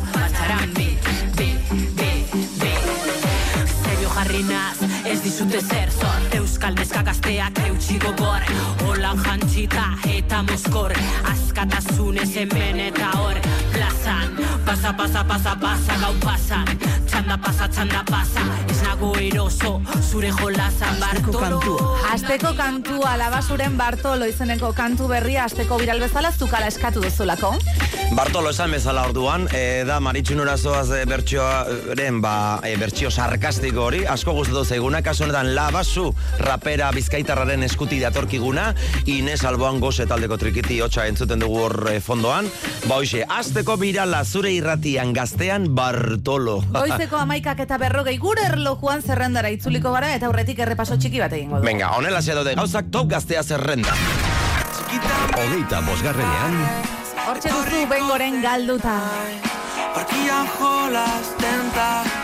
Bi, 0.74 0.96
bi, 1.36 1.48
bi 1.76 1.91
Zerio 1.91 1.91
jarri 4.14 4.42
naz, 4.48 4.78
ez 5.08 5.20
dizute 5.24 5.60
zer 5.60 5.90
zor. 5.90 6.28
Euskal 6.38 6.76
neskak 6.76 7.08
asteak 7.12 7.58
eutxi 7.66 7.98
gogor 8.02 8.44
Holan 8.86 9.20
jantxita 9.24 9.84
eta 10.10 10.42
moskor 10.48 10.94
Askatasunez 11.32 12.30
hemen 12.42 12.80
eta 12.88 13.10
hor 13.18 13.40
Plazan, 13.72 14.36
pasa, 14.66 14.92
pasa, 14.96 15.24
pasa, 15.28 15.54
pasa, 15.60 15.98
gau 16.02 16.12
pasan. 16.24 16.72
Txanda 17.06 17.38
pasa, 17.44 17.68
txanda 17.68 18.04
pasa 18.08 18.44
Ez 18.68 18.80
nago 18.84 19.12
eroso, 19.20 19.74
zure 20.10 20.32
jolazan 20.38 21.00
Bartolo. 21.00 21.78
Asteko 22.12 22.54
kantua 22.58 23.16
labasuren 23.20 23.76
Bartolo 23.78 24.28
izeneko 24.28 24.72
kantu 24.76 25.08
berria 25.12 25.46
asteko 25.48 25.78
viral 25.80 26.02
bezala 26.02 26.32
zukala 26.32 26.68
eskatu 26.72 27.02
duzulako. 27.04 27.54
Bartolo 28.12 28.50
esan 28.52 28.74
bezala 28.74 29.06
orduan, 29.08 29.46
e, 29.56 29.84
da 29.88 29.96
maritxunura 30.04 30.58
zoaz 30.60 30.90
e, 30.92 31.04
bertxioaren, 31.08 32.18
ba, 32.20 32.34
e, 32.60 32.74
bertxio 32.76 33.08
sarkastiko 33.10 33.86
hori, 33.86 34.01
asko 34.08 34.32
gustatu 34.36 34.64
zaiguna, 34.64 35.02
kasu 35.02 35.24
honetan 35.26 35.52
labasu 35.54 36.08
rapera 36.40 36.90
bizkaitarraren 36.94 37.62
eskuti 37.66 38.00
datorkiguna, 38.02 38.72
Ines 39.10 39.44
Alboan 39.48 39.80
goze 39.82 40.06
taldeko 40.08 40.38
trikiti 40.40 40.80
hotxa 40.84 41.06
entzuten 41.10 41.42
dugu 41.42 41.58
hor 41.64 41.76
e, 41.92 41.98
fondoan, 42.00 42.48
ba 42.88 42.98
hoxe, 43.00 43.24
azteko 43.26 43.76
birala 43.80 44.24
zure 44.24 44.52
irratian 44.54 45.12
gaztean 45.16 45.68
Bartolo. 45.74 46.60
Goizeko 46.76 47.20
amaikak 47.22 47.62
eta 47.66 47.78
berrogei 47.82 48.16
gure 48.22 48.46
erlojuan 48.48 49.02
zerrendara 49.02 49.52
itzuliko 49.54 49.92
gara 49.94 50.14
eta 50.16 50.30
aurretik 50.30 50.64
errepaso 50.64 50.96
txiki 50.96 51.22
bat 51.22 51.36
egingo 51.38 51.60
du. 51.60 51.68
Venga, 51.68 51.92
honela 51.98 52.22
daude 52.22 52.56
gauzak 52.58 52.90
top 52.90 53.10
gaztea 53.12 53.42
zerrenda. 53.42 53.94
Hogeita 55.32 55.80
bosgarrenean, 55.86 56.58
Hortxe 57.22 57.52
duzu 57.54 57.86
bengoren 57.86 58.40
galduta. 58.42 58.98
Parkian 59.94 60.48
jolasten 60.58 61.72
da 61.76 62.21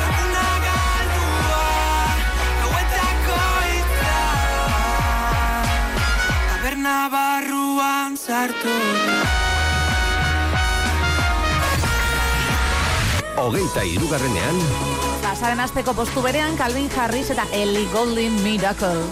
Laguna 0.00 0.46
galdua 0.64 1.66
Gauetako 2.62 3.40
itza 3.76 4.20
Taberna 6.48 6.96
barruan 7.12 8.16
sartu 8.16 8.76
hogeita 13.36 13.82
irugarrenean, 13.86 14.56
Pasaren 15.22 15.60
asteko 15.60 15.92
postu 15.94 16.22
berean 16.24 16.56
Calvin 16.58 16.88
Harris 16.96 17.30
eta 17.30 17.44
Ellie 17.52 17.86
Goulding 17.92 18.40
Miracle. 18.42 19.04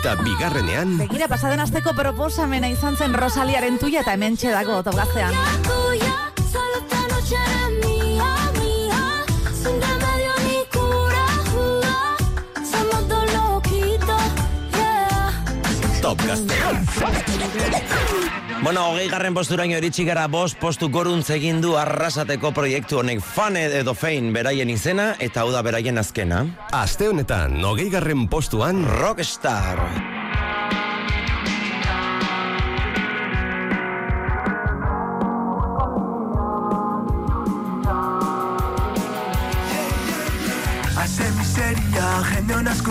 Hogeita 0.00 0.22
bigarrenean, 0.24 0.96
Begira, 0.98 1.28
pasaden 1.28 1.60
asteko 1.60 1.92
proposamena 1.92 2.68
izan 2.72 2.96
zen 2.96 3.12
Rosaliaren 3.14 3.78
tuia 3.78 4.00
eta 4.00 4.14
hemen 4.16 4.36
txedako 4.36 4.72
yeah. 4.72 4.80
top 16.00 16.16
gaztea. 16.24 16.70
Bueno, 18.62 18.90
hogei 18.90 19.06
garren 19.08 19.32
posturaino 19.32 19.78
iritsi 19.80 20.04
gara 20.04 20.26
bost 20.28 20.58
postu 20.60 20.90
goruntz 20.92 21.30
egin 21.32 21.62
du 21.64 21.72
arrasateko 21.80 22.50
proiektu 22.52 23.00
honek 23.00 23.24
fan 23.24 23.56
edo 23.56 23.94
fein 23.96 24.34
beraien 24.36 24.68
izena 24.68 25.14
eta 25.18 25.46
hau 25.46 25.50
da 25.54 25.64
beraien 25.64 25.96
azkena. 25.96 26.44
Aste 26.76 27.08
honetan, 27.08 27.56
hogei 27.64 27.88
garren 27.88 28.28
postuan, 28.28 28.84
Rockstar. 29.00 30.19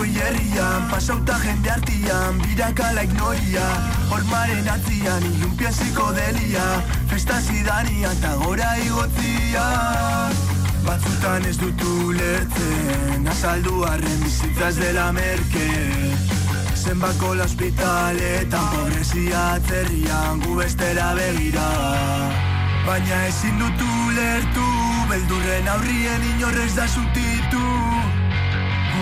honazko 0.00 0.04
hierrian 0.04 0.90
Pasauta 0.90 1.38
jende 1.44 1.70
artian, 1.70 2.38
birakala 2.38 3.02
ignoria 3.02 3.64
Hormaren 4.10 4.68
atzian, 4.68 5.22
ilunpia 5.22 5.70
psikodelia 5.70 6.82
Festa 7.08 7.40
zidania 7.40 8.12
eta 8.12 8.36
gora 8.36 8.76
igotzia. 8.78 9.64
Batzutan 10.84 11.44
ez 11.44 11.56
dutu 11.58 12.12
lertzen 12.12 13.26
Azaldu 13.28 13.84
arren 13.84 14.20
bizitzaz 14.22 14.76
dela 14.76 15.12
merke. 15.12 15.68
Zenbako 16.74 17.34
la 17.34 17.44
hospitaletan 17.44 18.70
Pobrezia 18.72 19.54
atzerrian 19.56 20.40
gu 20.40 20.56
bestera 20.56 21.14
begira. 21.14 21.68
Baina 22.86 23.26
ezin 23.26 23.58
dutu 23.58 23.90
lertu 24.16 24.66
Beldurren 25.10 25.68
aurrien 25.68 26.22
inorrez 26.36 26.74
da 26.76 26.86
zutitu 26.86 27.39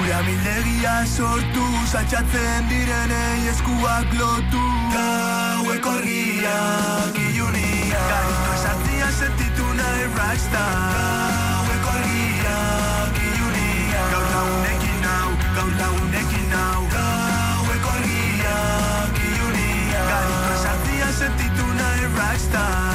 Gure 0.09 0.17
amildegia 0.17 0.93
sortu 1.05 1.65
Zatxatzen 1.93 2.69
direnei 2.71 3.49
eskuak 3.51 4.15
lotu. 4.17 4.63
Gaueko 4.95 5.91
argiak 5.99 7.19
ilunia. 7.27 8.01
Garito 8.13 8.55
esartzia 8.55 9.11
sentitu 9.19 9.69
nahi 9.77 10.09
rockstar 10.17 10.97
Gaueko 10.97 11.93
argiak 11.99 13.21
ilunia. 13.27 14.09
Gaur 14.15 14.27
lagunekin 14.33 14.99
nau, 15.05 15.31
gaur 15.61 15.73
lagunekin 15.85 16.51
nau 16.57 16.83
Gaueko 16.97 17.97
argiak 18.01 19.25
ilunia. 19.29 20.05
Garito 20.13 20.53
esartzia 20.57 21.13
sentitu 21.21 21.73
nahi 21.83 22.15
rockstar 22.17 22.88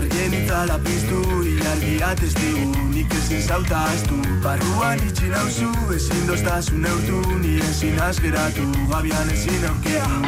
argien 0.00 0.34
itzala 0.34 0.78
piztu 0.84 1.20
Ilargia 1.52 2.14
testigu, 2.20 2.72
nik 2.94 3.12
ezin 3.18 3.42
zauta 3.42 3.84
astu. 3.92 4.16
Barruan 4.44 5.02
itxi 5.08 5.28
nauzu, 5.32 5.70
ezin 5.96 6.26
doztasun 6.28 6.80
neurtu 6.84 7.20
Ni 7.42 7.58
ezin 7.68 8.00
azgeratu, 8.08 8.66
gabian 8.92 9.32
ezin 9.34 9.66
aurkitu 9.70 10.20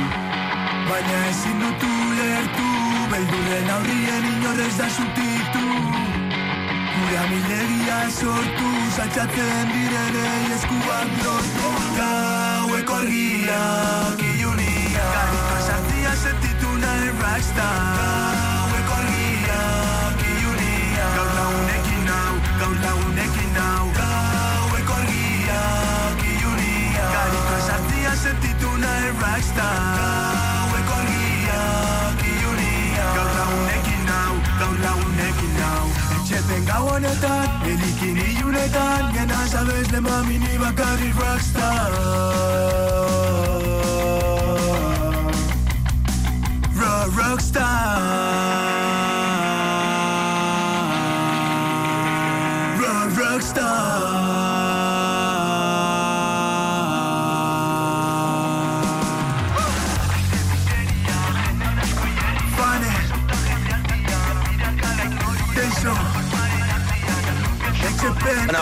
Baina 0.88 1.18
ezin 1.30 1.64
dutu 1.64 1.92
lertu 2.18 2.68
Beldurren 3.12 3.72
aurrien 3.76 4.28
inorrez 4.32 4.74
da 4.80 4.90
zutitu 4.96 5.64
Gure 6.92 7.18
amildegia 7.24 7.98
sortu 8.10 8.70
Zatxatzen 8.96 9.72
direnei 9.72 10.52
eskuak 10.58 11.16
lortu. 11.24 11.72
Gaueko 11.96 13.00
argiak 13.00 14.26
ilunia. 14.34 15.08
Garrito 15.16 15.58
esartzia 15.62 16.14
sentitu 16.26 16.78
nahi 16.84 17.12
rockstar 17.24 18.41
Gaur 21.22 21.34
lagunekin 21.38 22.00
nau, 22.04 22.32
gaur 22.60 22.76
lagunekin 22.82 23.50
nau 23.54 23.84
Gaueko 23.94 24.94
argiak 25.02 26.24
ilunia 26.30 27.04
Garrito 27.14 27.54
esartzia 27.58 28.14
sentitu 28.22 28.70
nahi 28.82 29.12
rockstar 29.20 30.00
Gaueko 30.00 30.96
argiak 31.04 32.26
ilunia 32.32 33.06
Gaur 33.18 33.30
lagunekin 33.38 34.02
nau, 34.10 34.34
gaur 34.64 34.76
lagunekin 34.82 35.54
nau 35.60 35.86
Etxepen 36.18 36.66
gau 36.72 36.82
honetan, 36.90 37.48
elikin 37.70 38.18
ilunetan 38.26 39.14
Gena 39.14 39.46
sabes 39.46 39.94
le 39.94 40.00
mami 40.00 40.42
ni 40.42 40.58
bakarri 40.58 41.14
rockstar. 41.22 41.90
Ro 46.74 46.94
rockstar 47.14 48.81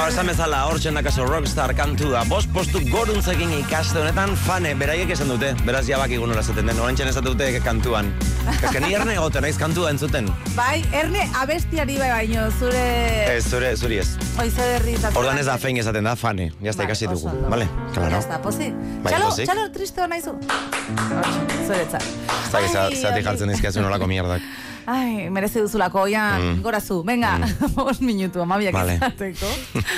Baina, 0.00 0.14
esan 0.14 0.30
bezala, 0.30 0.58
hor 0.64 0.78
txendakazo 0.80 1.26
rockstar 1.28 1.74
kantua, 1.76 2.22
bost 2.24 2.48
postu 2.54 2.80
goruntzekin 2.88 3.50
ikaste 3.58 3.98
honetan, 4.00 4.30
fane, 4.46 4.70
beraiek 4.80 5.10
esan 5.12 5.28
dute, 5.28 5.50
beraz 5.66 5.82
jabak 5.84 6.14
igun 6.16 6.32
hori 6.32 6.40
zaten 6.40 6.70
den, 6.70 6.80
orain 6.80 6.96
txen 6.96 7.10
esaten 7.10 7.34
dute 7.34 7.48
kantuan. 7.60 8.08
Eske 8.54 8.80
ni 8.80 8.94
erne 8.96 9.18
egoten, 9.18 9.44
naiz 9.44 9.58
kantua 9.60 9.90
entzuten. 9.92 10.30
Bai, 10.56 10.78
erne 10.96 11.26
abestiari 11.42 11.98
bai 12.00 12.08
baino, 12.14 12.46
zure... 12.56 12.86
Ez, 13.26 13.44
zure, 13.50 13.74
zuri 13.76 14.00
ez. 14.00 14.08
Oize 14.40 14.70
berri 14.72 14.96
eta... 14.96 15.12
Ordan 15.20 15.42
ez 15.42 15.44
da 15.50 15.58
fein 15.60 15.82
esaten 15.84 16.08
da, 16.08 16.16
fane, 16.16 16.48
jazta 16.64 16.86
Vale, 16.86 16.88
ikasi 16.88 17.10
dugu, 17.12 17.36
vale? 17.52 17.68
Claro. 17.92 18.14
Ya 18.16 18.22
está, 18.24 18.40
pozik. 18.40 18.80
Bai, 19.04 19.12
txalo, 19.12 19.28
pozik. 19.28 19.52
txalo 19.52 19.68
triste 19.76 20.06
hona 20.06 20.22
izu. 20.22 20.36
Zuretzat. 21.68 22.10
Ez 22.40 22.72
da, 22.72 22.88
zatik 22.88 23.28
jartzen 23.28 23.52
dizkiazu 23.52 23.84
nolako 23.84 24.08
mierdak. 24.08 24.48
Ai, 24.86 25.28
merezi 25.30 25.60
duzulako, 25.60 26.00
oian, 26.08 26.40
Mm. 26.42 26.62
gora 26.62 26.80
zu. 26.80 27.02
Venga, 27.04 27.38
bost 27.76 28.00
minutu, 28.00 28.40
amabiak 28.42 28.74
Vale. 28.74 28.94
izateko. 28.96 29.46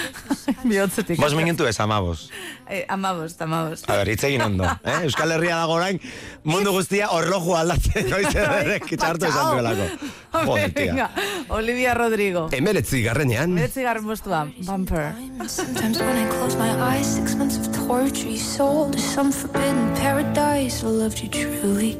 Bihotzetik. 0.68 1.18
Bos 1.20 1.34
minutu 1.34 1.66
ez, 1.66 1.78
amabos. 1.80 2.30
Eh, 2.68 2.84
amabost, 2.88 3.40
amabost. 3.42 3.88
A 3.90 3.96
ber, 3.96 4.08
hitz 4.08 4.24
egin 4.24 4.42
ondo. 4.42 4.64
Eh? 4.84 4.98
Euskal 5.04 5.32
Herria 5.34 5.56
dago 5.58 5.74
orain, 5.74 5.98
mundu 6.44 6.72
guztia 6.72 7.08
horloju 7.10 7.54
aldatzen, 7.58 8.08
noiz 8.10 8.30
ederrek 8.34 8.86
txartu 8.92 9.26
esan 9.26 9.32
Patxao. 9.32 9.52
duelako. 9.52 10.10
Joder, 10.46 10.72
tia. 10.72 10.92
Venga, 10.92 11.10
Olivia 11.58 11.94
Rodrigo. 11.94 12.48
Emeretzi 12.52 13.02
garrenean, 13.02 13.52
Meretzi 13.54 13.82
garren 13.82 14.04
postua, 14.06 14.44
bumper. 14.66 15.12
Sometimes 15.46 15.98
when 16.00 16.16
I 16.16 16.28
close 16.30 16.56
my 16.56 16.70
eyes, 16.94 17.06
six 17.16 17.34
months 17.36 17.56
of 17.58 17.68
torture 17.86 18.28
you 18.30 18.38
sold 18.38 18.92
to 18.92 19.00
some 19.00 19.32
forbidden 19.32 19.92
paradise. 20.00 20.82
I 20.82 20.88
loved 20.88 21.18
you 21.22 21.28
truly. 21.28 21.96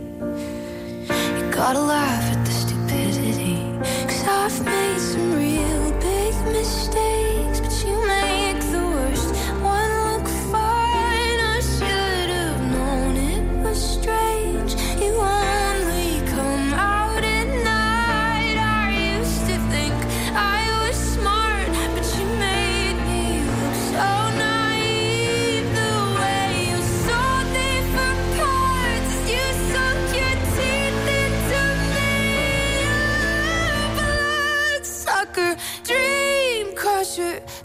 You 1.08 1.50
gotta 1.50 1.80
laugh 1.80 2.24
at 2.32 2.44
the 2.46 2.52
I've 4.24 4.64
made 4.64 4.98
some 5.00 5.34
real 5.34 5.91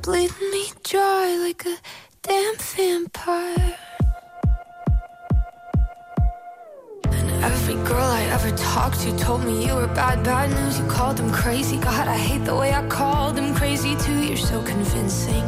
bleeding 0.08 0.52
me 0.52 0.64
dry 0.86 1.36
like 1.46 1.66
a 1.66 1.76
damn 2.22 2.56
vampire. 2.56 3.76
And 7.12 7.30
every 7.44 7.76
girl 7.84 8.10
I 8.20 8.24
ever 8.36 8.52
talked 8.56 9.02
to 9.02 9.12
told 9.18 9.44
me 9.44 9.68
you 9.68 9.76
were 9.76 9.88
bad, 9.88 10.24
bad 10.24 10.50
news. 10.50 10.80
You 10.80 10.86
called 10.88 11.18
them 11.18 11.30
crazy. 11.30 11.76
God, 11.76 12.08
I 12.08 12.16
hate 12.16 12.46
the 12.46 12.56
way 12.56 12.74
I 12.74 12.88
called 12.88 13.36
them 13.36 13.54
crazy 13.54 13.98
too. 13.98 14.20
You're 14.28 14.46
so 14.54 14.64
convincing. 14.64 15.44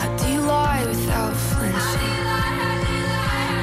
How 0.00 0.10
do 0.18 0.26
you 0.30 0.42
lie 0.42 0.84
without 0.84 1.34
flinching? 1.48 2.16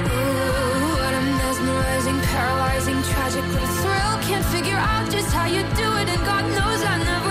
Ooh, 0.09 0.89
what 1.01 1.13
a 1.19 1.23
mesmerizing, 1.39 2.19
paralyzing, 2.33 2.99
tragic 3.11 3.45
little 3.53 3.75
thrill. 3.81 4.13
Can't 4.27 4.45
figure 4.55 4.81
out 4.91 5.05
just 5.11 5.31
how 5.31 5.45
you 5.45 5.61
do 5.81 5.87
it, 6.01 6.07
and 6.13 6.21
God 6.31 6.45
knows 6.57 6.81
I 6.93 6.97
never 7.11 7.30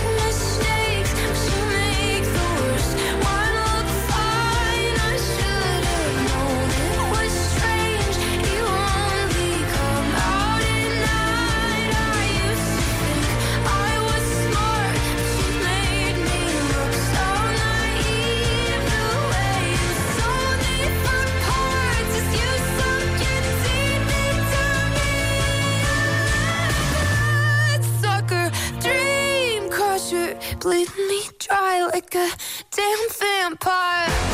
bleeding 30.61 31.07
me 31.07 31.23
dry 31.39 31.81
like 31.91 32.13
a 32.13 32.29
damn 32.71 33.09
vampire. 33.19 34.30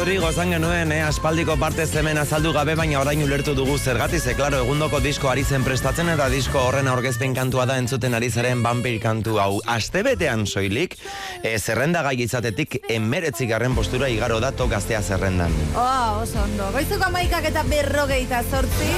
Rodrigo 0.00 0.30
esan 0.30 0.48
genuen, 0.48 0.92
eh, 0.92 1.02
aspaldiko 1.04 1.58
parte 1.60 1.84
hemen 2.00 2.16
azaldu 2.16 2.54
gabe, 2.54 2.72
baina 2.74 3.02
orain 3.02 3.20
ulertu 3.22 3.52
dugu 3.54 3.74
zergatik, 3.78 4.22
ze 4.22 4.32
klaro, 4.34 4.62
egundoko 4.64 4.98
disko 4.98 5.28
ari 5.28 5.44
zen 5.44 5.62
prestatzen 5.62 6.08
eta 6.08 6.28
disko 6.32 6.58
horren 6.58 6.88
aurkezpen 6.88 7.34
kantua 7.34 7.66
da 7.66 7.76
entzuten 7.76 8.14
ari 8.14 8.30
zaren 8.30 8.62
vampir 8.62 8.98
kantu 8.98 9.36
hau. 9.38 9.60
Astebetean 9.66 10.46
soilik, 10.46 10.96
e, 11.42 11.58
zerrenda 11.58 12.00
gai 12.00 12.14
izatetik 12.16 12.78
emeretzi 12.88 13.46
garren 13.46 13.74
postura 13.74 14.08
igaro 14.08 14.40
da 14.40 14.52
gaztea 14.52 15.02
zerrendan. 15.02 15.52
Oh, 15.76 16.22
oso 16.22 16.40
ondo. 16.44 16.70
Goizuko 16.72 17.04
amaikak 17.04 17.44
eta 17.44 17.62
berrogeita 17.62 18.42
zortzi. 18.50 18.88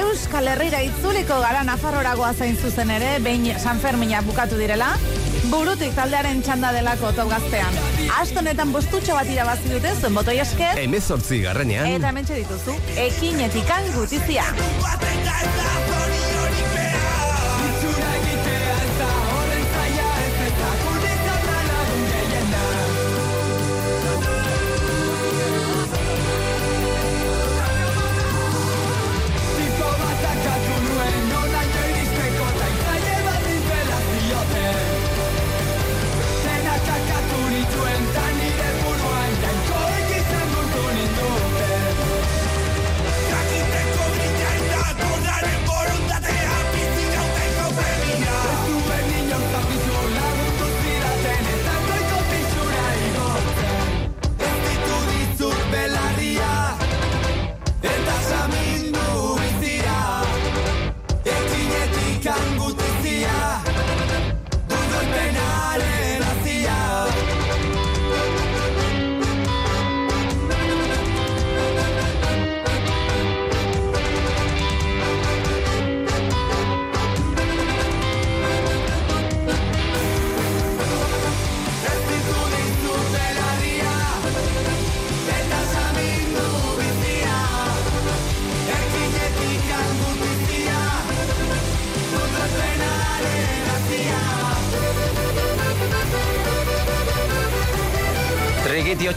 Euskal 0.00 0.48
Herrira 0.48 0.82
itzuliko 0.82 1.38
gara 1.40 1.62
Nafarroragoa 1.62 2.34
zain 2.34 2.56
zuzen 2.56 2.90
ere, 2.90 3.20
behin 3.20 3.54
San 3.60 3.78
Fermina 3.78 4.20
bukatu 4.20 4.58
direla, 4.58 4.96
burutik 5.50 5.94
taldearen 5.96 6.40
txanda 6.42 6.72
delako 6.74 7.12
top 7.16 7.30
gaztean. 7.30 7.78
Astonetan 8.18 8.72
postutxo 8.74 9.16
bat 9.18 9.30
irabazi 9.30 9.72
dute, 9.72 9.92
zuen 10.00 10.16
botoi 10.18 10.38
esker, 10.42 10.80
emezortzi 10.82 11.42
garrenean, 11.44 11.90
eta 11.98 12.12
hemen 12.12 12.28
dituzu, 12.30 12.76
ekinetikan 13.06 13.92
gutizia. 13.96 14.48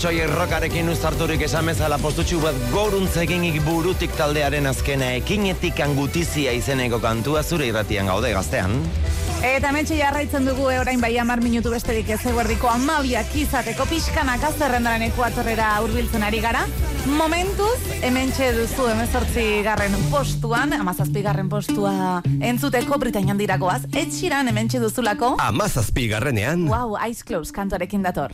Egitiotxoi 0.10 0.34
errokarekin 0.34 0.88
uztarturik 0.90 1.42
esamezala 1.46 2.00
postutxu 2.02 2.40
bat 2.42 2.56
goruntzeginik 2.74 3.60
burutik 3.62 4.16
taldearen 4.18 4.66
azkena 4.66 5.12
ekinetik 5.20 5.78
angutizia 5.86 6.50
izeneko 6.58 6.98
kantua 7.04 7.44
zure 7.44 7.68
irratian 7.70 8.10
gaude 8.10 8.32
gaztean. 8.34 8.74
Eta 9.46 9.70
metxe 9.72 10.00
jarraitzen 10.00 10.50
dugu 10.50 10.66
eh, 10.74 10.80
orain 10.82 10.98
bai 10.98 11.12
amar 11.22 11.44
minutu 11.46 11.70
besterik 11.70 12.10
ez 12.10 12.24
eguerdiko 12.26 12.72
amabiak 12.72 13.36
izateko 13.38 13.86
pixkanak 13.92 14.48
azterrendaren 14.50 15.06
ekuatorrera 15.12 15.76
hurbiltzen 15.84 16.26
ari 16.26 16.42
gara. 16.42 16.66
Momentuz, 17.06 17.78
hementxe 18.02 18.50
duzu 18.58 18.90
emezortzi 18.90 19.46
garren 19.68 19.94
postuan, 20.10 20.74
amazazpi 20.74 21.22
garren 21.22 21.54
postua 21.54 22.24
entzuteko 22.26 22.98
Britainian 22.98 23.38
diragoaz, 23.38 23.84
etxiran 23.94 24.50
hementxe 24.50 24.82
duzulako, 24.82 25.36
Amazazpi 25.46 26.10
garrenean. 26.10 26.66
wow, 26.68 26.98
Eyes 26.98 27.22
Closed 27.24 27.54
kantorekin 27.54 28.02
dator. 28.02 28.34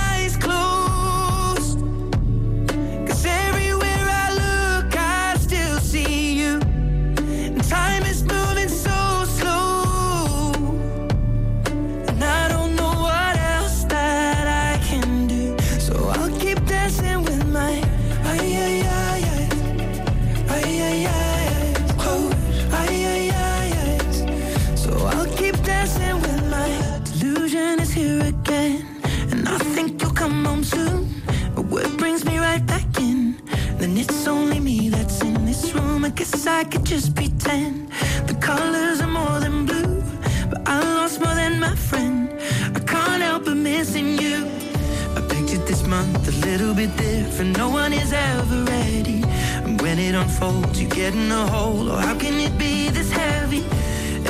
No 47.43 47.69
one 47.69 47.91
is 47.91 48.13
ever 48.13 48.63
ready. 48.65 49.23
And 49.63 49.81
when 49.81 49.97
it 49.97 50.13
unfolds, 50.13 50.79
you 50.79 50.87
get 50.87 51.15
in 51.15 51.31
a 51.31 51.47
hole. 51.47 51.89
Oh, 51.89 51.95
how 51.95 52.15
can 52.15 52.39
it 52.39 52.55
be 52.57 52.89
this 52.89 53.11
heavy? 53.11 53.65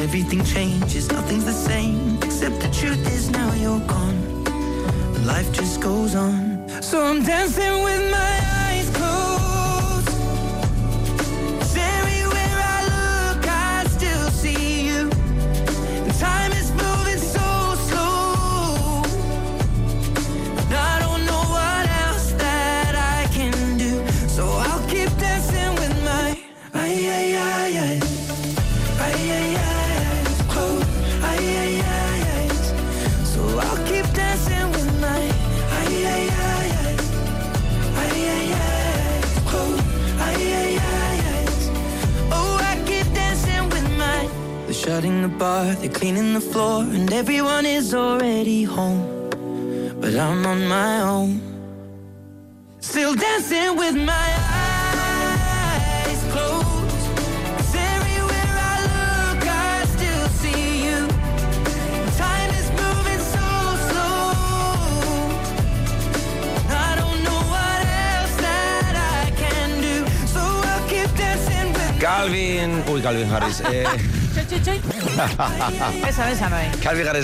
Everything 0.01 0.43
changes, 0.45 1.11
nothing's 1.11 1.43
the 1.43 1.51
same. 1.51 2.17
Except 2.23 2.59
the 2.61 2.69
truth 2.69 3.05
is 3.13 3.29
now 3.29 3.53
you're 3.55 3.85
gone. 3.87 4.43
Life 5.25 5.51
just 5.51 5.81
goes 5.81 6.15
on. 6.15 6.67
So 6.81 7.03
I'm 7.03 7.21
dancing 7.23 7.83
with 7.83 8.11
my 8.11 8.17
eyes 8.17 8.60
shutting 44.83 45.21
the 45.21 45.27
bar, 45.27 45.65
they're 45.75 45.89
cleaning 45.89 46.33
the 46.33 46.41
floor, 46.41 46.81
and 46.81 47.13
everyone 47.13 47.65
is 47.67 47.93
already 47.93 48.63
home. 48.63 49.01
But 50.01 50.15
I'm 50.15 50.43
on 50.45 50.67
my 50.67 51.01
own. 51.01 51.31
Still 52.79 53.13
dancing 53.13 53.75
with 53.77 53.95
my 53.95 54.29
eyes 54.65 56.21
closed. 56.33 57.05
'Cause 57.57 57.75
everywhere 57.95 58.53
I 58.73 58.75
look, 58.97 59.41
I 59.69 59.85
still 59.95 60.27
see 60.41 60.65
you. 60.87 60.99
Time 62.23 62.51
is 62.61 62.67
moving 62.81 63.21
so 63.35 63.47
slow. 63.87 64.23
I 66.87 66.89
don't 66.99 67.19
know 67.27 67.41
what 67.55 67.79
else 68.09 68.35
that 68.47 68.93
I 69.19 69.23
can 69.43 69.69
do. 69.87 69.95
So 70.33 70.41
I'll 70.71 70.85
keep 70.93 71.11
dancing 71.23 71.67
with 71.77 71.93
Calvin... 72.05 72.69
Ui, 72.89 72.99
Calvin 73.05 73.27
Harris. 73.33 73.59
Eh, 73.73 73.85
Txoi, 74.31 74.45
txoi, 74.47 74.59
txoi. 74.63 74.77
Esa, 76.07 76.29
esa, 76.31 76.47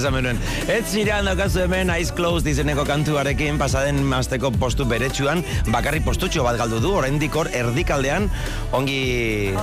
amenuen. 0.09 0.39
Ez 0.67 0.91
nire 0.91 1.15
daukazu 1.23 1.61
hemen 1.63 1.91
Eyes 1.93 2.11
Closed 2.15 2.49
izeneko 2.51 2.83
kantuarekin 2.87 3.59
pasaden 3.61 4.01
masteko 4.03 4.51
postu 4.51 4.85
beretsuan 4.89 5.43
bakarri 5.71 6.01
postutxo 6.03 6.43
bat 6.43 6.59
galdu 6.59 6.81
du, 6.83 6.91
oraindik 6.99 7.35
hor 7.35 7.47
erdikaldean 7.55 8.27
ongi, 8.75 8.99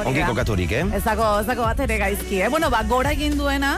ongi 0.04 0.24
kokaturik, 0.24 0.72
eh? 0.72 0.84
Ez 0.96 1.04
dago, 1.04 1.28
ez 1.42 1.46
dago 1.50 1.68
bat 1.68 1.84
ere 1.84 2.00
gaizki, 2.00 2.40
eh? 2.40 2.50
Bueno, 2.52 2.72
ba, 2.72 2.80
gora 2.88 3.12
egin 3.12 3.36
duena, 3.36 3.76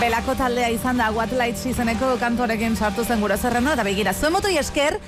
Belako 0.00 0.34
taldea 0.36 0.68
izan 0.72 0.98
da 1.00 1.06
What 1.12 1.32
Lights 1.32 1.62
izeneko 1.70 2.14
kantorekin 2.20 2.76
sartu 2.76 3.04
zen 3.04 3.22
gure 3.24 3.38
zerrenda, 3.40 3.72
eta 3.76 3.84
begira, 3.86 4.12
zuen 4.12 4.34
motoi 4.34 4.56
esker, 4.60 4.98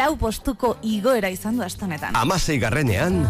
lau 0.00 0.14
postuko 0.20 0.76
igoera 0.80 1.28
izan 1.32 1.60
du 1.60 1.64
astonetan. 1.66 2.16
Amasei 2.16 2.56
garrenean. 2.60 3.26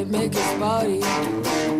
it, 0.00 0.08
make 0.08 0.34
us 0.34 0.58
body. 0.58 1.00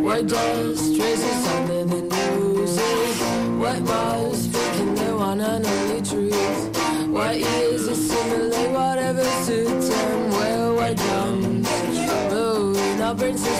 We're 0.02 0.22
just 0.22 0.96
traces 0.96 1.46
of 1.54 1.68
the 1.68 1.84
music. 1.86 3.16
What 3.58 3.80
was 3.82 4.46
faking 4.46 5.16
wanna 5.16 5.58
know 5.60 5.80
the 5.92 6.00
truth? 6.10 7.08
What 7.08 7.36
is 7.36 7.88
assimilate 7.88 8.70
whatever 8.72 9.24
suits 9.44 9.88
them? 9.88 10.30
Well, 10.30 10.76
we're 10.76 10.94
drums. 10.94 11.68
Oh, 12.32 12.72
now 12.98 13.14
princess 13.14 13.59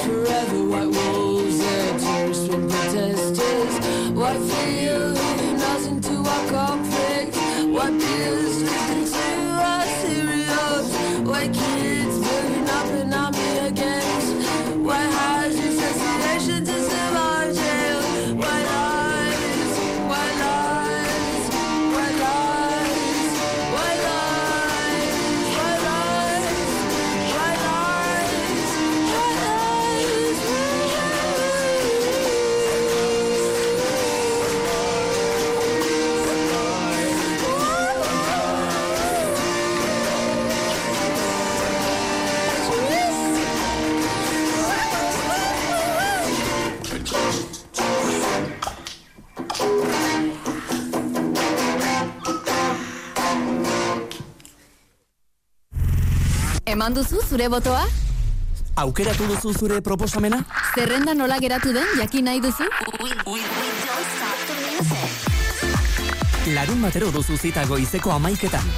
Eman 56.81 56.95
duzu 56.97 57.19
zure 57.29 57.45
botoa? 57.53 57.83
Aukeratu 58.81 59.27
duzu 59.29 59.51
zure 59.53 59.83
proposamena? 59.85 60.39
Zerrenda 60.73 61.13
nola 61.13 61.37
geratu 61.37 61.75
den 61.77 61.85
jakin 61.99 62.25
nahi 62.25 62.41
duzu? 62.41 62.65
Larun 66.57 66.81
batero 66.81 67.13
duzu 67.13 67.37
zita 67.37 67.67
goizeko 67.69 68.17
amaiketan. 68.17 68.73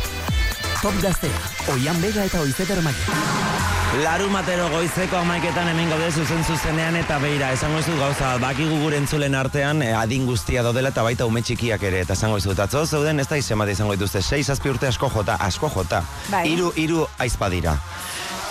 Top 0.82 0.98
gaztea, 0.98 1.46
oian 1.76 2.03
bega 2.03 2.26
eta 2.26 2.42
oizeter 2.42 2.82
maia. 2.82 3.51
Larun 4.01 4.32
batero 4.32 4.70
goizeko 4.72 5.18
amaiketan 5.20 5.66
hemen 5.68 5.90
gaude 5.93 6.07
zuzen 6.16 6.40
zuzenean 6.49 6.95
eta 6.97 7.18
beira, 7.20 7.51
esango 7.53 7.82
ez 7.82 7.84
dut 7.84 7.99
gauza, 8.01 8.30
bakigu 8.40 8.78
gure 8.80 8.97
entzulen 8.97 9.36
artean 9.36 9.82
eh, 9.84 9.90
adin 9.93 10.24
guztia 10.24 10.62
daudela 10.64 10.88
eta 10.95 11.05
baita 11.05 11.26
ume 11.28 11.43
txikiak 11.45 11.84
ere, 11.90 12.01
eta 12.07 12.16
esango 12.16 12.38
ez 12.40 12.47
dut, 12.47 12.62
atzo 12.64 12.86
zeuden 12.86 13.20
ez 13.20 13.28
da 13.28 13.36
izen 13.36 13.61
bat 13.61 13.68
izango 13.68 13.93
dituzte, 13.93 14.22
6 14.24 14.49
azpi 14.57 14.72
urte 14.72 14.88
asko 14.88 15.12
jota, 15.12 15.36
asko 15.45 15.68
jota, 15.74 16.01
Bai. 16.32 16.47
iru, 16.55 16.72
iru 16.80 17.05
aizpa 17.20 17.53
dira. 17.53 17.76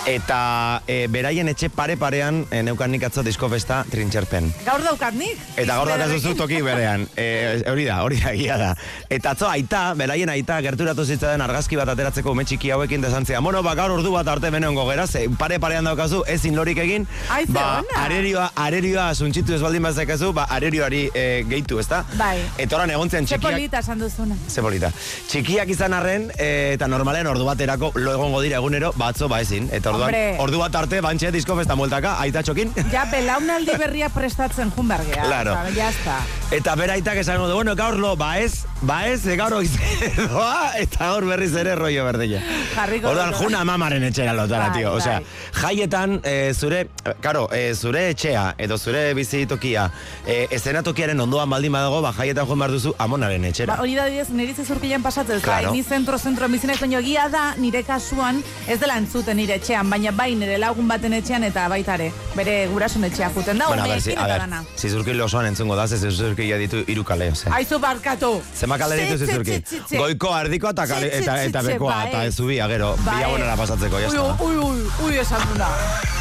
Eta 0.02 0.82
e, 0.90 1.06
beraien 1.06 1.46
etxe 1.46 1.68
pare-parean 1.70 2.40
e, 2.50 2.62
neukan 2.66 2.90
nik 2.90 3.04
atzo 3.06 3.22
disko 3.22 3.46
festa 3.52 3.84
trintxerpen. 3.86 4.48
Gaur 4.66 4.82
daukat 4.82 5.14
nik. 5.14 5.38
Eta 5.54 5.76
gaur 5.78 5.92
daukazu 5.92 6.18
zu 6.18 6.34
toki 6.38 6.62
berean. 6.62 7.06
E, 7.22 7.62
hori 7.68 7.84
da, 7.86 7.98
hori 8.02 8.16
da, 8.18 8.32
egia 8.32 8.56
da. 8.58 8.68
Eta 9.12 9.34
atzo 9.36 9.46
aita, 9.46 9.82
beraien 9.98 10.30
aita, 10.32 10.56
gerturatu 10.64 11.04
zitzaren 11.04 11.42
argazki 11.44 11.76
bat 11.78 11.90
ateratzeko 11.92 12.32
ume 12.32 12.42
txiki 12.48 12.72
hauekin 12.74 13.04
desantzia. 13.04 13.38
Bueno, 13.44 13.60
ba, 13.62 13.76
gaur 13.78 13.92
ordu 13.94 14.10
bat 14.14 14.26
arte 14.32 14.50
benengo 14.50 14.86
gera, 14.88 15.04
ze 15.06 15.26
pare-parean 15.38 15.86
daukazu, 15.86 16.22
ezin 16.32 16.56
lorik 16.56 16.80
egin. 16.82 17.06
Ai, 17.30 17.44
ba, 17.52 17.82
ona. 17.82 18.00
arerioa, 18.06 18.48
arerioa 18.64 19.04
suntxitu 19.14 19.54
ez 19.54 19.60
baldin 19.62 19.86
bazekazu, 19.86 20.32
ba, 20.34 20.48
arerioari 20.56 21.04
e, 21.14 21.26
gehitu, 21.52 21.78
ezta? 21.84 22.02
Bai. 22.18 22.40
Eta 22.64 22.80
oran 22.80 22.90
egon 22.96 23.12
zen 23.12 23.28
Ze 23.28 23.36
txikiak... 23.36 23.58
polita 23.60 23.84
esan 23.84 24.02
duzuna. 24.02 24.40
Ze 24.48 24.64
polita. 24.64 24.90
Txikiak 25.28 25.70
izan 25.76 25.94
arren, 25.94 26.30
e, 26.38 26.50
eta 26.72 26.90
normalen 26.90 27.30
ordu 27.30 27.46
baterako 27.46 27.92
lo 28.00 28.16
egongo 28.16 28.42
dira 28.42 28.58
egunero, 28.58 28.90
batzo 28.98 29.30
ba 29.30 29.42
ezin. 29.44 29.68
Eta 29.70 29.91
orduan, 29.92 30.08
Hombre. 30.08 30.36
ordu 30.42 30.58
bat 30.62 30.74
arte, 30.82 31.00
bantxe 31.04 31.30
disko 31.34 31.56
festa 31.56 31.76
mueltaka, 31.78 32.16
aitatxokin. 32.24 32.72
Ja, 32.92 33.04
belaunaldi 33.12 33.76
berria 33.78 34.08
prestatzen 34.12 34.72
jun 34.76 34.88
bergea. 34.88 35.22
Claro. 35.24 35.52
Osa, 35.52 35.70
Ya 35.76 35.88
está. 35.90 36.18
Eta 36.50 36.74
beraitak 36.76 37.16
esango 37.22 37.48
du, 37.48 37.54
bueno, 37.54 37.74
gaur 37.76 37.96
lo, 37.98 38.16
ba 38.16 38.38
ez, 38.40 38.64
ba 38.82 39.06
ez, 39.08 39.22
gaur 39.38 39.54
doa, 39.54 40.72
eta 40.82 41.06
gaur 41.12 41.24
berriz 41.28 41.52
ere 41.56 41.74
rollo 41.78 42.04
berdina. 42.04 42.40
Jarriko 42.74 43.12
juna 43.38 43.64
mamaren 43.64 44.02
etxera 44.08 44.32
lotara, 44.34 44.68
Bai, 44.70 44.78
tio. 44.80 44.92
Osea, 44.98 45.20
bai. 45.20 45.60
jaietan, 45.62 46.20
e, 46.24 46.52
zure, 46.54 46.86
karo, 47.20 47.48
e, 47.54 47.74
zure 47.74 48.08
etxea, 48.10 48.54
edo 48.58 48.78
zure 48.78 49.12
bizitokia, 49.14 49.90
e, 50.26 50.46
estenatokiaren 50.50 51.20
ondoan 51.20 51.50
baldin 51.50 51.72
badago, 51.72 52.00
ba, 52.02 52.12
jaietan 52.16 52.46
joan 52.46 52.58
behar 52.64 52.74
duzu 52.74 52.94
amonaren 52.98 53.44
etxera. 53.50 53.76
Ba, 53.76 53.82
hori 53.82 53.94
da 53.98 54.06
didez, 54.10 54.28
niri 54.30 54.54
zezurkilean 54.54 55.02
pasatzen, 55.02 55.36
ez 55.36 55.42
Claro. 55.42 55.72
ni 55.72 55.82
zentro, 55.82 56.18
zentro, 56.18 56.48
bizinez, 56.48 56.78
baina 56.80 56.98
egia 56.98 57.28
da, 57.28 57.44
nire 57.58 57.82
kasuan, 57.86 58.42
ez 58.68 58.78
dela 58.80 58.96
entzuten 58.98 59.36
nire 59.36 59.56
etxean, 59.60 59.88
baina 59.90 60.10
bai 60.12 60.34
nire 60.34 60.58
lagun 60.58 60.88
baten 60.88 61.12
etxean 61.20 61.44
eta 61.44 61.68
baitare, 61.68 62.10
bere 62.34 62.66
gurasun 62.72 63.04
etxea 63.04 63.30
juten 63.34 63.58
da, 63.58 63.68
Bueno, 63.68 63.84
a 63.84 63.88
ver, 63.88 64.00
si, 64.02 64.10
umeekin 64.10 64.18
a 64.18 64.26
eta 64.26 64.32
ver, 64.32 64.40
dana. 64.48 64.64
zizurkile 64.76 65.22
osoan 65.22 65.46
entzungo 65.46 65.76
da, 65.76 65.86
ze 65.88 65.98
zizurkile 65.98 66.58
ditu 66.58 66.82
hiru 66.86 67.04
kale, 67.04 67.30
osea. 67.32 67.52
Aizu 67.54 67.78
barkatu. 67.78 68.40
Zema 68.56 68.71
kale 68.78 68.96
ditu 68.96 69.18
zizurki? 69.18 69.56
Goiko, 69.96 70.32
ardiko 70.34 70.70
eta, 70.70 70.86
kale, 70.86 71.08
eta, 71.18 71.36
eta 71.42 71.62
bekoa, 71.66 71.94
bai. 71.94 72.08
eta 72.08 72.24
ez 72.28 72.34
zubia, 72.34 72.66
gero, 72.68 72.94
Bai. 73.04 73.16
bilabonera 73.18 73.56
pasatzeko, 73.56 73.96
Ui, 73.96 74.02
jazta. 74.02 74.36
ui, 74.44 74.56
ui, 74.56 74.86
ui, 75.06 75.18
esan 75.18 75.42
duna. 75.52 75.68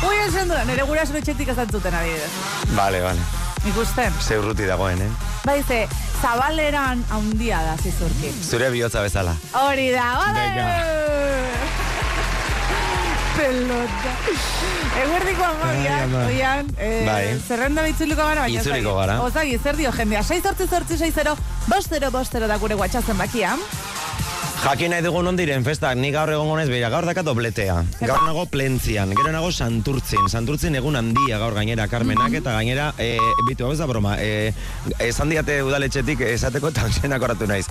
Ui, 0.07 0.15
esan 0.27 0.47
duna, 0.49 0.63
nire 0.65 0.83
gurasun 0.89 1.15
etxetik 1.21 1.47
ez 1.53 1.55
dantzuten 1.61 1.93
adibidez. 1.93 2.31
Vale, 2.75 3.01
vale. 3.01 3.19
Ikusten. 3.69 4.13
Ze 4.21 4.39
urruti 4.41 4.65
dagoen, 4.65 5.01
eh? 5.05 5.09
Bai, 5.45 5.59
ze, 5.67 5.87
zabaleran 6.21 7.03
haundia 7.09 7.61
da 7.65 7.75
zizurki. 7.81 8.33
Zure 8.49 8.69
bihotza 8.73 9.01
bezala. 9.05 9.35
Hori 9.53 9.91
da, 9.93 10.07
bale! 10.17 10.47
Venga. 10.49 12.00
Pelota. 13.41 14.11
Eguerdiko 15.01 15.43
amabiak, 15.43 15.93
Ai, 15.97 16.03
ama. 16.03 16.19
oian, 16.27 16.67
eh, 16.77 17.05
Bai. 17.07 17.39
zerrenda 17.47 17.87
itzuliko 17.89 18.21
gara, 18.21 18.41
baina 18.45 18.59
Itzuliko 18.61 18.93
dakit. 18.93 19.07
gara. 19.09 19.21
Ozagi, 19.25 19.57
zer 19.63 19.75
dio 19.79 19.91
jendea, 19.97 20.21
6 20.23 20.43
sortzi 20.45 20.67
sortzi 20.69 20.97
6 20.99 21.15
0, 21.15 21.35
bostero, 21.67 22.11
bostero 22.11 22.47
da 22.47 22.57
gure 22.61 22.75
guatxazen 22.75 23.17
bakia. 23.17 23.55
Jakin 24.61 24.91
nahi 24.93 25.01
dugun 25.01 25.25
ondiren 25.25 25.63
festak, 25.65 25.97
ni 25.97 26.11
gaur 26.13 26.29
egon 26.29 26.45
gonez, 26.51 26.67
beira, 26.69 26.91
gaur 26.93 27.07
daka 27.09 27.23
dobletea. 27.25 27.79
Gaur 27.97 28.21
nago 28.27 28.43
plentzian, 28.45 29.09
gero 29.17 29.31
nago 29.33 29.49
santurtzin. 29.49 30.27
Santurtzin 30.29 30.77
egun 30.77 30.99
handia 30.99 31.39
gaur 31.41 31.55
gainera, 31.57 31.87
Carmenak, 31.89 32.35
eta 32.37 32.53
gainera, 32.59 32.91
e, 33.01 33.15
bitu, 33.47 33.65
hau 33.65 33.73
ez 33.73 33.79
da 33.81 33.87
broma, 33.89 34.19
e, 34.21 34.53
esan 35.01 35.33
diate 35.33 35.63
udaletxetik 35.65 36.21
esateko 36.29 36.69
eta 36.69 36.85
onxenak 36.85 37.25
oratu 37.25 37.49
naiz. 37.49 37.65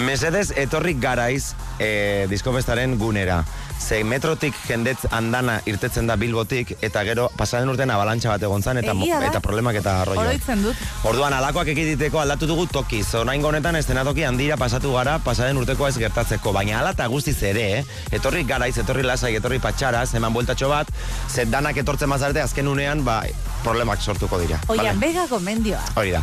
Mesedez, 0.00 0.46
etorrik 0.56 0.96
garaiz 1.02 1.50
e, 1.76 2.24
diskofestaren 2.32 2.96
gunera. 2.96 3.42
Ze 3.80 4.02
metrotik 4.04 4.56
jendetz 4.68 5.06
andana 5.10 5.58
irtetzen 5.68 6.08
da 6.08 6.16
bilbotik, 6.20 6.74
eta 6.84 7.04
gero 7.04 7.30
pasaren 7.36 7.68
urtean 7.72 7.92
abalantxa 7.92 8.32
bat 8.32 8.42
egon 8.48 8.64
zan, 8.64 8.80
eta, 8.80 8.92
Egia 8.92 9.20
eta 9.28 9.40
problemak 9.44 9.76
eta 9.80 9.94
arroio. 10.02 10.20
Oroitzen 10.24 10.64
dut. 10.64 10.82
Orduan 11.08 11.36
alakoak 11.36 11.68
ekiditeko 11.72 12.20
aldatu 12.20 12.48
dugu 12.48 12.66
tokiz. 12.68 13.06
Oraingo 13.20 13.48
honetan 13.48 13.76
estenatoki 13.80 14.24
handira 14.28 14.56
pasatu 14.60 14.92
gara 14.96 15.18
pasaren 15.24 15.56
urtekoa 15.80 15.88
ez 15.88 15.98
gertatzeko, 16.00 16.52
baina 16.52 16.78
hala 16.80 16.90
eta 16.92 17.06
guztiz 17.08 17.38
ere, 17.46 17.62
eh? 17.78 17.84
Etorri 18.12 18.42
garaiz, 18.44 18.76
etorri 18.78 19.02
lasai, 19.06 19.32
etorri 19.38 19.58
patxaraz, 19.62 20.10
eman 20.18 20.32
bueltatxo 20.34 20.68
bat, 20.68 20.88
ze 21.32 21.46
danak 21.48 21.76
etortzen 21.80 22.08
mazarte 22.10 22.40
azken 22.42 22.68
unean, 22.68 23.00
ba, 23.04 23.22
problemak 23.64 24.00
sortuko 24.02 24.38
dira. 24.40 24.58
Oian, 24.68 24.98
Vale? 24.98 25.00
bega 25.00 25.24
gomendioa. 25.30 25.80
Hori 25.96 26.12
da. 26.12 26.22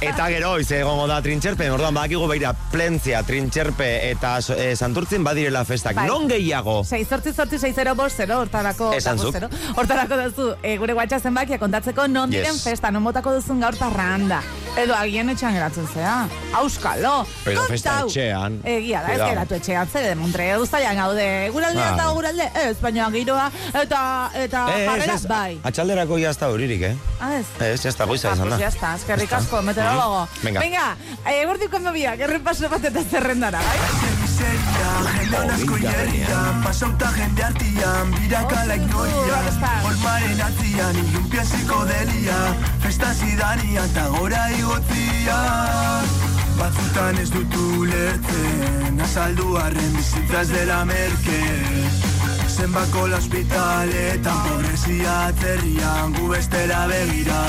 Eta 0.00 0.28
gero, 0.32 0.54
ize 0.60 0.80
egongo 0.80 1.06
da 1.10 1.20
trintxerpen, 1.24 1.72
orduan 1.76 1.94
badakigu 1.96 2.26
beira, 2.30 2.52
plentzia, 2.72 3.22
trintxerpe 3.26 3.88
eta 4.10 4.36
e, 4.56 4.70
santurtzin 4.76 5.24
badirela 5.24 5.64
festak. 5.68 5.96
Bai. 6.00 6.06
Non 6.08 6.28
gehiago? 6.30 6.78
6 6.84 7.08
sortzi 7.08 7.34
sortzi 7.36 7.58
6 7.60 7.74
0 7.76 7.94
bost 7.98 8.16
0, 8.22 8.40
hortarako. 8.46 8.92
Esan 8.96 9.18
zuk. 9.20 9.36
Hortarako 9.76 10.20
duzu, 10.24 10.48
e, 10.62 10.76
gure 10.80 10.96
guatxa 10.96 11.20
zenbakia 11.20 11.58
kontatzeko 11.60 12.08
non 12.08 12.32
Yes. 12.32 12.42
diren 12.46 12.58
festa, 12.60 12.90
non 12.90 13.04
botako 13.04 13.34
duzun 13.36 13.60
gaur 13.60 13.76
parranda. 13.76 14.40
Edo 14.76 14.92
agian 14.94 15.30
etxean 15.32 15.54
geratzen 15.56 15.86
zea. 15.94 16.28
Auskalo. 16.60 17.26
Edo 17.48 17.62
festa 17.70 17.94
etxean. 18.04 18.58
Egia 18.64 19.00
da, 19.02 19.14
ez 19.14 19.20
geratu 19.22 19.54
etxean, 19.56 19.88
zer 19.88 20.04
de 20.10 20.14
Montreo 20.20 20.58
duztaian 20.60 20.96
gaude. 21.00 21.48
Guralde 21.54 21.80
Ah. 21.80 21.94
eta 21.94 22.08
guralde, 22.12 22.50
ez, 22.66 22.76
baina 22.80 23.08
giroa 23.10 23.50
eta, 23.72 24.30
eta 24.34 24.66
Ez, 24.76 24.86
jarrera, 24.88 25.16
bai. 25.28 25.58
atxalderako 25.64 26.18
jazta 26.18 26.50
horirik, 26.52 26.82
eh? 26.82 26.94
Ah, 27.20 27.32
ez. 27.38 27.46
Ez, 27.60 27.80
jazta 27.82 28.04
goiza 28.04 28.30
Ah, 28.30 28.34
izan 28.34 28.48
pues 28.48 28.60
da. 28.60 28.68
está, 28.68 28.94
eskerrik 28.96 29.32
asko, 29.32 29.62
meteorologo. 29.62 30.26
Mhm. 30.26 30.44
Venga. 30.44 30.60
Venga, 30.60 30.96
eh, 31.24 31.44
gordiko 31.46 31.78
mobiak, 31.80 32.20
errepaso 32.20 32.68
bat 32.68 32.84
eta 32.84 33.02
zerrendara, 33.10 33.58
bai? 33.58 34.25
Jende 35.16 35.52
asko 35.54 35.78
hierrian, 35.82 36.62
pasauta 36.64 37.10
jende 37.16 37.44
artian, 37.48 38.12
birakala 38.16 38.76
ignoria 38.80 39.38
Olmaren 39.90 40.42
atzian, 40.48 41.00
ilunpia 41.04 41.44
psikodelia, 41.44 42.40
festa 42.84 43.12
zidania 43.14 43.84
eta 43.90 44.08
gora 44.16 44.48
igotzia 44.58 45.38
Batzutan 46.56 47.22
ez 47.22 47.30
dut 47.30 47.56
ulertzen, 47.62 49.00
azaldu 49.08 49.56
arren 49.60 49.96
bizitza 50.00 50.44
ez 50.46 50.50
dela 50.54 50.84
merke 50.84 51.40
zenbako 52.56 53.02
hospitaletan 53.16 54.38
Pobrezia 54.46 55.14
atzerrian 55.28 56.14
gu 56.16 56.28
bestera 56.32 56.86
begira 56.92 57.40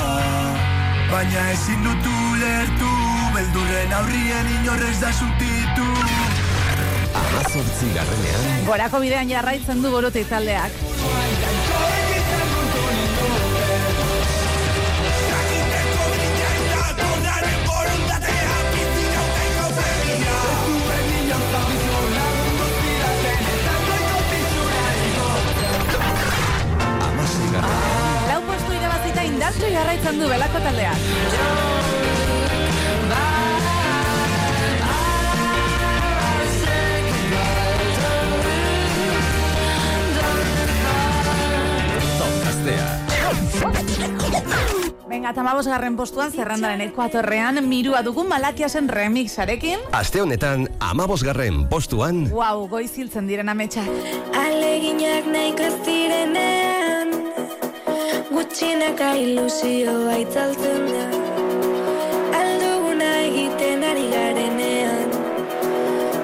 Baina 1.12 1.44
ezin 1.54 1.86
dutu 1.86 2.16
lertu 2.42 2.92
Beldurren 3.36 3.94
aurrien 4.00 4.50
inorrez 4.58 4.96
da 5.00 5.12
zutitu 5.12 5.88
Amazortzi 7.14 7.88
garrenean 7.94 8.66
Gorako 8.66 9.00
bidean 9.00 9.30
jarraitzen 9.30 9.82
du. 9.82 9.92
Amasei 27.08 27.48
garrenean 27.54 28.28
Lau 28.28 28.40
postu 28.50 28.76
irabazita 28.76 29.26
indartsu 29.32 29.72
jarraitzen 29.74 30.22
du 30.22 30.30
belako 30.34 30.64
taldeak. 30.68 31.77
Gaztea 42.68 42.98
Venga, 45.08 45.32
tamabos 45.32 45.66
garren 45.66 45.94
postuan 45.96 46.32
zerrandaren 46.32 46.82
ekuatorrean 46.84 47.62
mirua 47.64 48.02
dugun 48.04 48.28
malakiasen 48.28 48.90
remixarekin. 48.92 49.80
Aste 49.96 50.20
honetan 50.20 50.66
amabosgarren 50.84 51.62
postuan 51.70 52.26
Wow, 52.28 52.66
goiz 52.68 52.92
hiltzen 52.98 53.26
diren 53.30 53.48
ametsak. 53.48 53.88
Aleginak 54.36 55.30
nahiko 55.32 55.64
ez 55.70 55.78
direnean 55.86 57.14
Gutxinaka 58.28 59.14
ilusioa 59.16 60.18
itzaltzen 60.26 60.92
da 60.92 61.06
Alduguna 62.42 63.08
egiten 63.30 63.88
ari 63.88 64.06
garenean 64.12 65.16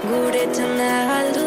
Gure 0.04 0.44
txanda 0.52 0.92
galdu 1.08 1.43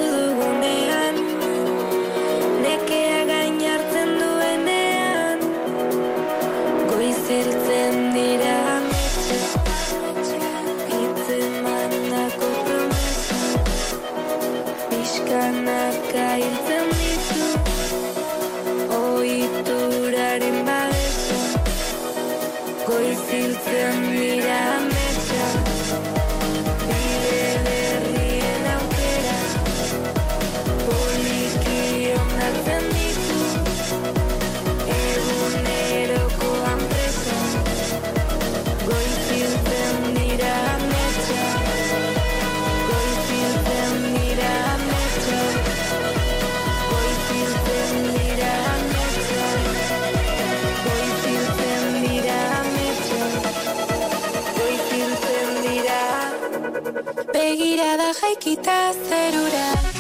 Begirada 57.37 58.07
jaikita 58.19 58.77
zerura 59.07 59.96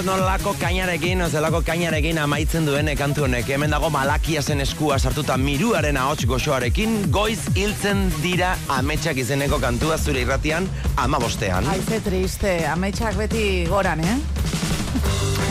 Bagirat 0.00 0.16
nolako 0.18 0.54
kainarekin, 0.60 1.20
zelako 1.28 1.58
kainarekin 1.66 2.16
amaitzen 2.18 2.64
duen 2.64 2.88
kantu 2.96 3.26
honek. 3.26 3.44
Hemen 3.52 3.70
dago 3.70 3.90
malakiazen 3.92 4.60
eskua 4.64 4.96
sartuta 4.98 5.36
miruaren 5.36 5.96
ahots 6.00 6.24
goxoarekin, 6.26 7.10
goiz 7.12 7.40
hiltzen 7.54 8.06
dira 8.22 8.54
ametsak 8.78 9.20
izeneko 9.20 9.58
kantua 9.60 9.98
zure 9.98 10.22
irratian 10.24 10.68
ama 10.96 11.20
bostean. 11.20 11.68
Aize 11.68 12.00
triste, 12.00 12.54
ametsak 12.72 13.18
beti 13.20 13.66
goran, 13.68 14.00
eh? 14.00 14.16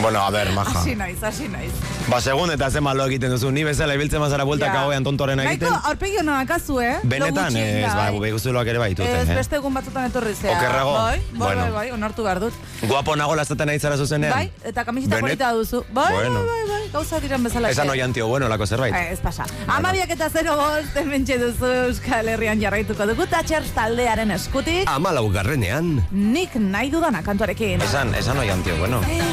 Bueno, 0.02 0.18
a 0.24 0.30
ver, 0.30 0.50
maja. 0.56 0.80
Hasi 0.80 0.96
naiz, 0.96 1.22
hasi 1.22 1.46
naiz. 1.48 1.70
Ba, 2.10 2.18
segun 2.20 2.50
eta 2.50 2.70
ze 2.74 2.80
malo 2.80 3.04
egiten 3.06 3.30
duzu, 3.30 3.52
ni 3.54 3.62
bezala 3.62 3.94
ibiltzen 3.94 4.18
mazara 4.18 4.42
bueltak 4.48 4.72
Ja. 4.74 4.80
hauean 4.82 5.04
tontoren 5.04 5.38
egiten. 5.44 5.68
Nahiko 5.70 5.88
aurpegi 5.92 6.16
hona 6.24 6.40
akazu, 6.40 6.80
eh? 6.82 6.96
Benetan, 7.04 7.54
ez, 7.56 7.84
ba, 7.86 8.08
bai. 8.10 8.18
beguztuloak 8.26 8.66
ere 8.66 8.78
baituten, 8.82 9.14
Ez, 9.14 9.28
eh? 9.28 9.36
beste 9.36 9.60
egun 9.60 9.74
batzutan 9.78 10.08
etorri 10.10 10.34
zea. 10.34 10.56
Okerrago? 10.56 10.94
Bai, 10.96 11.20
bai, 11.20 11.38
Bueno. 11.38 11.60
bai, 11.62 11.70
bai, 11.78 11.90
onartu 11.92 12.24
behar 12.26 12.40
dut. 12.40 12.54
Guapo 12.88 13.14
nago 13.16 13.34
lastaten 13.36 13.66
nahi 13.68 13.78
zara 13.78 13.96
zuzenean? 14.00 14.32
Bai, 14.32 14.50
eta 14.64 14.84
kamiseta 14.84 15.16
Benet- 15.16 15.36
polita 15.36 15.52
duzu. 15.52 15.84
Bai, 15.92 16.12
Bueno. 16.14 16.40
bai, 16.46 16.46
bai, 16.46 16.80
bai, 16.80 16.88
gauza 16.92 17.20
diren 17.20 17.42
bezala. 17.44 17.70
Esan 17.70 17.90
oian 17.90 18.12
tio, 18.12 18.26
bueno, 18.26 18.48
lako 18.48 18.66
zerbait. 18.66 18.94
Eh, 18.94 19.12
ez 19.12 19.20
pasa. 19.20 19.44
Amabiak 19.68 20.10
eta 20.10 20.30
zero 20.30 20.56
bost, 20.56 20.96
hemen 20.96 21.24
duzu 21.26 21.66
Euskal 21.66 22.28
Herrian 22.28 22.58
jarraituko 22.60 23.06
dugu, 23.06 23.26
Tatxers 23.26 23.70
taldearen 23.74 24.30
eskutik, 24.30 24.88
Amalau 24.88 25.30
garrenean 25.30 26.06
nik 26.10 26.54
nahi 26.56 26.90
dudana 26.90 27.22
kantuarekin. 27.22 27.82
Esan, 27.82 28.14
esan 28.14 28.38
oian 28.38 28.62
tio, 28.62 28.76
bueno. 28.78 29.00
Thank 29.02 29.29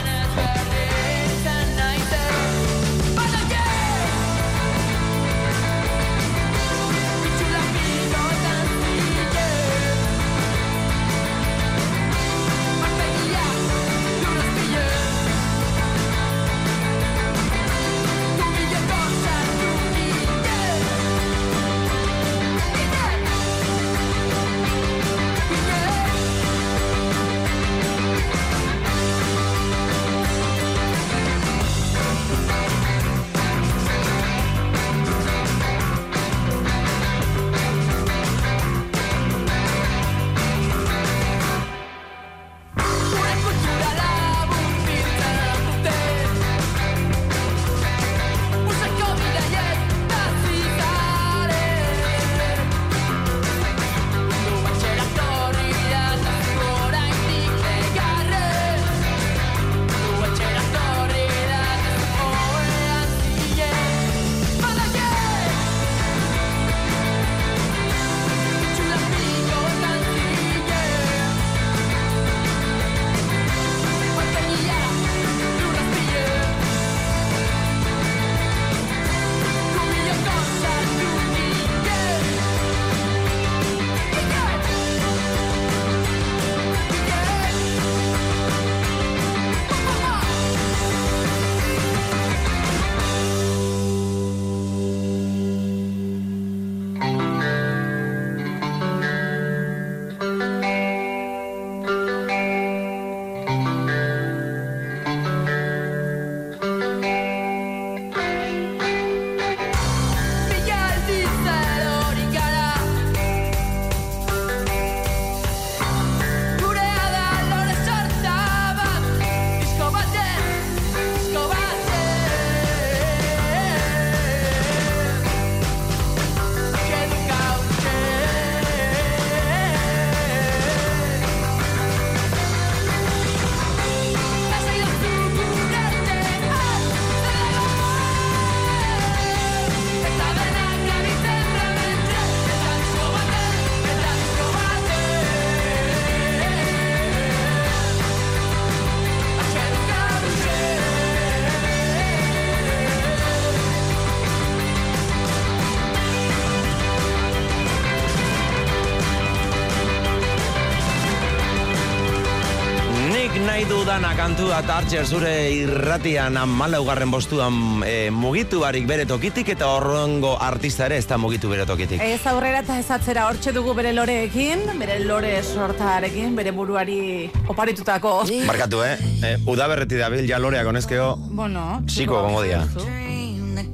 kantua 164.57 164.81
Tartxer 164.81 165.05
zure 165.05 165.31
irratian 165.53 166.37
amalaugarren 166.37 167.11
bostuan 167.11 167.83
e, 167.85 168.09
mugitu 168.09 168.61
barik 168.63 168.87
bere 168.89 169.05
tokitik 169.05 169.49
eta 169.53 169.67
horrengo 169.69 170.31
artista 170.41 170.85
ere 170.87 170.97
ez 170.97 171.05
da 171.05 171.17
mugitu 171.17 171.49
bere 171.49 171.65
tokitik. 171.65 172.01
Ez 172.01 172.25
aurrera 172.25 172.63
eta 172.63 172.77
ez 172.79 172.89
atzera 172.89 173.27
hortxe 173.27 173.51
dugu 173.53 173.75
bere 173.77 173.91
loreekin, 173.93 174.63
bere 174.79 174.99
lore 175.03 175.35
sortarekin, 175.43 176.33
bere 176.35 176.51
buruari 176.51 177.29
oparitutako. 177.47 178.23
Barkatu, 178.47 178.81
eh? 178.83 178.95
E, 179.21 179.35
udaberreti 179.45 179.99
dabil 179.99 180.25
ja 180.29 180.39
lorea 180.39 180.63
konezkeo. 180.65 181.15
Bueno, 181.29 181.83
Txiko 181.85 182.23
gongo 182.25 182.41
dira. 182.41 182.63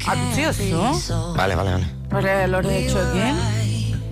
Atutzi 0.03 0.45
oso, 0.49 1.21
Vale, 1.37 1.55
vale, 1.55 1.77
vale. 1.77 1.87
bere 2.11 2.35
lore 2.51 2.83
txoekin. 2.89 3.39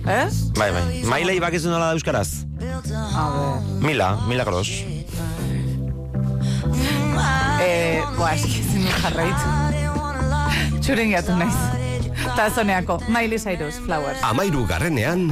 Ez? 0.08 0.48
Bai, 0.56 0.72
bai. 0.72 1.04
Mailei 1.04 1.36
bakizu 1.40 1.68
nola 1.68 1.92
da 1.92 2.00
euskaraz? 2.00 2.46
A 2.62 3.28
ver. 3.36 3.78
Mila, 3.84 4.14
Mila 4.26 4.48
Gros. 4.48 4.72
Boa, 8.16 8.32
eski 8.36 8.60
ezin 8.60 8.84
dut 8.86 8.98
jarraitu. 9.04 9.46
Txuren 10.82 11.12
gehiatu 11.12 11.36
naiz. 11.38 11.56
Ta 12.36 12.48
zoneako, 12.54 12.98
Miley 13.08 13.38
Cyrus, 13.38 13.78
Flowers. 13.84 14.20
Amairu 14.26 14.64
garrenean, 14.68 15.28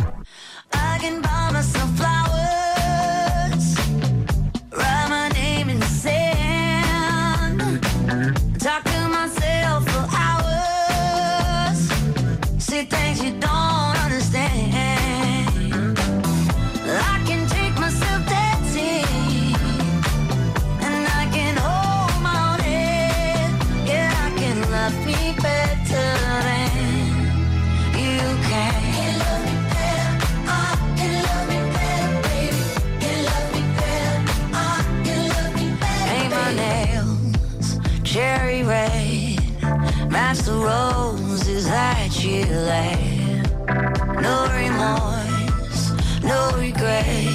regret. 46.81 47.27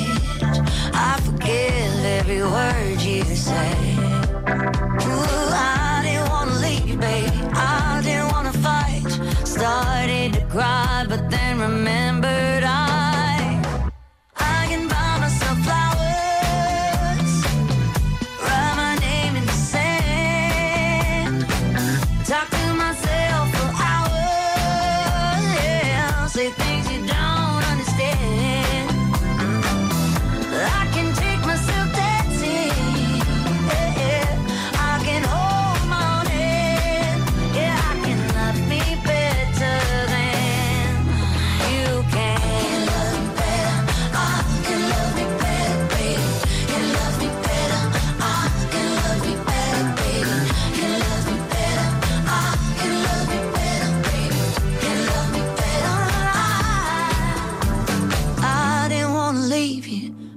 I 0.94 1.20
forgive 1.24 2.06
every 2.06 2.42
word 2.42 3.02
you 3.02 3.24
say. 3.36 3.85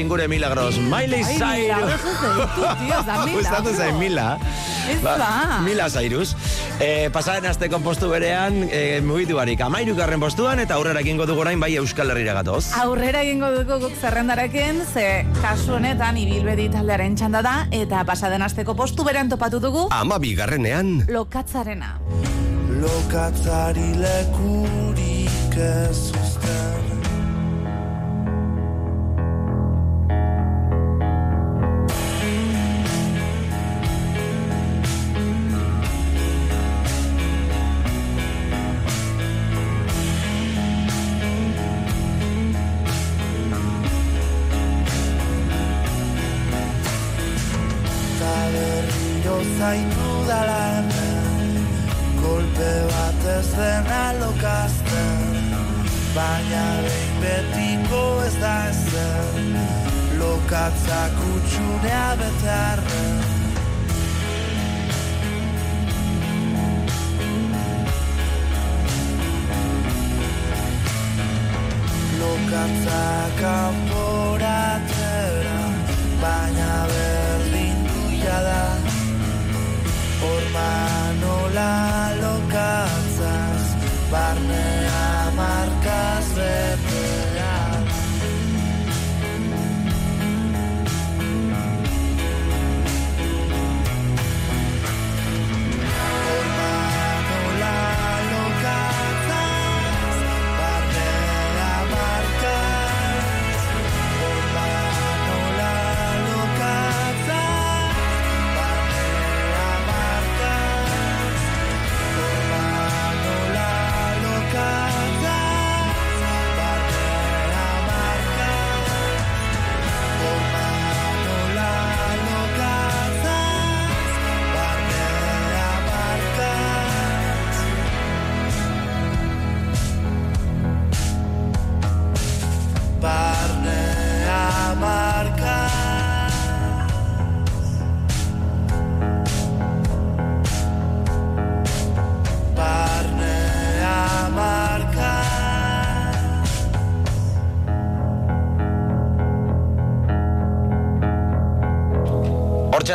loreekin 0.00 0.08
gure 0.08 0.28
milagros. 0.28 0.78
Miley 0.78 1.22
Ai, 1.22 1.36
Cyrus. 1.36 1.60
milagros 1.60 2.00
ez 3.00 3.06
da 3.06 3.24
milagro. 3.24 3.38
Gustatu 3.38 3.74
zain 3.74 3.98
Mila. 3.98 4.38
Ez 4.88 5.00
Ba, 5.02 5.16
da. 5.18 5.60
Mila 5.64 5.88
Cyrus. 5.90 6.34
Eh, 6.80 7.10
pasaren 7.12 7.46
asteko 7.50 7.78
postu 7.80 8.08
berean, 8.08 8.68
eh, 8.70 9.00
mugitu 9.04 9.36
barik, 9.36 9.60
amairu 9.60 9.94
garren 9.94 10.20
postuan, 10.20 10.58
eta 10.60 10.74
aurrera 10.74 11.00
egingo 11.00 11.26
dugu 11.26 11.40
orain 11.40 11.60
bai 11.60 11.74
Euskal 11.76 12.10
Herrira 12.10 12.32
gatoz. 12.34 12.72
Aurrera 12.76 13.22
egingo 13.22 13.50
dugu 13.50 13.78
guk 13.80 13.92
zerrendarekin, 14.00 14.82
ze 14.94 15.26
kasu 15.42 15.74
honetan 15.74 16.16
ibilbedi 16.16 16.68
taldearen 16.70 17.16
txanda 17.16 17.42
da, 17.42 17.66
eta 17.70 18.04
pasaden 18.04 18.42
asteko 18.42 18.74
postu 18.74 19.04
berean 19.04 19.28
topatu 19.28 19.60
dugu, 19.60 19.88
amabi 19.90 20.34
garrenean, 20.34 21.04
lokatzarena. 21.08 21.98
Lokatzari 22.80 23.94
lekurik 24.00 25.56
ez 25.56 26.12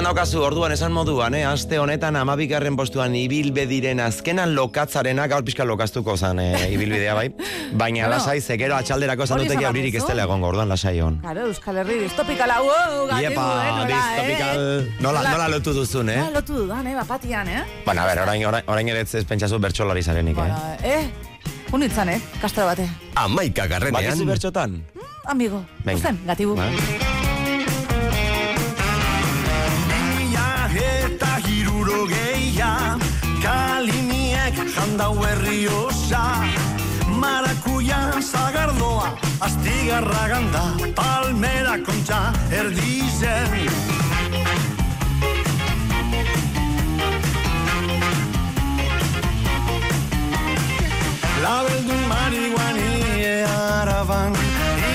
Hortxe 0.06 0.14
daukazu 0.22 0.41
orduan 0.45 0.69
esan 0.69 0.91
moduan, 0.94 1.34
eh? 1.34 1.40
aste 1.49 1.80
honetan 1.82 2.14
amabigarren 2.19 2.76
postuan 2.77 3.15
ibilbediren 3.18 3.98
azkenan 4.03 4.52
lokatzarena, 4.53 5.23
gaur 5.32 5.41
pixka 5.48 5.65
lokaztuko 5.65 6.14
zan 6.14 6.38
eh, 6.44 6.68
ibilbidea 6.76 7.15
bai, 7.18 7.32
baina 7.73 8.03
Bueno, 8.03 8.10
lasai, 8.11 8.36
ze 8.40 8.53
gero 8.61 8.76
atxalderako 8.77 9.26
esan 9.26 9.40
hori 9.40 9.48
duteki 9.48 9.64
esan 9.64 9.72
auririk 9.72 9.95
ez 9.98 10.03
dela 10.06 10.27
egongo, 10.27 10.52
orduan 10.53 10.69
lasai 10.69 10.99
hon. 11.02 11.18
Claro, 11.23 11.48
Euskal 11.49 11.80
Herri 11.82 11.98
distopikala, 12.03 12.60
wow, 12.61 13.07
gaitu, 13.10 13.32
Iepa, 13.32 13.48
eh, 13.64 13.72
nola, 13.72 13.88
distopikal, 13.90 14.61
eh? 14.68 15.02
nola, 15.07 15.23
nola 15.32 15.49
lotu 15.56 15.73
duzun, 15.80 16.14
eh? 16.14 16.19
Nola 16.22 16.38
lotu 16.38 16.60
dudan, 16.60 16.86
eh, 16.86 16.95
bapatian, 16.99 17.49
eh? 17.49 17.65
Bueno, 17.88 18.06
a 18.06 18.06
ber, 18.11 18.22
orain, 18.27 18.45
orain, 18.52 18.69
orain 18.76 18.94
ere 18.94 19.07
ez 19.10 19.26
pentsazu 19.26 19.57
bertxolari 19.57 20.06
zarenik, 20.06 20.38
Bueno, 20.38 20.61
eh? 20.84 20.99
eh, 21.02 21.73
unitzan, 21.73 22.14
eh, 22.14 22.22
kastro 22.45 22.69
bate. 22.69 22.86
Amaika 23.26 23.65
garrenean. 23.65 24.03
Bakizu 24.03 24.30
bertxotan? 24.30 24.84
Amigo, 25.26 25.65
Venga. 25.84 26.11
zen, 26.11 26.22
gatibu. 26.30 26.61
Ba. 26.61 26.69
Kaliniek 34.86 34.98
jandau 34.98 35.16
herri 35.24 35.68
osa 35.68 36.45
Marakuia 37.07 38.22
zagardoa 38.22 39.18
Astigarra 39.41 40.28
ganda 40.30 40.64
Palmera 40.95 41.78
kontxa 41.86 42.34
erdizen 42.52 43.70
Labeldun 51.44 52.03
marihuani 52.10 53.44
araban 53.45 54.34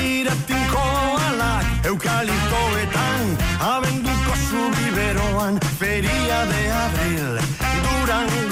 Iratinko 0.04 0.86
alak 1.28 1.86
eukaliptoetan 1.86 3.36
Abenduko 3.60 4.34
zubiberoan 4.50 5.60
Feria 5.78 6.44
de 6.46 6.62
abril 6.84 7.40
Durango 7.82 8.49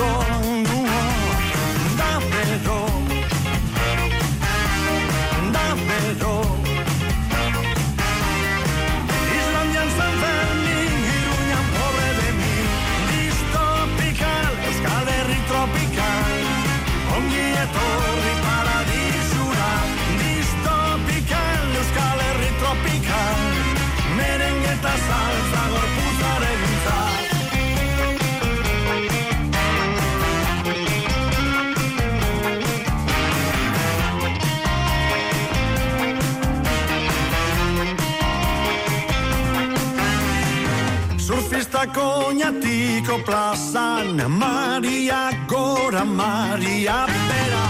Surfista 41.78 41.86
koñatiko 41.94 43.18
plazan 43.24 44.16
Maria 44.28 45.30
gora, 45.46 46.04
Maria 46.04 47.06
bera 47.06 47.64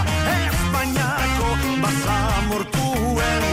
Espainiako 0.47 1.49
basamortuen 1.81 3.43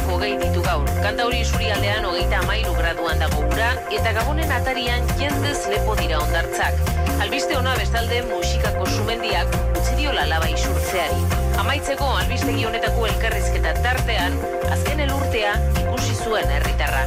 2008ko 0.00 0.08
abenduak 0.08 0.08
hogei 0.08 0.38
ditu 0.38 0.62
gaur. 0.62 0.88
Kanta 1.02 1.24
hori 1.24 1.44
surialdean 1.44 2.04
hogeita 2.04 2.38
amairu 2.40 2.72
graduan 2.74 3.18
dago 3.18 3.44
ura, 3.46 3.72
eta 3.90 4.12
gabonen 4.12 4.50
atarian 4.50 5.06
jendez 5.18 5.66
lepo 5.68 5.94
dira 5.96 6.18
ondartzak. 6.20 6.74
Albiste 7.20 7.56
ona 7.56 7.74
bestalde 7.76 8.22
musikako 8.28 8.86
sumendiak 8.86 9.48
utzi 9.76 9.96
diola 9.96 10.26
laba 10.28 10.48
isurtzeari. 10.48 11.20
Amaitzeko 11.58 12.06
albistegi 12.16 12.64
honetako 12.64 13.06
elkarrizketa 13.06 13.74
tartean, 13.82 14.36
azken 14.72 15.00
elurtea 15.00 15.54
ikusi 15.84 16.14
zuen 16.24 16.48
herritarra. 16.48 17.04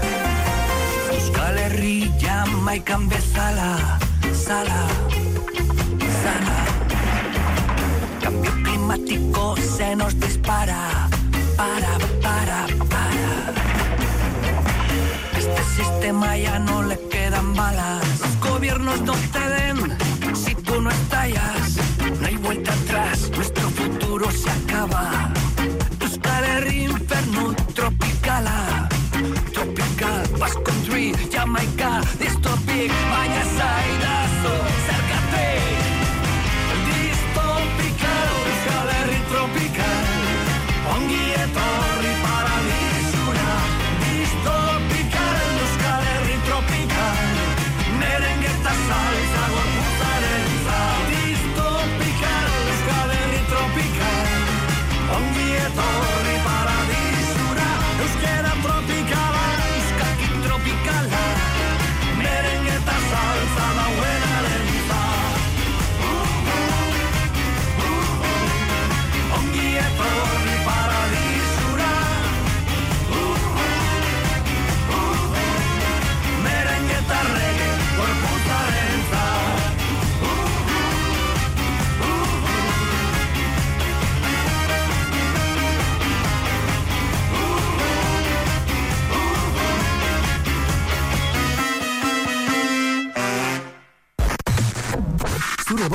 Euskal 1.14 1.58
Herri 1.58 2.12
jamaikan 2.22 3.10
bezala, 3.10 4.00
sala, 4.34 4.86
sana. 6.22 6.58
Cambio 8.22 8.52
climático 8.64 9.56
se 9.58 9.96
nos 9.96 10.20
dispara, 10.20 11.03
para, 11.56 11.98
para, 12.22 12.68
para. 12.90 13.54
Este 15.38 15.64
sistema 15.84 16.38
ya 16.38 16.60
no 16.60 16.84
le 16.84 16.98
quedan 17.10 17.54
balas. 17.54 18.04
Los 18.20 18.40
gobiernos 18.40 19.02
no 19.02 19.14
te 19.14 19.40
den 19.40 19.98
si 20.36 20.56
tú 20.56 20.82
no 20.82 20.90
estallas. 20.90 21.78
No 22.20 22.28
hay 22.28 22.38
vuelta 22.38 22.74
atrás, 22.74 23.30
nuestro 23.36 23.70
futuro 23.70 24.32
se 24.32 24.50
acaba. 24.50 25.32
Euskal 26.00 26.44
Herri 26.44 26.84
inferno 26.86 27.54
tropicala. 27.74 28.90
Tropical, 29.54 30.28
Basque 30.40 30.64
Country, 30.64 31.14
Jamaica, 31.32 32.02
Distopic, 32.20 32.92
baina 33.12 33.44
zaidazu, 33.58 34.83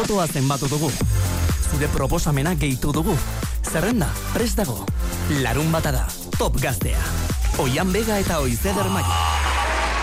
Botoa 0.09 0.25
zenbatu 0.25 0.65
dugu. 0.73 0.89
Zure 1.69 1.85
proposamena 1.93 2.55
gehitu 2.57 2.95
dugu. 2.97 3.13
Zerrenda, 3.61 4.07
prest 4.33 4.57
dago. 4.57 4.87
Larun 5.43 5.69
bata 5.69 5.91
da, 5.93 6.07
top 6.39 6.57
gaztea. 6.63 7.03
Oian 7.61 7.93
bega 7.93 8.17
eta 8.17 8.39
oizeder 8.41 8.89
maia. 8.89 9.19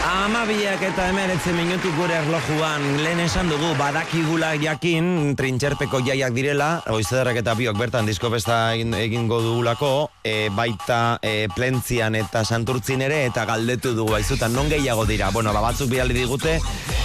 Amabiak 0.06 0.84
eta 0.86 1.08
emeretze 1.10 1.56
minutu 1.58 1.90
gure 1.98 2.20
erlojuan 2.20 2.86
lehen 3.02 3.24
esan 3.24 3.50
dugu 3.50 3.72
badakigula 3.80 4.52
jakin 4.62 5.34
trintxerpeko 5.34 6.04
jaiak 6.06 6.38
direla, 6.38 6.84
oizederrak 6.94 7.42
eta 7.42 7.58
biok 7.58 7.82
bertan 7.82 8.06
diskopesta 8.06 8.76
egin, 8.78 8.94
egingo 8.94 9.42
dugulako, 9.42 10.12
e, 10.26 10.50
baita 10.50 11.20
e, 11.22 11.48
plentzian 11.54 12.18
eta 12.18 12.42
santurtzin 12.44 13.04
ere, 13.06 13.22
eta 13.30 13.46
galdetu 13.46 13.94
dugu 13.96 14.16
aizutan, 14.18 14.52
non 14.58 14.68
gehiago 14.72 15.06
dira. 15.06 15.30
Bueno, 15.32 15.54
ba, 15.54 15.62
batzuk 15.62 15.92
bidali 15.92 16.18
digute, 16.18 16.58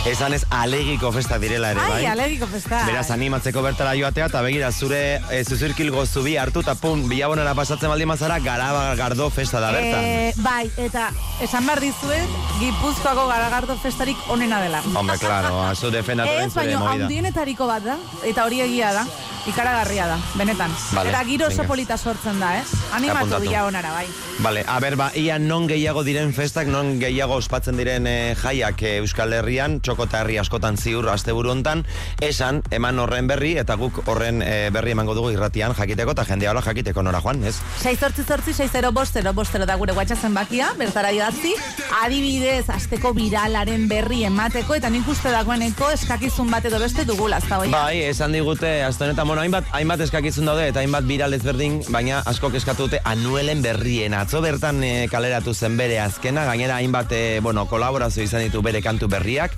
esan 0.08 0.32
ez 0.34 0.46
alegiko 0.48 1.12
festa 1.12 1.38
direla 1.38 1.74
ere, 1.74 1.84
bai? 1.84 2.00
Ai, 2.00 2.06
alegiko 2.14 2.48
festa. 2.50 2.80
Beraz, 2.88 3.10
animatzeko 3.12 3.62
bertara 3.62 3.92
joatea, 3.98 4.30
eta 4.32 4.42
begira, 4.46 4.72
zure 4.72 5.20
e, 5.28 5.42
zuzurkilgo 5.44 6.06
zubi 6.06 6.38
hartu, 6.40 6.64
eta 6.64 6.74
pun, 6.80 7.04
bilabonera 7.12 7.54
pasatzen 7.54 7.92
baldin 7.92 8.08
mazara, 8.08 8.40
garaba 8.40 8.94
gardo 8.96 9.28
festa 9.30 9.60
da 9.60 9.70
bertan. 9.76 10.00
Eh, 10.00 10.32
bai, 10.40 10.70
eta 10.80 11.10
esan 11.44 11.68
behar 11.68 11.84
dizuet, 11.84 12.38
Gipuzkoako 12.60 13.26
garagardo 13.28 13.76
festarik 13.80 14.16
onena 14.32 14.60
dela. 14.64 14.80
Hombre, 14.94 15.18
claro, 15.20 15.60
azu 15.68 15.92
defendatu 15.92 16.32
den 16.32 16.48
Ez, 16.48 16.54
zure 16.54 16.76
movida. 16.76 17.04
handienetariko 17.04 17.68
bat 17.68 17.84
da, 17.84 17.98
eta 18.24 18.44
hori 18.48 18.64
egia 18.64 18.94
da, 18.96 19.04
ikaragarria 19.46 20.06
da, 20.10 20.18
benetan. 20.36 20.72
Vale, 20.92 21.10
eta 21.10 21.22
giro 21.24 21.46
oso 21.48 21.64
polita 21.68 21.96
sortzen 21.96 22.40
da, 22.40 22.56
eh? 22.58 22.64
Animatu 22.96 23.40
bila 23.40 23.64
onara, 23.66 23.92
bai. 23.94 24.06
Vale, 24.40 24.64
a 24.66 24.78
ber, 24.80 24.96
ba, 24.96 25.10
ia 25.14 25.38
non 25.38 25.66
gehiago 25.68 26.02
diren 26.04 26.32
festak, 26.36 26.68
non 26.68 26.98
gehiago 27.00 27.36
ospatzen 27.40 27.76
diren 27.76 28.06
eh, 28.08 28.34
jaiak 28.40 28.82
eh, 28.82 28.96
Euskal 29.00 29.32
Herrian, 29.36 29.78
txokota 29.80 30.22
herri 30.22 30.38
askotan 30.40 30.76
ziur 30.80 31.08
asteburu 31.12 31.52
hontan, 31.52 31.84
esan, 32.24 32.62
eman 32.70 32.98
horren 32.98 33.28
berri, 33.30 33.54
eta 33.60 33.76
guk 33.80 34.02
horren 34.06 34.42
eh, 34.44 34.70
berri 34.72 34.94
emango 34.96 35.14
dugu 35.16 35.32
irratian 35.34 35.74
jakiteko, 35.76 36.16
eta 36.16 36.24
jendea 36.28 36.52
hola 36.52 36.64
jakiteko 36.64 37.04
nora 37.04 37.20
joan, 37.24 37.44
ez? 37.44 37.56
6 37.82 37.96
zortzi 38.00 38.24
zortzi, 38.24 38.54
6 38.56 38.70
zero 38.72 38.92
bost, 38.92 39.14
zero 39.16 39.32
bost, 39.36 39.52
zero 39.52 39.68
da 39.68 39.76
gure 39.80 39.96
WhatsApp 39.96 40.28
zenbakia, 40.28 40.72
bertara 40.78 41.12
idatzi, 41.16 41.54
adibidez, 42.02 42.68
asteko 42.72 43.12
viralaren 43.16 43.88
berri 43.88 44.24
emateko, 44.28 44.76
eta 44.80 44.90
nik 44.92 45.08
uste 45.08 45.32
dagoeneko 45.32 45.90
eskakizun 45.96 46.50
bat 46.50 46.64
edo 46.68 46.80
beste 46.80 47.04
dugula, 47.08 47.38
ez 47.38 47.48
da? 47.48 47.60
Bai, 47.70 48.02
esan 48.08 48.32
digute, 48.36 48.72
azte 48.84 49.04
honetan, 49.06 49.29
bueno, 49.30 49.42
hainbat, 49.42 49.68
hainbat 49.70 50.00
eskakizun 50.02 50.48
daude, 50.48 50.64
eta 50.72 50.80
hainbat 50.80 51.04
viral 51.06 51.30
ezberdin, 51.36 51.76
baina 51.94 52.16
asko 52.26 52.48
eskatu 52.58 52.88
dute 52.88 52.98
anuelen 53.06 53.60
berrien. 53.62 54.16
Atzo 54.18 54.40
bertan 54.42 54.82
eh, 54.82 55.06
kaleratu 55.12 55.54
zen 55.54 55.76
bere 55.78 56.00
azkena, 56.02 56.42
gainera 56.48 56.80
hainbat, 56.80 57.12
eh, 57.14 57.38
bueno, 57.40 57.68
kolaborazio 57.70 58.24
izan 58.26 58.42
ditu 58.42 58.58
bere 58.66 58.82
kantu 58.82 59.06
berriak, 59.06 59.54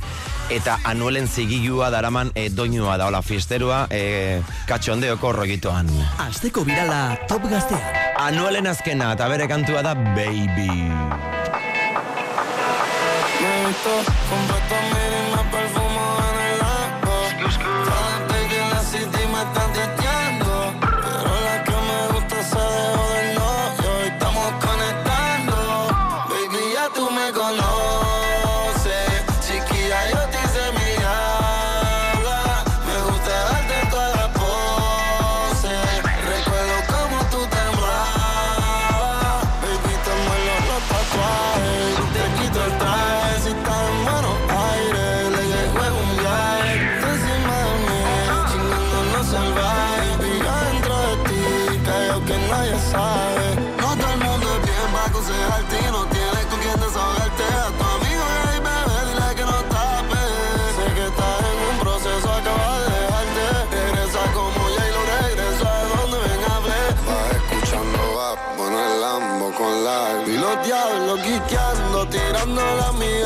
eta 0.52 0.76
anuelen 0.84 1.24
zigilua 1.24 1.88
daraman 1.88 2.34
e, 2.34 2.50
doinua 2.52 2.98
da, 3.00 3.06
hola, 3.08 3.22
fisterua, 3.24 3.86
e, 3.88 4.42
katxondeoko 4.68 5.32
rogitoan. 5.32 5.88
Asteko 6.20 6.66
birala 6.68 7.16
top 7.30 7.48
gaztean. 7.48 7.96
Anuelen 8.20 8.68
azkena, 8.68 9.14
eta 9.16 9.30
bere 9.32 9.48
kantua 9.48 9.80
da 9.88 9.94
Baby. 9.96 10.68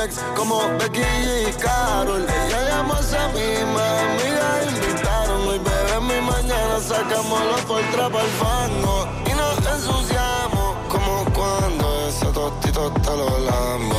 Ex 0.07 0.21
como 0.37 0.61
Becky 0.79 1.01
y 1.01 1.53
Carol. 1.61 2.23
Ella 2.23 2.69
llamó 2.69 2.95
a 2.95 3.01
esa 3.01 3.29
misma 3.29 3.85
amiga, 4.07 4.47
invitaron. 4.71 5.49
Hoy 5.49 5.59
bebemos 5.59 6.15
y 6.17 6.21
mañana 6.21 6.81
sacamos 6.81 7.41
los 7.51 7.61
poltra 7.63 8.09
para 8.09 8.25
el 8.25 8.31
fango. 8.43 9.09
Y 9.27 9.33
nos 9.41 9.57
ensuciamos 9.75 10.77
como 10.89 11.25
cuando 11.35 12.09
ese 12.09 12.27
tostito 12.27 12.91
te 12.93 13.11
lo 13.11 13.39
lambo. 13.41 13.97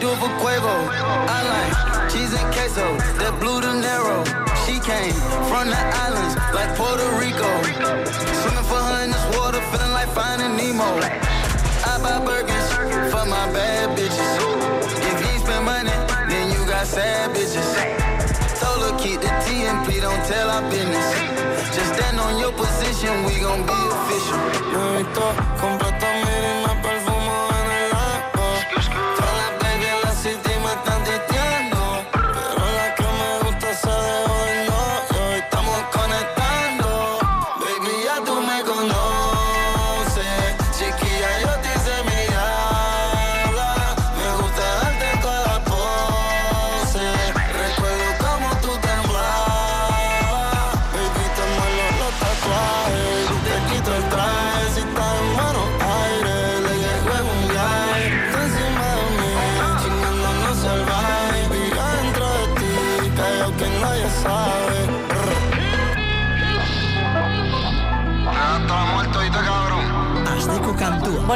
Do 0.00 0.08
it 0.08 0.16
for 0.16 0.32
Quavo. 0.40 0.74
I 1.28 1.38
like 1.52 2.10
cheese 2.10 2.32
and 2.32 2.48
queso, 2.56 2.96
that 3.20 3.36
blue 3.38 3.60
de 3.60 3.68
Niro. 3.68 4.24
She 4.64 4.80
came 4.80 5.12
from 5.44 5.68
the 5.68 5.76
islands, 5.76 6.34
like 6.56 6.72
Puerto 6.74 7.04
Rico. 7.20 7.50
Swimming 8.40 8.64
for 8.64 8.80
her 8.80 9.04
in 9.04 9.10
this 9.12 9.26
water, 9.36 9.60
feeling 9.68 9.92
like 9.92 10.08
finding 10.16 10.56
Nemo. 10.56 10.88
I 11.84 12.00
buy 12.00 12.16
Birkins 12.24 12.68
for 13.12 13.28
my 13.28 13.44
bad 13.52 13.92
bitches. 13.92 14.32
If 15.04 15.16
you 15.20 15.38
spend 15.44 15.64
money, 15.68 15.92
then 16.32 16.48
you 16.48 16.64
got 16.64 16.86
sad 16.86 17.36
bitches. 17.36 17.68
Told 18.56 18.80
her 18.88 18.96
keep 18.96 19.20
the 19.20 19.32
T 19.44 19.68
and 19.68 19.84
P, 19.84 20.00
don't 20.00 20.24
tell 20.24 20.48
our 20.48 20.64
business. 20.70 21.08
Just 21.76 21.92
stand 21.92 22.18
on 22.18 22.40
your 22.40 22.52
position, 22.52 23.12
we 23.28 23.36
gon' 23.44 23.66
be 23.68 23.78
official. 23.92 24.20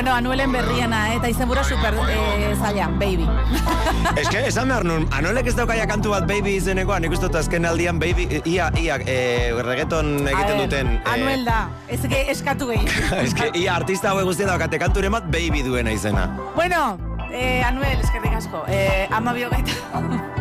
Bueno, 0.05 0.19
Anuelen 0.19 0.53
berriena, 0.53 1.15
eh, 1.15 1.17
eta 1.17 1.31
izenbura 1.31 1.63
super 1.65 1.95
eh, 2.11 2.55
zaila, 2.61 2.89
baby. 2.89 3.25
Ez 4.21 4.29
que, 4.29 4.43
esan 4.51 4.69
behar 4.69 4.85
nun, 4.85 5.07
anolek 5.17 5.49
ez 5.49 5.55
daukaia 5.57 5.87
kantu 5.89 6.13
bat 6.13 6.27
baby 6.29 6.59
izenekoa, 6.59 6.99
nik 7.01 7.15
uste 7.17 7.31
azken 7.41 7.65
aldian 7.65 7.97
baby, 7.99 8.27
ia, 8.45 8.67
ia, 8.77 8.99
e, 9.01 9.17
reggaeton 9.65 10.29
egiten 10.29 10.61
duten. 10.61 10.93
eh, 10.99 11.15
Anuel 11.15 11.49
da, 11.49 11.71
ez 11.89 12.03
que 12.05 12.21
eskatu 12.35 12.69
gehi. 12.75 12.85
Ez 13.25 13.33
que, 13.33 13.49
ia, 13.57 13.79
artista 13.79 14.13
hauek 14.13 14.29
guztien 14.29 14.53
daukate 14.53 14.79
kanturen 14.79 15.17
bat 15.17 15.25
baby 15.33 15.65
duena 15.65 15.97
izena. 15.97 16.29
bueno, 16.55 16.99
eh, 17.33 17.65
Anuel, 17.65 17.97
eskerrik 18.05 18.37
asko, 18.45 18.67
eh, 18.69 19.09
ama 19.11 19.33
biogaita. 19.33 20.34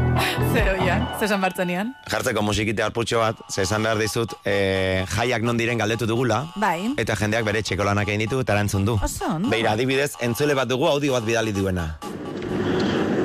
Zero 0.53 0.75
ian, 0.85 1.05
zesan 1.19 1.41
bartzen 1.41 1.69
ian. 1.73 1.93
Jartzeko 2.11 2.41
musikite 2.45 2.83
arputxo 2.85 3.19
bat, 3.23 3.39
ze 3.49 3.63
esan 3.65 3.83
behar 3.83 3.97
dizut, 3.97 4.35
e, 4.45 5.03
jaiak 5.15 5.41
non 5.41 5.57
diren 5.57 5.77
galdetu 5.81 6.05
dugula, 6.05 6.43
Bai. 6.55 6.93
eta 6.97 7.15
jendeak 7.17 7.45
bere 7.47 7.63
txeko 7.65 7.83
lanak 7.87 8.07
egin 8.13 8.21
ditu 8.27 8.39
eta 8.43 8.53
erantzun 8.53 8.85
du. 8.85 8.99
Oso, 9.03 9.25
ondo. 9.35 9.49
Beira, 9.49 9.71
adibidez, 9.73 10.11
entzule 10.21 10.53
bat 10.53 10.69
dugu 10.69 10.87
audio 10.87 11.13
bat 11.17 11.25
bidali 11.25 11.51
duena. 11.55 11.87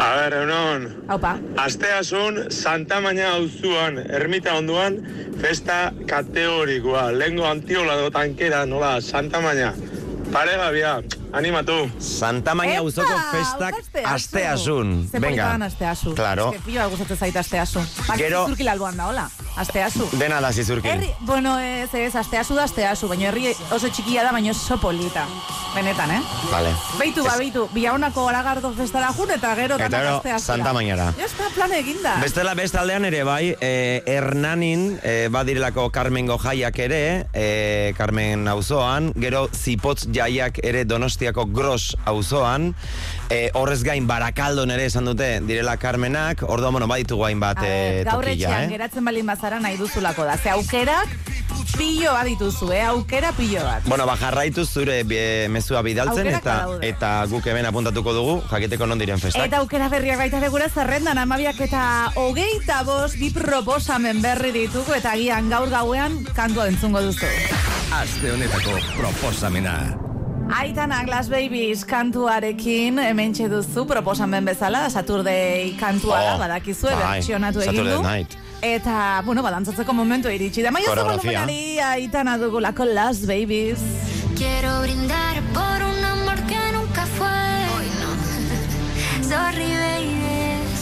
A 0.01 0.09
ber, 0.15 0.33
egunon, 0.39 0.85
Haupa. 1.11 1.37
asteasun 1.59 2.51
Santa 2.55 3.01
Maña 3.01 3.33
auzuan, 3.35 3.99
ermita 3.99 4.55
onduan, 4.55 5.01
festa 5.41 5.93
kategorikoa. 6.07 7.11
Lengo 7.13 7.47
antiola 7.47 7.97
do 7.97 8.11
tankera, 8.11 8.65
nola, 8.65 9.01
Santa 9.03 9.41
Maña. 9.41 9.75
Paregabia, 10.33 11.01
animatu. 11.33 11.91
Santa 11.99 12.55
Maña 12.55 12.73
Epa, 12.75 12.81
auzoko 12.81 13.15
festak 13.33 13.75
asteasun. 13.75 14.15
asteasun. 14.15 15.09
Venga. 15.13 15.27
politaban 15.29 15.63
asteasu. 15.63 16.15
Claro. 16.15 16.51
Ez 16.53 16.59
que 16.61 16.65
pilo 16.71 16.89
gustatzen 16.91 17.17
zait 17.17 17.37
asteasu. 17.37 17.81
Bak, 18.07 18.17
Gero- 18.19 18.45
zizurkil 18.45 18.69
alboan 18.69 18.97
da, 18.97 19.07
hola. 19.09 19.31
Asteasu. 19.57 20.09
Dena 20.13 20.41
da 20.41 20.53
zizurkin. 20.53 20.91
Herri, 20.91 21.11
bueno, 21.21 21.59
ez, 21.59 21.89
ez, 21.95 22.15
asteasu 22.15 22.55
da 22.55 22.65
asteasu, 22.65 23.09
baina 23.09 23.29
herri 23.33 23.55
oso 23.73 23.89
txikia 23.89 24.23
da, 24.23 24.33
baina 24.33 24.51
oso 24.53 24.77
polita. 24.79 25.25
Benetan, 25.75 26.11
eh? 26.11 26.21
Vale. 26.51 26.71
Beitu, 26.99 27.25
ba, 27.25 27.37
beitu, 27.39 27.69
biaunako 27.73 28.25
garagardo 28.27 28.71
festara 28.75 29.11
jun, 29.13 29.31
eta 29.31 29.55
gero 29.57 29.77
Eta 29.77 29.89
gero. 30.23 30.39
Santa 30.39 30.73
Mañara. 30.73 31.13
Ja, 31.19 31.25
está 31.25 31.49
plan 31.55 31.73
eginda. 31.73 32.17
Bestela 32.23 32.55
beste 32.55 32.79
aldean 32.79 33.05
ere 33.05 33.23
bai, 33.25 33.57
eh, 33.61 34.03
Hernanin 34.07 34.99
eh, 35.03 35.29
badirelako 35.31 35.91
Carmengo 35.91 36.39
jaiak 36.39 36.79
ere, 36.79 37.27
eh, 37.33 37.93
Carmen 37.97 38.47
auzoan, 38.49 39.13
gero 39.17 39.49
Zipotz 39.55 40.07
jaiak 40.19 40.59
ere 40.67 40.85
Donostiako 40.89 41.47
Gros 41.55 41.95
auzoan, 42.09 42.73
eh, 43.31 43.51
horrez 43.55 43.83
gain 43.85 44.07
Barakaldon 44.09 44.71
ere 44.71 44.87
esan 44.89 45.09
dute 45.09 45.41
direla 45.47 45.77
Carmenak, 45.77 46.43
orduan 46.43 46.73
bueno, 46.73 46.89
baditugu 46.89 47.27
hainbat 47.29 47.63
eh, 47.65 48.05
Gaur 48.05 48.25
tokila, 48.25 48.35
etxean 48.35 48.65
eh? 48.65 48.71
geratzen 48.77 49.05
balin 49.05 49.27
bazara 49.27 49.61
nahi 49.61 49.77
duzulako 49.77 50.25
da. 50.29 50.37
Ze 50.39 50.51
aukerak 50.55 51.17
pillo 51.79 52.13
bat 52.13 52.27
dituzu, 52.27 52.71
eh? 52.75 52.83
Aukera 52.89 53.31
pillo 53.37 53.63
bat. 53.63 53.85
Bueno, 53.87 54.07
ba, 54.09 54.17
jarraitu 54.19 54.65
zure 54.67 55.03
bie, 55.05 55.49
mezua 55.53 55.83
bidaltzen 55.87 56.27
Aukerak 56.27 56.41
eta 56.43 56.55
badaude. 56.57 56.89
eta 56.89 57.13
guk 57.31 57.47
hemen 57.47 57.69
apuntatuko 57.71 58.15
dugu 58.17 58.35
jakiteko 58.51 58.87
non 58.87 58.99
diren 58.99 59.21
festak. 59.23 59.47
Eta 59.47 59.63
aukera 59.63 59.89
berriak 59.93 60.19
baita 60.19 60.41
ere 60.41 60.51
gure 60.55 60.69
zerrendan 60.69 61.19
amabiak 61.19 61.61
eta 61.69 61.85
hogeita 62.17 62.83
bost 62.89 63.19
bi 63.21 63.31
proposamen 63.35 64.23
berri 64.25 64.53
ditugu 64.57 64.97
eta 64.99 65.15
agian 65.15 65.51
gaur 65.53 65.71
gauean 65.71 66.25
kantua 66.35 66.69
entzungo 66.69 67.03
duzu. 67.05 67.31
Aste 67.93 68.33
honetako 68.33 68.79
proposamena. 68.97 69.79
Aitanak 70.51 71.09
Las 71.09 71.29
Babies 71.29 71.85
kantuarekin 71.85 72.99
hemen 72.99 73.33
duzu 73.51 73.87
proposamen 73.87 74.45
bezala 74.45 74.89
Saturday 74.91 75.77
kantua 75.79 76.21
da, 76.21 76.35
Oh, 76.35 76.39
badakizue, 76.39 76.91
bai, 76.95 77.19
bertsionatu 77.19 77.61
egin 77.61 77.85
du. 77.85 78.03
night. 78.03 78.37
Eta, 78.63 79.23
bueno, 79.25 79.43
badantzatzeko 79.43 79.93
momentu 79.93 80.29
iritsi 80.29 80.63
da. 80.63 80.71
Maio 80.71 80.87
Koreografia. 80.87 81.41
volumenari 81.45 81.79
Aitana 81.81 82.39
dugulako 82.39 82.85
Las 82.85 83.27
Babies. 83.27 83.79
Quiero 84.37 84.81
brindar 84.83 85.43
por 85.53 85.83
un 85.85 86.05
amor 86.05 86.37
que 86.47 86.59
nunca 86.73 87.05
fue. 87.07 87.29
Sorry, 89.29 89.69
baby, 89.69 90.28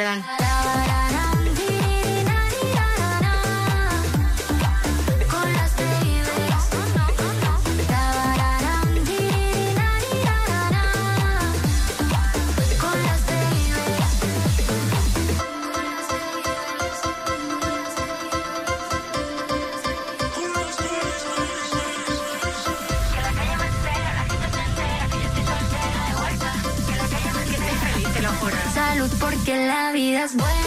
perdón. 0.00 0.49
La 30.20 30.26
vida 30.26 30.59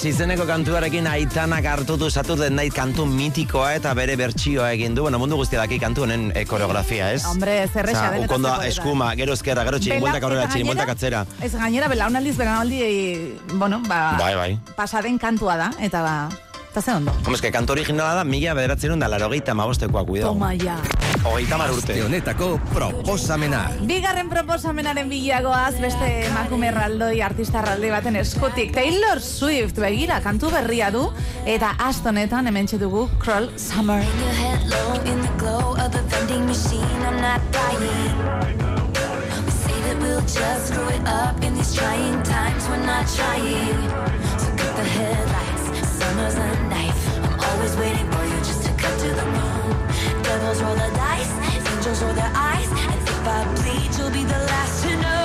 Babies 0.00 0.16
izeneko 0.16 0.46
kantuarekin 0.48 1.04
aitanak 1.10 1.66
hartu 1.68 1.98
du 2.00 2.06
Saturday 2.08 2.48
Night 2.48 2.72
kantu 2.72 3.04
mitikoa 3.04 3.74
eta 3.76 3.90
bere 3.94 4.14
bertsioa 4.16 4.70
egin 4.72 4.94
du. 4.96 5.02
Bueno, 5.04 5.18
mundu 5.20 5.36
guztia 5.36 5.58
daki 5.60 5.76
kantu 5.82 6.06
honen 6.06 6.30
eh, 6.34 6.46
koreografia, 6.48 7.10
ez? 7.12 7.26
Hombre, 7.28 7.58
ez 7.66 7.74
erresa, 7.76 7.98
Osea, 8.06 8.10
benetan 8.14 8.30
ukondoa, 8.30 8.64
eskuma, 8.70 9.10
gero 9.20 9.34
ezkerra, 9.36 9.66
gero 9.68 9.76
txirimbueltak 9.78 10.22
Bela- 10.22 10.30
aurrera, 10.30 10.48
txirimbueltak 10.54 10.88
gainera- 10.88 11.20
atzera. 11.26 11.44
Ez 11.44 11.52
gainera, 11.52 11.88
belaunaldiz, 11.92 12.34
belaunaldi, 12.38 12.80
bueno, 13.52 13.82
ba, 13.88 14.00
Bai, 14.18 14.34
bai. 14.40 14.58
pasaden 14.74 15.18
kantua 15.20 15.58
da, 15.60 15.68
eta 15.84 16.00
ba, 16.00 16.16
eta 16.70 16.80
ze 16.80 16.92
ondo. 16.96 17.12
Homez, 17.26 17.42
que 17.42 17.52
kantu 17.52 17.72
originala 17.76 18.14
da, 18.14 18.24
mila 18.24 18.54
bederatzen 18.56 18.98
da, 18.98 19.06
laro 19.08 19.28
gehieta 19.28 19.52
mabostekoa, 19.52 20.06
kuidao. 20.06 20.32
Toma 20.32 20.54
ja. 20.56 20.78
Hogeita 21.30 21.56
mar 21.60 21.70
urte. 21.70 21.92
Aste 21.92 22.02
honetako 22.02 22.46
proposamena. 22.72 23.60
Bigarren 23.86 24.28
proposamenaren 24.32 25.06
bilagoaz, 25.12 25.76
beste 25.78 26.08
emakume 26.26 26.66
erraldoi, 26.72 27.20
artista 27.22 27.60
erraldoi 27.62 27.92
baten 27.94 28.18
eskutik. 28.18 28.72
Taylor 28.74 29.22
Swift 29.22 29.78
begira, 29.78 30.18
kantu 30.24 30.50
berria 30.50 30.90
du, 30.90 31.04
eta 31.46 31.76
astonetan 31.86 32.50
hemen 32.50 32.66
dugu 32.80 33.08
Crawl 33.22 33.50
Summer. 33.56 34.02
we'll 40.00 40.20
just 40.22 40.72
screw 40.72 40.88
it 40.88 41.06
up 41.06 41.42
in 41.42 41.54
these 41.54 41.74
trying 41.74 42.22
times. 42.22 42.68
We're 42.68 42.84
not 42.84 43.06
trying. 43.06 43.80
So 44.40 44.48
cut 44.56 44.76
the 44.76 44.84
headlights. 44.96 45.64
Summer's 45.98 46.34
a 46.34 46.48
knife. 46.68 47.18
I'm 47.24 47.38
always 47.38 47.76
waiting 47.76 48.10
for 48.10 48.24
you 48.24 48.38
just 48.38 48.62
to 48.64 48.72
cut 48.72 48.98
to 48.98 49.08
the 49.08 49.26
moon. 49.26 50.22
Devils 50.22 50.62
roll 50.62 50.74
the 50.74 50.99
Angels 51.90 52.04
roll 52.04 52.14
their 52.14 52.32
eyes. 52.36 52.70
And 52.70 53.02
if 53.02 53.26
I 53.26 53.44
bleed, 53.56 53.98
you'll 53.98 54.10
be 54.12 54.22
the 54.22 54.38
last 54.38 54.84
to 54.84 54.96
know. 55.02 55.19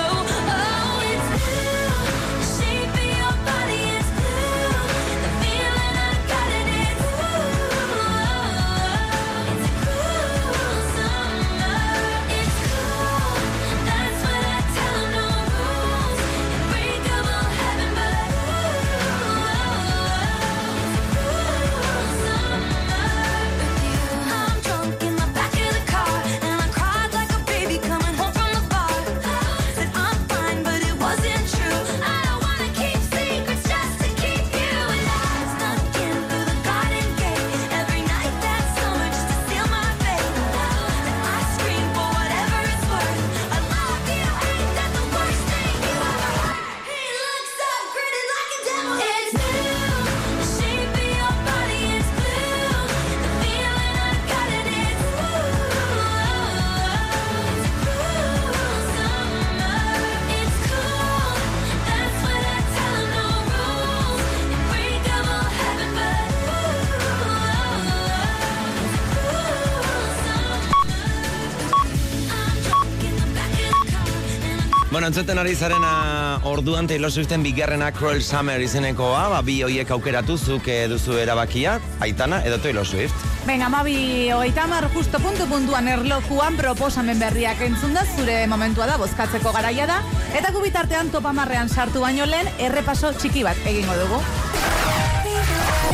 Bueno, 75.06 75.20
entzuten 75.20 75.38
ari 75.38 75.54
zarena 75.54 76.40
orduan 76.42 76.88
Taylor 76.88 77.12
Swiften 77.12 77.44
bigarrena 77.44 77.92
Cruel 77.92 78.24
Summer 78.24 78.58
izenekoa, 78.60 79.28
ba, 79.30 79.38
bi 79.46 79.60
hoiek 79.62 79.92
aukeratu 79.94 80.34
zuk 80.36 80.66
eh, 80.66 80.88
duzu 80.90 81.14
erabakia, 81.22 81.76
Aitana 82.02 82.40
edo 82.42 82.58
Taylor 82.58 82.82
Swift. 82.84 83.14
Venga, 83.46 83.68
mabi, 83.70 84.32
hogeita 84.34 84.64
hamar 84.64 84.88
justo 84.90 85.20
puntu 85.22 85.46
puntuan 85.46 85.86
erlokuan 85.86 86.58
proposamen 86.58 87.22
berriak 87.22 87.62
entzun 87.62 87.94
da, 87.94 88.02
zure 88.16 88.48
momentua 88.50 88.90
da, 88.90 88.96
bozkatzeko 88.98 89.52
garaia 89.54 89.86
da, 89.86 90.00
eta 90.34 90.50
gu 90.50 90.64
bitartean 90.64 91.14
topamarrean 91.14 91.70
sartu 91.70 92.02
baino 92.02 92.26
lehen, 92.26 92.50
errepaso 92.58 93.14
txiki 93.14 93.46
bat 93.46 93.62
egingo 93.62 93.94
dugu. 94.02 94.18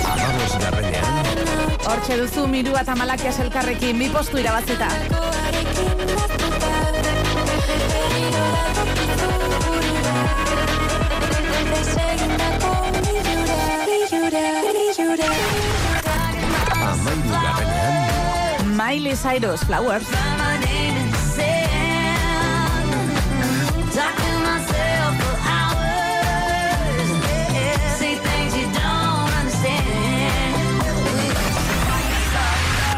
Amabos 0.09 0.57
garrenean. 0.57 1.35
Hortxe 1.85 2.17
duzu 2.17 2.49
miru 2.49 2.81
eta 2.81 2.97
malakias 2.97 3.37
elkarrekin 3.45 4.01
bi 4.01 4.09
postu 4.09 4.41
irabazita. 4.41 4.89
Miley 18.93 19.15
Cyrus, 19.17 19.63
Flowers. 19.65 20.05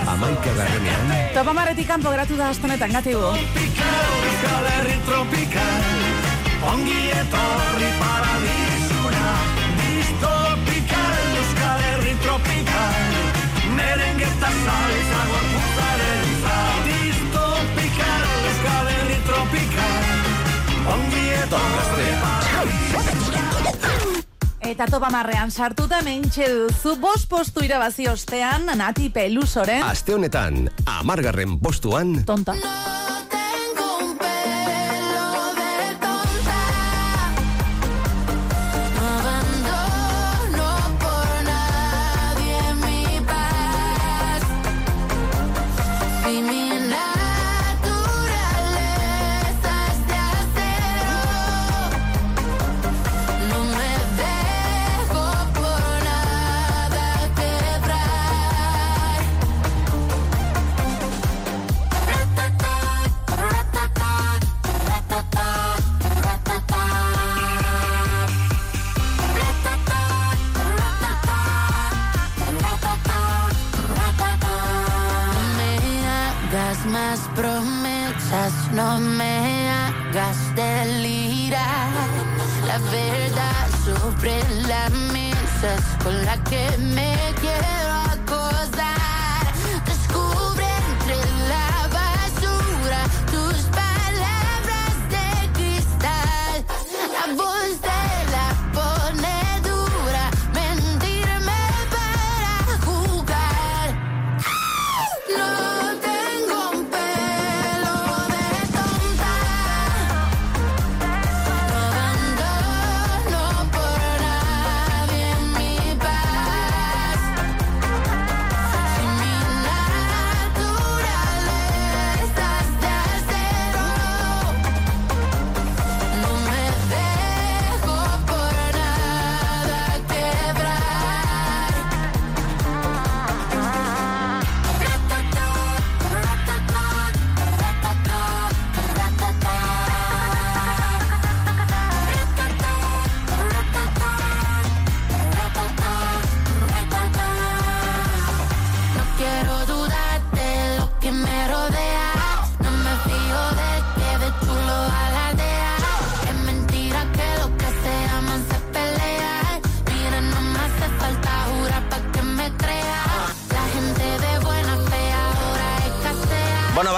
Amaika 0.09 0.51
garrenean. 0.57 1.13
Topamarretik 1.35 1.87
kanpo 1.87 2.11
geratu 2.11 2.37
da 2.39 2.49
astonetan 2.49 2.93
gatibu. 2.93 3.35
Euskal 4.45 4.67
Herri 4.69 4.97
tropikal 5.07 5.85
Ongi 6.69 7.11
etorri 7.17 7.91
paradisura 8.01 9.31
Distopikal 9.79 11.15
Euskal 11.41 11.81
Herri 11.87 12.13
tropikal 12.21 13.15
Merengeta 13.79 14.51
salsa 14.67 15.23
gorpuzaren 15.31 16.29
za. 16.43 16.59
Distopikal 16.89 18.27
Euskal 18.43 18.93
Herri 18.93 19.19
tropikal 19.31 20.05
Ongi 20.97 21.25
etorri 21.41 22.11
Eta 24.75 24.91
topamarrean 24.91 25.51
sartuta 25.51 26.03
mentxe 26.05 26.51
duzu 26.53 26.97
bost 27.01 27.29
postu 27.33 27.65
irabazi 27.65 28.09
ostean 28.13 28.69
Nati 28.77 29.09
Pelusoren. 29.13 29.85
Aste 29.87 30.17
honetan, 30.17 30.67
amargarren 30.99 31.61
postuan, 31.61 32.17
tonta. 32.27 32.53
Abandono 32.53 33.04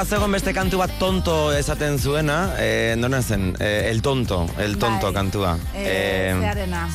bazegon 0.06 0.30
beste 0.36 0.52
kantu 0.54 0.78
bat 0.78 0.92
tonto 1.00 1.32
esaten 1.50 1.96
zuena, 1.98 2.52
eh, 2.62 2.94
nona 2.96 3.18
zen, 3.22 3.56
eh, 3.58 3.90
el 3.90 4.02
tonto, 4.02 4.46
el 4.56 4.78
tonto 4.78 5.06
Bai. 5.06 5.14
kantua. 5.14 5.56
Eh, 5.74 6.32
zearena. 6.40 6.88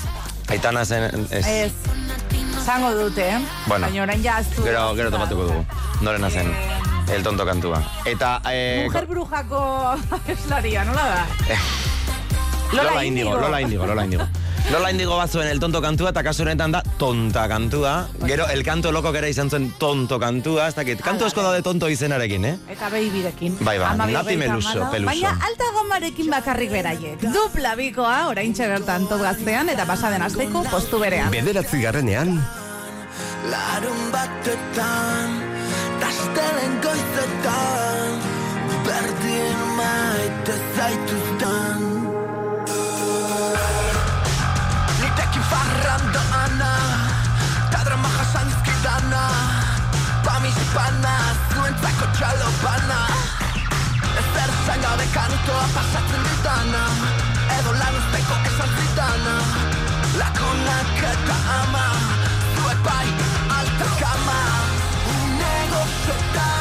Aitana 0.47 0.85
zen, 0.85 1.27
ez, 1.29 1.45
Ez. 1.45 1.73
Zango 2.63 2.93
dute, 2.95 3.27
eh? 3.27 3.39
Bueno. 3.67 3.87
Baina 3.87 4.03
orain 4.03 4.23
jaztu. 4.23 4.63
gero, 4.63 4.95
gero 4.95 5.11
topatuko 5.11 5.43
dugu, 5.43 5.65
norena 5.99 6.29
zen, 6.29 6.53
el 7.11 7.21
tonto 7.21 7.45
kantua. 7.45 7.83
Eta, 8.05 8.41
eh, 8.49 8.83
Mujer 8.85 9.05
brujako 9.07 9.59
abeslaria, 10.15 10.85
nola 10.85 11.03
da? 11.03 11.25
Lola 12.71 13.03
Indigo, 13.03 13.35
Lola 13.35 13.59
Indigo, 13.59 13.85
Lola 13.87 14.05
Indigo. 14.05 14.23
Lola 14.69 14.91
Indigo 14.91 15.17
bat 15.17 15.31
zuen 15.31 15.47
el 15.49 15.59
tonto 15.59 15.81
kantua, 15.81 16.11
eta 16.13 16.21
kasu 16.23 16.43
honetan 16.45 16.71
da 16.71 16.83
tonta 16.99 17.47
kantua. 17.49 18.07
Gero, 18.23 18.45
el 18.53 18.63
kanto 18.63 18.91
loko 18.91 19.11
gera 19.11 19.27
izan 19.27 19.49
zuen 19.49 19.71
tonto 19.79 20.19
kantua, 20.19 20.67
ez 20.69 20.75
dakit, 20.77 21.01
kantu 21.03 21.25
asko 21.25 21.41
daude 21.43 21.63
tonto 21.65 21.89
izenarekin, 21.91 22.45
eh? 22.45 22.53
Eta 22.71 22.89
babyrekin. 22.93 23.57
Bai, 23.65 23.77
ba, 23.81 23.95
Nati 23.95 24.37
Meluso. 24.37 24.87
Peluso. 24.91 25.09
Baina 25.09 25.33
alta 25.43 25.71
gomarekin 25.75 26.29
bakarrik 26.31 26.71
beraiek. 26.71 27.25
Dupla 27.33 27.75
bikoa, 27.75 28.27
orain 28.29 28.53
bertan 28.53 29.07
top 29.09 29.21
gaztean, 29.25 29.69
eta 29.69 29.85
pasaden 29.85 30.21
asteko 30.21 30.63
postu 30.69 30.99
berean. 30.99 31.31
Bederatzi 31.31 31.81
garrenean, 31.81 32.37
Larun 33.51 34.11
batetan, 34.13 35.39
tastelen 35.99 36.77
goizetan, 36.83 38.21
berdin 38.85 39.65
maite 39.75 40.59
zaituztan. 40.77 42.00
Pamispana, 50.71 51.15
zuentzako 51.53 52.05
txalopana. 52.15 52.99
Ezer 54.19 54.51
zain 54.65 54.81
gabe 54.81 55.05
kantoa 55.13 55.65
pasatzen 55.75 56.23
dutana, 56.27 56.83
edo 57.57 57.71
lan 57.79 57.99
usteko 57.99 58.35
esan 58.51 58.71
zitana, 58.77 59.35
lakonak 60.19 61.03
eta 61.11 61.37
ama, 61.59 61.85
zuek 62.55 62.83
bai, 62.87 63.07
alta 63.57 63.87
kama, 63.99 64.39
negoziotan, 65.39 66.60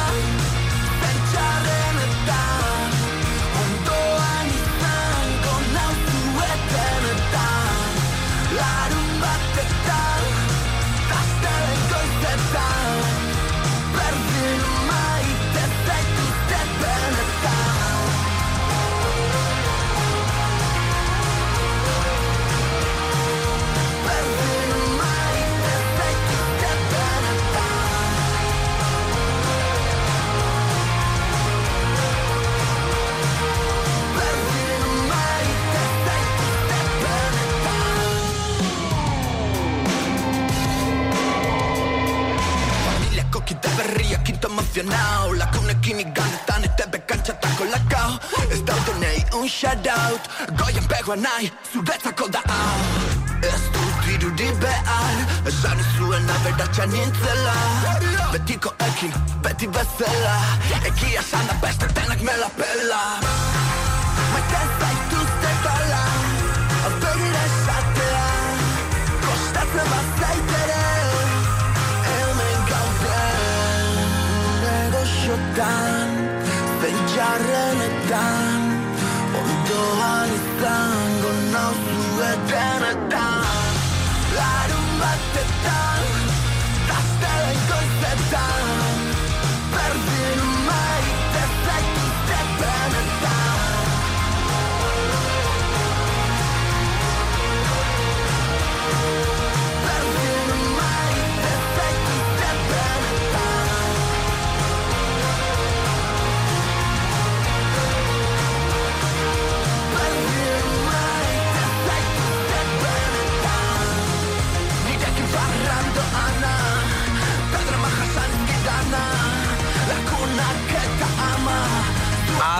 now 44.83 45.31
Lakunekin 45.37 45.99
iganetan 45.99 46.63
eta 46.63 46.85
bekantxatako 46.91 47.65
lakau 47.71 48.11
Ez 48.51 48.61
daude 48.65 48.93
nahi 48.99 49.21
un 49.37 49.47
shoutout 49.47 50.21
Goien 50.57 50.85
pegoa 50.87 51.15
nahi, 51.15 51.51
zuretzako 51.73 52.27
da 52.31 52.41
hau. 52.45 52.79
Ez 53.41 53.63
dut 53.73 54.07
irudi 54.13 54.49
behar 54.61 55.17
Esan 55.49 55.79
izuen 55.79 56.29
aberatxa 56.35 56.85
nintzela. 56.85 57.55
Betiko 58.33 58.73
ekin, 58.87 59.13
beti 59.43 59.67
bezala. 59.67 60.37
Ekia 60.89 61.21
esan 61.21 61.47
da 61.47 61.57
beste 61.63 61.87
denak 61.95 62.21
me 62.21 62.37
la 62.41 62.49
pela. 62.59 63.03
Maite 64.31 64.63
zaituzte 64.79 65.51
gala 65.65 66.03
Aurpegira 66.85 67.45
esatea. 67.51 68.25
Kostatzen 69.25 69.87
bazaitere 69.91 70.20
goxotan 75.55 76.09
Zein 76.81 76.97
jarrenetan 77.15 78.61
Ondoan 79.39 80.29
izango 80.37 81.31
nauzu 81.51 82.05
etenetan 82.31 83.73
Larun 84.37 84.89
batetan 85.01 86.03
Gaztelen 86.87 87.59
goizetan 87.69 88.60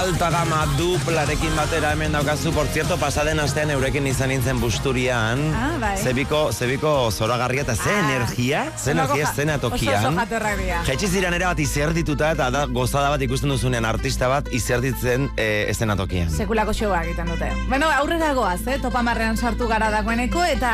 Alta 0.02 0.32
gama 0.34 0.64
duplarekin 0.80 1.52
batera 1.53 1.91
hemen 1.94 2.15
daukazu, 2.15 2.49
por 2.56 2.65
cierto, 2.73 2.95
pasaden 2.98 3.38
astean 3.40 3.69
eurekin 3.69 4.07
izan 4.10 4.32
nintzen 4.34 4.57
busturian. 4.57 5.44
Ah, 5.53 5.76
bai. 5.78 5.91
Zebiko, 6.02 6.40
zebiko 6.52 7.11
zoragarria 7.11 7.61
eta 7.61 7.76
ze 7.76 7.94
energia, 7.99 8.64
ze 8.80 8.95
energia 8.95 9.28
zena 9.36 9.60
tokian. 9.61 9.99
Oso 9.99 10.10
oso 10.10 10.18
jatorrak 10.18 10.57
dira. 10.57 10.80
Jaitsi 10.88 11.07
ziren 11.07 11.36
ere 11.38 11.45
bat 11.45 11.61
izerdituta 11.61 12.32
eta 12.34 12.48
da 12.49 12.64
gozada 12.65 13.11
bat 13.14 13.22
ikusten 13.22 13.53
duzunean 13.53 13.86
artista 13.86 14.28
bat 14.32 14.49
izerditzen 14.49 15.30
e, 15.38 15.68
eszenatokian. 15.69 16.34
Sekulako 16.34 16.73
showa 16.73 17.03
egiten 17.06 17.30
dute. 17.30 17.52
Bueno, 17.69 17.91
aurrera 17.99 18.34
goaz, 18.34 18.65
eh? 18.65 18.80
Topamarrean 18.82 19.38
sartu 19.38 19.69
gara 19.69 19.91
dagoeneko 19.94 20.41
eta 20.49 20.73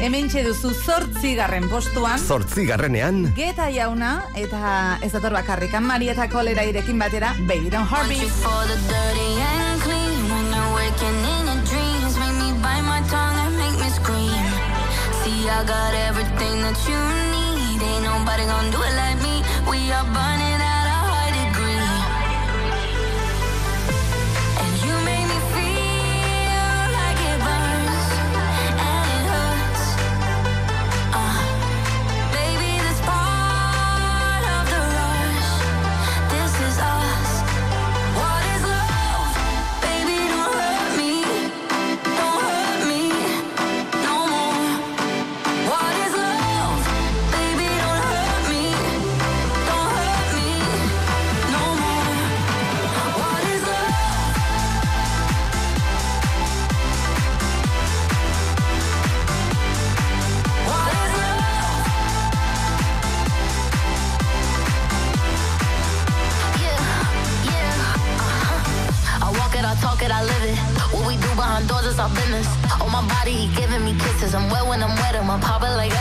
hemen 0.00 0.26
duzu 0.34 0.74
zortzigarren 0.74 1.70
postuan. 1.70 2.18
Zortzigarrenean, 2.18 3.28
Geta 3.38 3.70
jauna 3.70 4.24
eta 4.34 4.98
ez 5.00 5.12
dator 5.12 5.38
bakarrikan 5.38 5.86
Marieta 5.86 6.26
kolera 6.28 6.66
irekin 6.66 6.98
batera 6.98 7.36
Baby 7.46 7.70
Don't 7.70 7.86
Hurt 7.86 8.08
Me. 8.10 8.63
The 8.64 8.80
dirty 8.88 9.30
and 9.52 9.80
clean. 9.82 10.20
When 10.32 10.46
you're 10.54 10.72
waking 10.74 11.20
in 11.34 11.42
your 11.50 11.60
dreams 11.68 12.16
Make 12.16 12.36
me 12.42 12.50
bite 12.64 12.80
my 12.80 13.02
tongue 13.12 13.36
and 13.44 13.54
make 13.60 13.76
me 13.78 13.88
scream. 13.92 14.44
See, 15.20 15.48
I 15.48 15.62
got 15.68 15.92
everything 16.08 16.56
that 16.64 16.78
you 16.88 17.00
need. 17.34 17.82
Ain't 17.82 18.04
nobody 18.04 18.44
gonna 18.46 18.70
do 18.72 18.80
it 18.80 18.94
like 18.96 19.18
me. 19.20 19.44
We 19.68 19.92
are 19.92 20.06
burning 20.16 20.53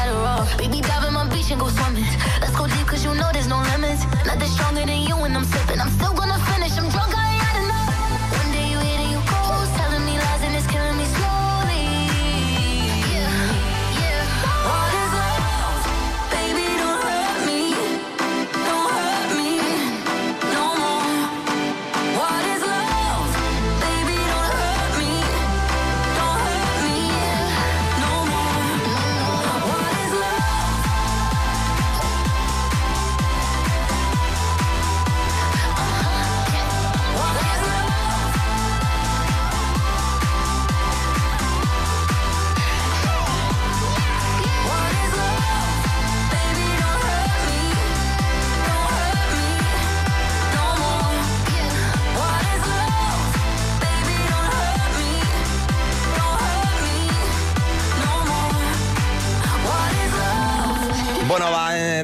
Adderall. 0.03 0.43
Baby, 0.57 0.81
dive 0.81 1.05
in 1.07 1.13
my 1.13 1.25
beach 1.29 1.51
and 1.51 1.59
go 1.59 1.69
swimming. 1.69 2.03
Let's 2.41 2.55
go 2.55 2.67
deep, 2.67 2.87
cause 2.87 3.03
you 3.05 3.13
know 3.15 3.29
there's 3.31 3.47
no 3.47 3.59
limits. 3.71 4.03
Nothing 4.25 4.49
stronger 4.49 4.85
than 4.85 5.01
you 5.07 5.15
when 5.15 5.35
I'm 5.35 5.45
sipping. 5.45 5.72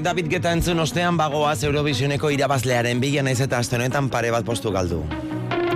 David 0.10 0.26
Geta 0.26 0.50
entzun 0.56 0.80
ostean 0.82 1.20
bagoaz 1.20 1.60
Eurovisioneko 1.68 2.32
irabazlearen 2.34 2.98
bila 3.04 3.22
naiz 3.28 3.38
eta 3.46 3.60
aste 3.62 3.78
honetan 3.78 4.08
pare 4.10 4.32
bat 4.34 4.48
postu 4.48 4.72
galdu. 4.74 5.04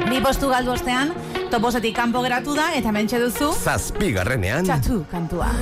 Bi 0.07 0.21
postu 0.25 0.49
galdu 0.49 0.73
ostean, 0.73 1.13
toposetik 1.53 1.93
kanpo 1.99 2.25
geratu 2.25 2.57
da 2.57 2.71
eta 2.73 2.95
mentxe 2.95 3.21
duzu 3.21 3.51
zazpigarrenean, 3.53 4.65
txatu 4.65 5.03
kantua. 5.11 5.53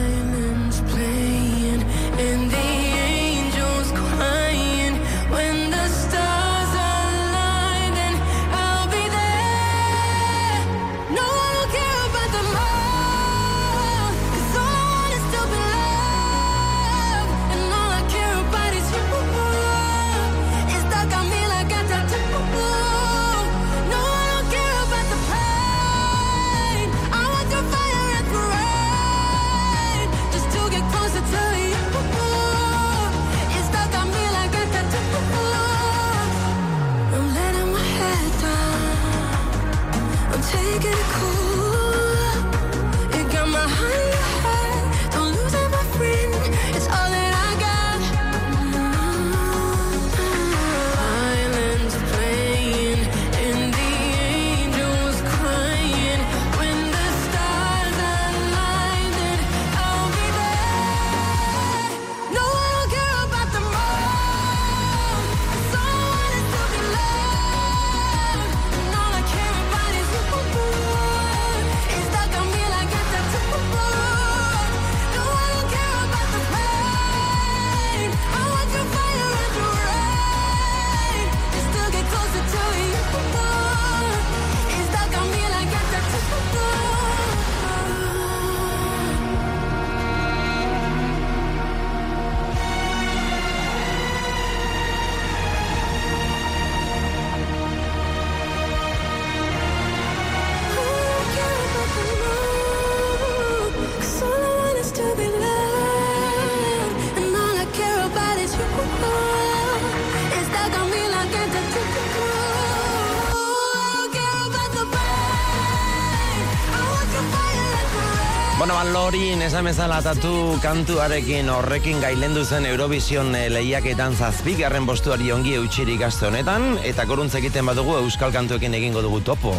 Bueno, 119.01 119.13
ba, 119.13 119.17
Lorin, 119.17 119.41
esan 119.41 119.65
bezala 119.65 120.01
tatu 120.01 120.59
kantuarekin 120.61 121.49
horrekin 121.49 121.99
gailendu 122.01 122.43
zen 122.45 122.65
Eurovision 122.65 123.33
eh, 123.35 123.49
lehiaketan 123.49 124.13
zazpigarren 124.13 124.85
postuari 124.85 125.31
ongi 125.31 125.55
eutxirik 125.55 126.03
aste 126.05 126.27
honetan, 126.27 126.77
eta 126.85 127.07
koruntz 127.09 127.33
egiten 127.35 127.65
badugu 127.65 127.97
euskal 127.97 128.31
kantuekin 128.31 128.73
egingo 128.77 129.01
dugu 129.01 129.21
topo. 129.21 129.55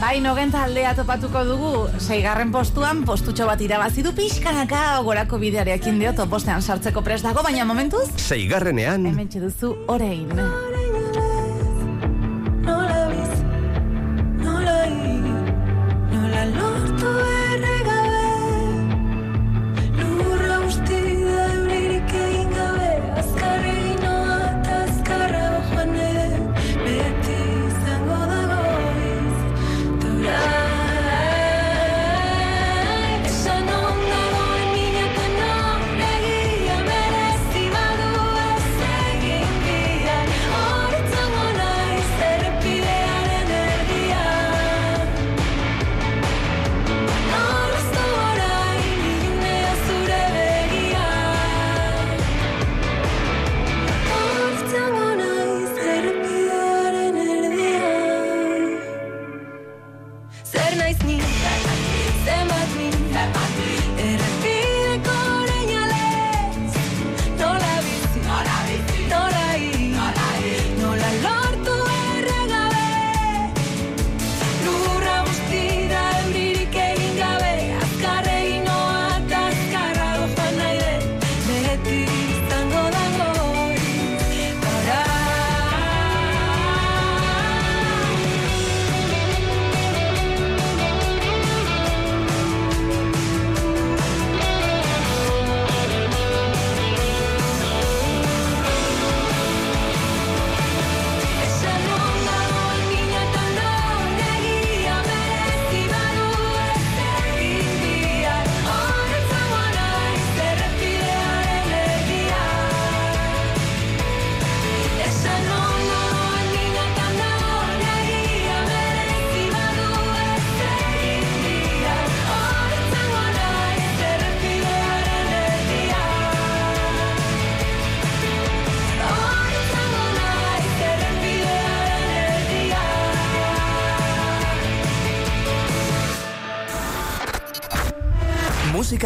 Bai, 0.00 0.20
nogen 0.20 0.52
taldea 0.52 0.92
topatuko 0.94 1.44
dugu, 1.48 1.72
seigarren 1.98 2.52
postuan, 2.52 3.04
postutxo 3.08 3.46
bat 3.48 3.60
irabazi 3.64 4.04
du 4.04 4.12
pixkanaka 4.12 5.00
gorako 5.02 5.40
bidearekin 5.40 5.98
dio 5.98 6.12
topostean 6.12 6.60
sartzeko 6.60 7.00
pres 7.02 7.22
dago, 7.24 7.42
baina 7.42 7.64
momentuz, 7.64 8.10
Seigarrenean, 8.20 9.08
hemen 9.08 9.32
duzu 9.32 9.72
orein. 9.88 10.28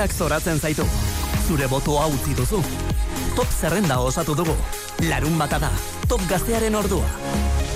Musikak 0.01 0.17
zoratzen 0.17 0.61
zaitu. 0.61 0.85
Zure 1.45 1.67
botoa 1.69 2.07
utzi 2.09 2.33
duzu. 2.33 2.63
Top 3.37 3.53
zerrenda 3.53 3.99
osatu 4.01 4.33
dugu. 4.35 4.57
Larun 5.11 5.37
bata 5.37 5.61
da. 5.61 5.71
Top 6.09 6.25
gaztearen 6.25 6.75
ordua. 6.75 7.05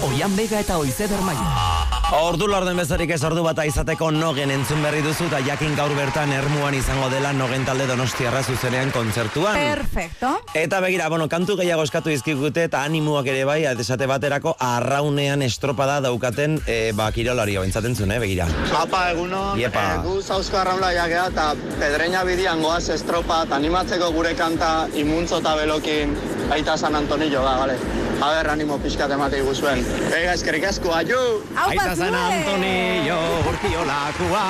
Oian 0.08 0.32
Bega 0.32 0.64
eta 0.64 0.80
Oize 0.80 1.04
Bermaia. 1.08 1.73
Ordu 2.12 2.46
lorden 2.46 2.76
bezarik 2.76 3.10
ez 3.10 3.22
ordu 3.24 3.42
bata 3.42 3.64
izateko 3.66 4.10
nogen 4.14 4.50
entzun 4.52 4.82
berri 4.84 5.00
duzu 5.02 5.24
eta 5.26 5.38
jakin 5.42 5.72
gaur 5.74 5.90
bertan 5.96 6.30
ermuan 6.36 6.74
izango 6.76 7.08
dela 7.10 7.32
nogen 7.32 7.64
talde 7.66 7.86
donostiarra 7.88 8.42
zuzenean 8.44 8.92
kontzertuan. 8.94 9.56
Perfecto. 9.56 10.30
Eta 10.54 10.80
begira, 10.84 11.08
bueno, 11.08 11.26
kantu 11.32 11.56
gehiago 11.58 11.82
eskatu 11.82 12.12
dizkigute 12.12 12.66
eta 12.68 12.84
animuak 12.84 13.26
ere 13.32 13.42
bai, 13.48 13.64
esate 13.72 14.06
baterako 14.06 14.54
arraunean 14.60 15.42
estropada 15.42 16.00
daukaten 16.04 16.60
e, 16.66 16.92
ba, 16.94 17.10
kirolari 17.10 17.56
hau 17.56 17.64
entzaten 17.64 17.96
zuen, 17.96 18.12
eh, 18.12 18.20
begira. 18.22 18.46
Apa, 18.78 19.10
egunon, 19.16 19.58
Iepa. 19.58 19.84
eh, 19.96 19.98
gu 20.06 20.20
zauzko 20.22 20.60
arraunla 20.60 20.92
jakea 20.94 21.26
eta 21.32 21.50
pedreña 21.80 22.24
bidian 22.24 22.62
goaz 22.62 22.88
estropa 22.94 23.42
eta 23.48 23.56
animatzeko 23.56 24.12
gure 24.12 24.36
kanta 24.38 24.88
imuntzo 24.94 25.40
eta 25.42 25.56
belokin 25.56 26.14
aita 26.52 26.76
San 26.76 26.94
Antonio 26.94 27.42
da, 27.42 27.56
bale? 27.64 27.78
A 27.78 28.03
ber, 28.30 28.48
animo 28.50 28.78
pixkat 28.78 29.10
emate 29.10 29.38
iguzuen. 29.38 29.80
Ega, 30.16 30.32
eskerrik 30.34 30.64
asko, 30.68 30.92
aio! 30.94 31.20
Aita 31.56 31.94
San 31.96 32.14
Antonio, 32.14 33.16
urkiolakua, 33.50 34.42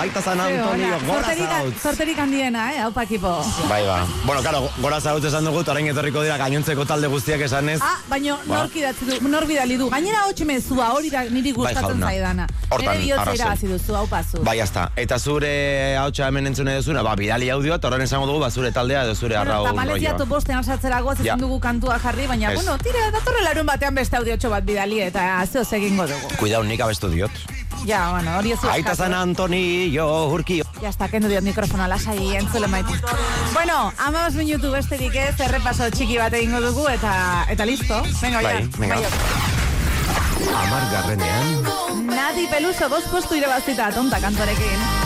Aita 0.00 0.22
San 0.22 0.40
Antonio, 0.40 0.98
gora 1.06 1.34
zautz. 1.36 1.82
sorterik 1.82 2.18
handiena, 2.18 2.72
eh, 2.74 2.80
hau 2.80 2.92
pakipo. 2.92 3.32
Bai, 3.68 3.84
ba. 3.86 4.04
Bueno, 4.24 4.42
claro, 4.42 4.70
gora 4.78 5.00
zautz 5.00 5.24
esan 5.24 5.44
dugu, 5.44 5.62
orain 5.70 5.86
etorriko 5.86 6.22
dira 6.22 6.36
gainontzeko 6.38 6.84
talde 6.86 7.06
guztiak 7.08 7.40
esanez. 7.40 7.80
Ah, 7.82 7.98
baino 8.08 8.38
Ba. 8.46 8.56
nork 8.62 8.76
idatzi 8.76 9.04
du, 9.06 9.28
nor 9.28 9.46
bidali 9.46 9.76
du. 9.76 9.88
Gainera 9.90 10.24
hotxe 10.26 10.44
mezua, 10.44 10.92
hori 10.94 11.10
da 11.10 11.24
niri 11.24 11.52
gustatzen 11.52 11.88
jauna. 11.98 12.06
zaidana. 12.06 12.46
Hortan, 12.70 12.96
Nere 12.98 13.04
irabazi 13.34 13.66
duzu, 13.68 13.94
hau 13.96 14.06
pazu. 14.06 14.42
Bai, 14.42 14.56
jazta. 14.58 14.90
Eta 14.96 15.18
zure 15.18 15.96
hautsa 15.96 16.28
hemen 16.28 16.46
entzune 16.46 16.76
duzuna, 16.76 17.02
ba, 17.02 17.14
bidali 17.16 17.50
audioa, 17.50 17.76
eta 17.76 17.88
horren 17.88 18.02
esango 18.02 18.26
dugu, 18.26 18.40
ba, 18.40 18.50
zure 18.50 18.72
taldea 18.72 19.04
edo 19.04 19.14
zure 19.14 19.36
arraun 19.36 19.66
Tamalezia 19.68 20.10
rolloa. 20.12 20.26
bostean 20.26 20.64
sartzerago 20.64 21.12
ezin 21.12 21.24
Ja. 21.26 21.36
dugu 21.36 21.60
kantua 21.60 21.98
jarri, 21.98 22.26
baina, 22.26 22.52
bueno, 22.54 22.78
tira, 22.78 23.10
datorre 23.12 23.42
larun 23.44 23.66
batean 23.68 23.94
beste 23.94 24.16
audiotxo 24.16 24.50
bat 24.52 24.64
bidali 24.64 25.00
eta 25.04 25.26
zehoz 25.46 25.72
egingo 25.78 26.06
dugu. 26.08 26.30
Kuidau, 26.40 26.62
nik 26.64 26.80
abestu 26.80 27.10
diot. 27.12 27.30
Ja, 27.86 28.12
bueno, 28.12 28.36
hori 28.38 28.52
ez 28.54 28.60
du 28.60 28.68
Aita 28.68 28.92
eskatu. 28.92 28.96
San 29.02 29.14
Antonio, 29.18 30.06
urkio. 30.30 30.64
Ja, 30.80 30.88
está, 30.92 31.08
kendu 31.10 31.28
diot 31.28 31.42
mikrofona 31.42 31.88
lasai 31.90 32.36
entzule 32.38 32.68
maitu. 32.70 32.94
Bueno, 33.52 33.92
amabas 33.98 34.34
minutu 34.38 34.70
besterik 34.70 35.16
ez, 35.18 35.34
errepaso 35.40 35.90
txiki 35.90 36.18
bat 36.20 36.32
egingo 36.38 36.60
dugu 36.62 36.86
eta 36.92 37.12
eta 37.50 37.66
listo. 37.66 38.02
Venga, 38.20 38.42
Bai, 38.42 38.54
ya. 38.62 38.68
venga. 38.78 39.00
Amargarrenean, 40.62 41.62
Nati 42.06 42.46
Peluso, 42.50 42.88
dos 42.88 43.04
postu 43.10 43.34
irabazita, 43.38 43.90
tonta 43.94 44.20
kantorekin. 44.20 45.01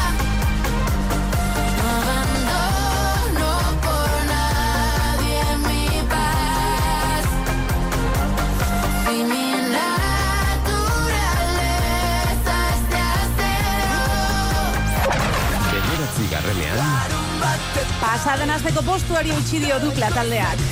Pasaden 18.17 18.49
azteko 18.49 18.81
postuari 18.81 19.29
utzi 19.37 19.59
dio 19.61 19.77
dukla 19.77 20.09
taldeak. 20.09 20.63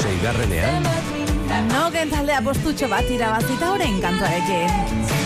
seigarrenean, 0.00 0.90
Nogen 1.70 2.10
taldea 2.10 2.42
postutxo 2.42 2.90
bat 2.90 3.14
irabazita 3.14 3.70
orain 3.78 4.02
kantuarekin. 4.02 5.25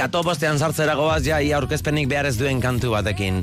Venga, 0.00 0.14
topostean 0.16 0.56
sartzera 0.56 0.94
goaz, 0.96 1.26
ja, 1.26 1.42
ia 1.44 1.58
aurkezpenik 1.58 2.06
behar 2.08 2.24
ez 2.24 2.38
duen 2.40 2.56
kantu 2.64 2.94
batekin. 2.94 3.42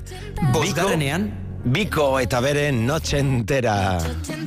Bosgarrenean, 0.56 1.28
Biko 1.70 2.16
eta 2.18 2.40
bere 2.42 2.72
noche 2.74 3.20
entera. 3.22 3.76
entera, 4.02 4.47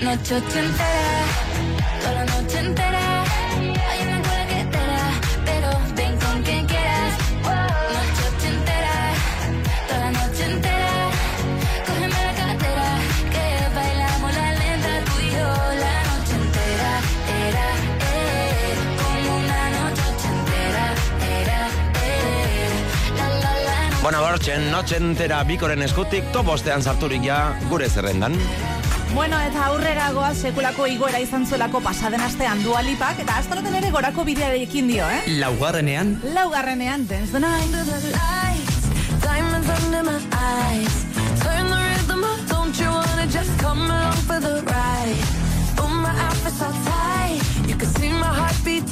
Noche 0.00 0.36
entera, 0.36 1.24
toda 2.00 2.12
la 2.14 2.24
noche 2.24 2.58
entera. 2.60 3.24
Hay 3.90 4.00
una 4.06 4.22
cola 4.22 4.46
que 4.46 4.64
te 4.72 4.78
pero 5.44 5.70
ven 5.96 6.16
con 6.20 6.42
quien 6.44 6.66
quieras. 6.66 7.12
Noche 7.42 8.48
entera, 8.48 8.94
toda 9.88 10.10
noche 10.12 10.44
entera. 10.44 10.92
Cógeme 11.86 12.20
la 12.28 12.34
cartera, 12.40 12.88
que 13.32 13.44
bailamos 13.74 14.34
la 14.34 14.52
lenta 14.52 15.04
tú 15.04 15.14
y 15.20 15.30
yo 15.32 15.48
la 15.82 15.94
noche 16.10 16.34
entera. 16.46 16.90
Era, 17.48 17.68
eh, 18.14 18.74
como 19.02 19.36
una 19.36 19.62
noche 19.78 20.28
entera. 20.38 20.86
Era, 21.42 21.60
eh, 22.06 22.70
la 23.18 23.26
la 23.66 24.00
Bueno, 24.00 24.22
bortxen, 24.22 24.70
noche 24.70 24.96
entera 24.96 25.42
bikoren 25.42 25.82
eskutik, 25.82 26.30
topostean 26.32 26.82
sarturik 26.82 27.24
ja 27.26 27.58
gure 27.68 27.90
zerrendan. 27.90 28.38
Bueno, 29.14 29.38
eta 29.40 29.66
aurrera 29.66 30.10
goaz 30.12 30.36
sekulako 30.38 30.86
igoera 30.86 31.18
izan 31.20 31.46
zuelako 31.46 31.80
pasaden 31.82 32.20
astean 32.22 32.62
dualipak, 32.62 33.18
eta 33.24 33.38
astoroten 33.40 33.74
ere 33.80 33.90
gorako 33.90 34.24
bidearekin 34.24 34.88
dio, 34.88 35.08
eh? 35.10 35.22
laugarrenean, 35.40 36.20
Laugarrenean, 36.34 37.06
dance 37.08 37.32
the 37.32 37.40
night. 37.40 37.64
Under 37.64 37.84
the 37.84 38.12
lights, 38.12 38.88
diamonds 39.22 39.68
under 39.68 40.02
my 40.04 40.20
eyes. 40.38 40.94
Turn 41.42 41.66
the 41.72 41.80
rhythm 41.88 42.24
up, 42.24 42.40
don't 42.48 42.78
you 42.78 42.90
wanna 42.90 43.26
just 43.26 43.50
come 43.58 43.82
along 43.90 44.20
for 44.28 44.38
the 44.40 44.62
ride? 44.70 45.18
Oh, 45.80 45.88
my 45.88 46.14
outfit's 46.26 46.62
all 46.62 46.72
tight, 46.84 47.40
you 47.66 47.76
can 47.76 47.88
see 47.98 48.10
my 48.10 48.32
heartbeat 48.40 48.86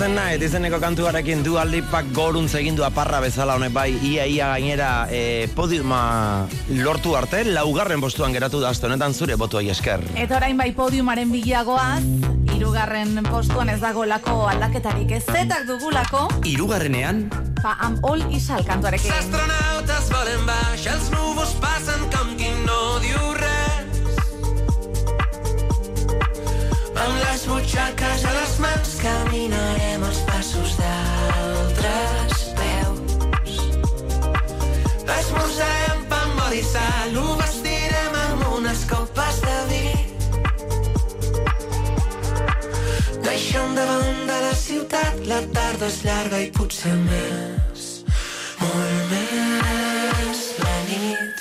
the 0.00 0.08
Night 0.08 0.42
izeneko 0.42 0.78
kantuarekin 0.80 1.42
du 1.44 1.58
aldipak 1.60 2.06
goruntz 2.16 2.54
egin 2.56 2.76
du 2.76 2.84
aparra 2.86 3.18
bezala 3.20 3.56
honek 3.58 3.72
bai 3.74 3.90
ia 3.92 4.24
ia 4.24 4.46
gainera 4.54 5.08
e, 5.12 5.48
podiuma 5.52 6.46
lortu 6.70 7.12
arte 7.18 7.42
laugarren 7.44 8.00
postuan 8.00 8.32
geratu 8.32 8.62
da 8.62 8.70
aste 8.70 8.86
honetan 8.86 9.12
zure 9.12 9.36
botuai 9.36 9.68
esker. 9.68 10.00
Eta 10.16 10.38
orain 10.38 10.56
bai 10.56 10.70
podiumaren 10.72 11.28
bilagoaz, 11.32 12.00
irugarren 12.56 13.20
postuan 13.28 13.68
ez 13.68 13.80
dagolako 13.82 14.46
aldaketarik 14.48 15.12
ez 15.18 15.24
zetak 15.26 15.66
dugulako, 15.68 16.28
hirugarrenean, 16.48 17.26
pa 17.60 17.76
am 17.80 17.98
all 18.02 18.24
isal 18.32 18.64
kantuarekin. 18.64 19.12
Astronautes 19.18 20.08
volen 20.14 20.48
baix, 20.48 20.86
els 20.94 21.12
núvols 21.12 21.52
passen 21.60 22.08
com 22.16 22.32
qui 22.40 22.54
no 22.64 22.80
diu 23.04 23.39
Amb 27.10 27.18
les 27.26 27.42
butxaques 27.50 28.24
a 28.28 28.32
les 28.36 28.52
mans 28.62 28.90
caminarem 29.02 30.02
els 30.06 30.18
passos 30.28 30.76
d'altres 30.78 32.36
peus. 32.58 33.56
Esmorzarem 35.16 36.04
pa 36.12 36.20
amb 36.28 36.44
oli 36.46 36.62
sal, 36.68 37.18
ho 37.18 37.34
vestirem 37.40 38.20
amb 38.20 38.46
unes 38.60 38.86
copes 38.92 39.42
de 39.48 39.58
vi. 39.72 39.82
Deixem 43.26 43.74
de 43.74 44.38
la 44.46 44.54
ciutat, 44.62 45.20
la 45.34 45.42
tarda 45.58 45.90
és 45.90 46.00
llarga 46.06 46.44
i 46.46 46.50
potser 46.54 46.94
més, 47.10 47.92
molt 48.62 49.14
més 49.16 50.48
la 50.62 50.80
nit. 50.94 51.39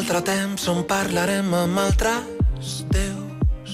Altre 0.00 0.20
temps 0.24 0.62
on 0.72 0.78
parlarem 0.88 1.50
amb 1.52 1.78
altres 1.82 2.70
déus. 2.88 3.72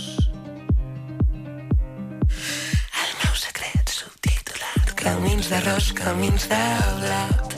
El 3.02 3.12
meu 3.20 3.36
secret 3.38 3.92
subtitulat 3.94 4.90
Camins 4.98 5.52
d'arròs, 5.52 5.92
camins 5.94 6.48
de 6.50 6.64
blat. 7.04 7.54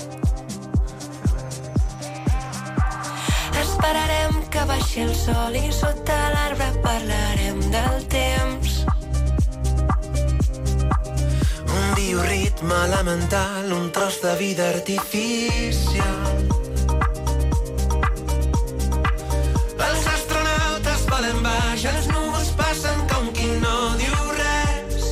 Esperarem 3.62 4.36
que 4.52 4.66
baixi 4.74 5.06
el 5.06 5.16
sol 5.16 5.56
i 5.56 5.72
sota 5.72 6.20
l'arbre 6.36 6.68
parlarem 6.84 7.64
del 7.72 8.06
temps. 8.18 8.78
Un 11.72 11.90
bioritme 11.96 12.84
elemental, 12.84 13.72
un 13.80 13.92
tros 13.96 14.20
de 14.28 14.36
vida 14.44 14.68
artificial. 14.76 16.67
Baix, 21.78 21.94
els 21.94 22.06
núvols 22.10 22.48
passen 22.59 23.02
com 23.10 23.26
qui 23.34 23.46
no 23.62 23.74
diu 23.98 24.16
res. 24.38 25.05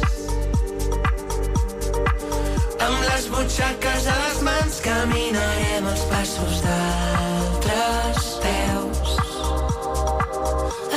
Amb 2.82 3.02
les 3.06 3.28
butxaques 3.30 4.08
a 4.10 4.16
les 4.22 4.40
mans 4.42 4.80
caminarem 4.82 5.86
els 5.92 6.02
passos 6.10 6.62
d'altres 6.64 8.24
peus. 8.42 9.14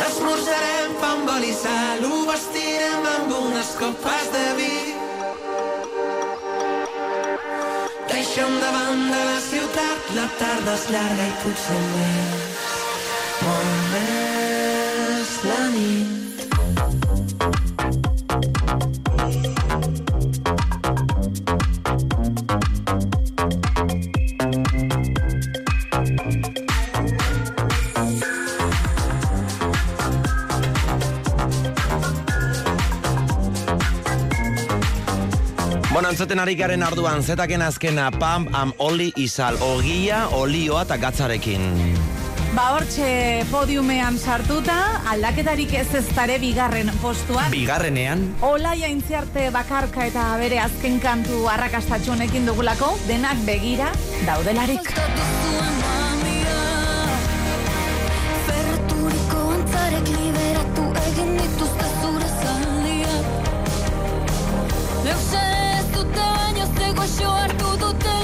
Esmorzarem 0.08 0.98
pa 1.02 1.12
amb 1.18 1.30
oli 1.36 1.54
i 1.54 1.60
sal, 1.62 2.04
ho 2.08 2.24
vestirem 2.32 3.06
amb 3.14 3.36
unes 3.44 3.76
copes 3.82 4.34
de 4.34 4.48
vi. 4.58 4.74
Deixem 8.10 8.58
davant 8.64 9.06
de 9.14 9.22
la 9.30 9.40
ciutat, 9.52 10.12
la 10.18 10.28
tarda 10.42 10.76
és 10.80 10.90
llarga 10.96 11.30
i 11.30 11.40
potser 11.46 11.82
més, 11.94 12.76
molt 13.46 13.88
més 13.94 14.79
entzuten 36.20 36.42
ari 36.44 36.56
garen 36.60 36.84
arduan, 36.84 37.22
zetaken 37.24 37.62
azkena, 37.64 38.10
pam, 38.12 38.50
am, 38.52 38.74
oli, 38.84 39.08
izal, 39.16 39.56
ogia, 39.64 40.26
olioa 40.36 40.84
eta 40.84 41.00
gatzarekin. 41.00 42.19
Ba 42.60 42.74
hortxe 42.76 43.46
podiumean 43.48 44.18
sartuta, 44.20 44.74
aldaketarik 45.08 45.72
ez 45.80 45.86
ez 45.96 46.02
dare 46.12 46.34
bigarren 46.42 46.90
postuan. 47.00 47.48
Bigarrenean, 47.54 48.26
Olaia 48.44 48.90
intziarte 48.92 49.46
bakarka 49.56 50.04
eta 50.10 50.26
bere 50.42 50.60
azken 50.60 50.98
kantu 51.00 51.46
arrakastatxu 51.54 52.12
honekin 52.18 52.44
dugulako, 52.50 52.90
denak 53.08 53.40
begira 53.48 53.88
daudelarik. 54.28 54.92
Ferturiko 58.50 59.46
antzarek 59.56 60.12
liberatu 60.18 60.90
egin 61.06 61.32
dituzte 61.40 61.88
zure 62.02 62.30
zaldiak 62.44 63.26
Leuze 65.08 65.48
ez 65.80 65.88
dute 65.96 66.28
baino 66.36 66.68
zegoxo 66.76 67.32
hartu 67.40 67.78
dute 67.88 68.20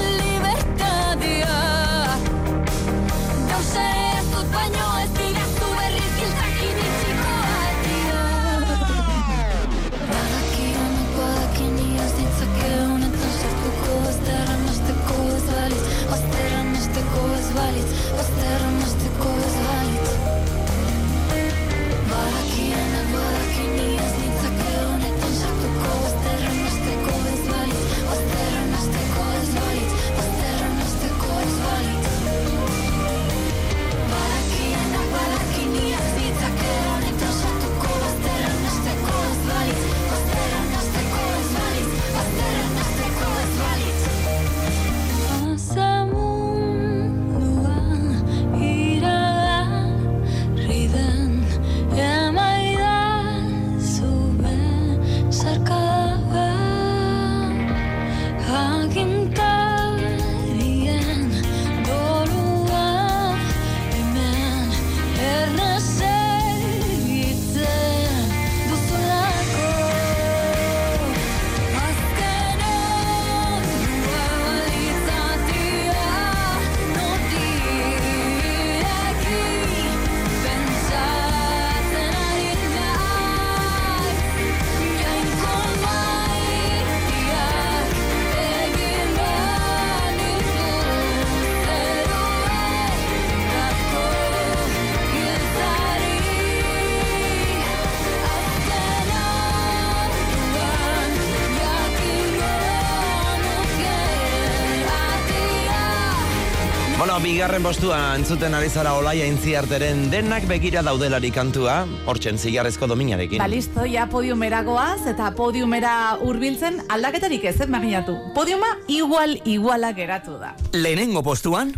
bigarren 107.26 107.64
postua 107.64 107.96
entzuten 108.14 108.54
ari 108.54 108.68
zara 108.70 108.92
olaia 108.94 109.24
intziarteren 109.26 110.04
denak 110.12 110.44
begira 110.46 110.82
daudelari 110.86 111.32
kantua, 111.34 111.80
hortzen 112.06 112.38
zigarrezko 112.38 112.86
dominarekin. 112.86 113.40
Ba, 113.42 113.48
listo, 113.50 113.82
ja 113.90 114.04
podiumera 114.10 114.60
goaz 114.62 115.00
eta 115.10 115.32
podiumera 115.34 115.94
hurbiltzen 116.22 116.78
aldaketarik 116.86 117.48
ez, 117.50 117.56
ez 117.58 117.68
maginatu. 117.72 118.14
Podiuma 118.36 118.70
igual 118.86 119.40
iguala 119.42 119.90
geratu 119.96 120.38
da. 120.38 120.54
lehenengo 120.72 121.24
postuan, 121.26 121.74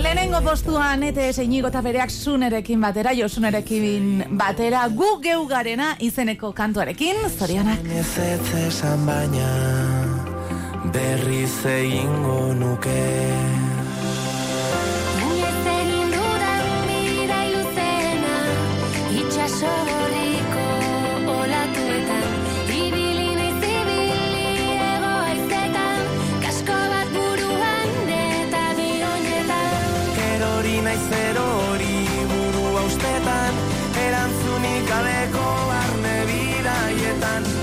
Lehenengo 0.00 0.40
postuan 0.42 1.02
ete 1.04 1.30
seinigo 1.32 1.68
eta 1.68 1.82
bereak 1.84 2.10
sunerekin 2.10 2.80
batera, 2.80 3.14
josunerekin 3.14 4.36
batera, 4.40 4.88
gu 4.88 5.20
geugarena 5.22 5.94
izeneko 6.00 6.52
kantuarekin, 6.52 7.28
zorionak. 7.38 7.86
Ez 7.94 8.18
ez 8.18 8.66
esan 8.66 9.06
baina 9.06 9.50
berriz 10.90 11.54
egingo 11.78 12.54
nuke 12.58 13.69
Erantzunik 34.00 34.86
gabeko 34.88 35.46
barne 35.68 36.14
bidaietan 36.30 37.59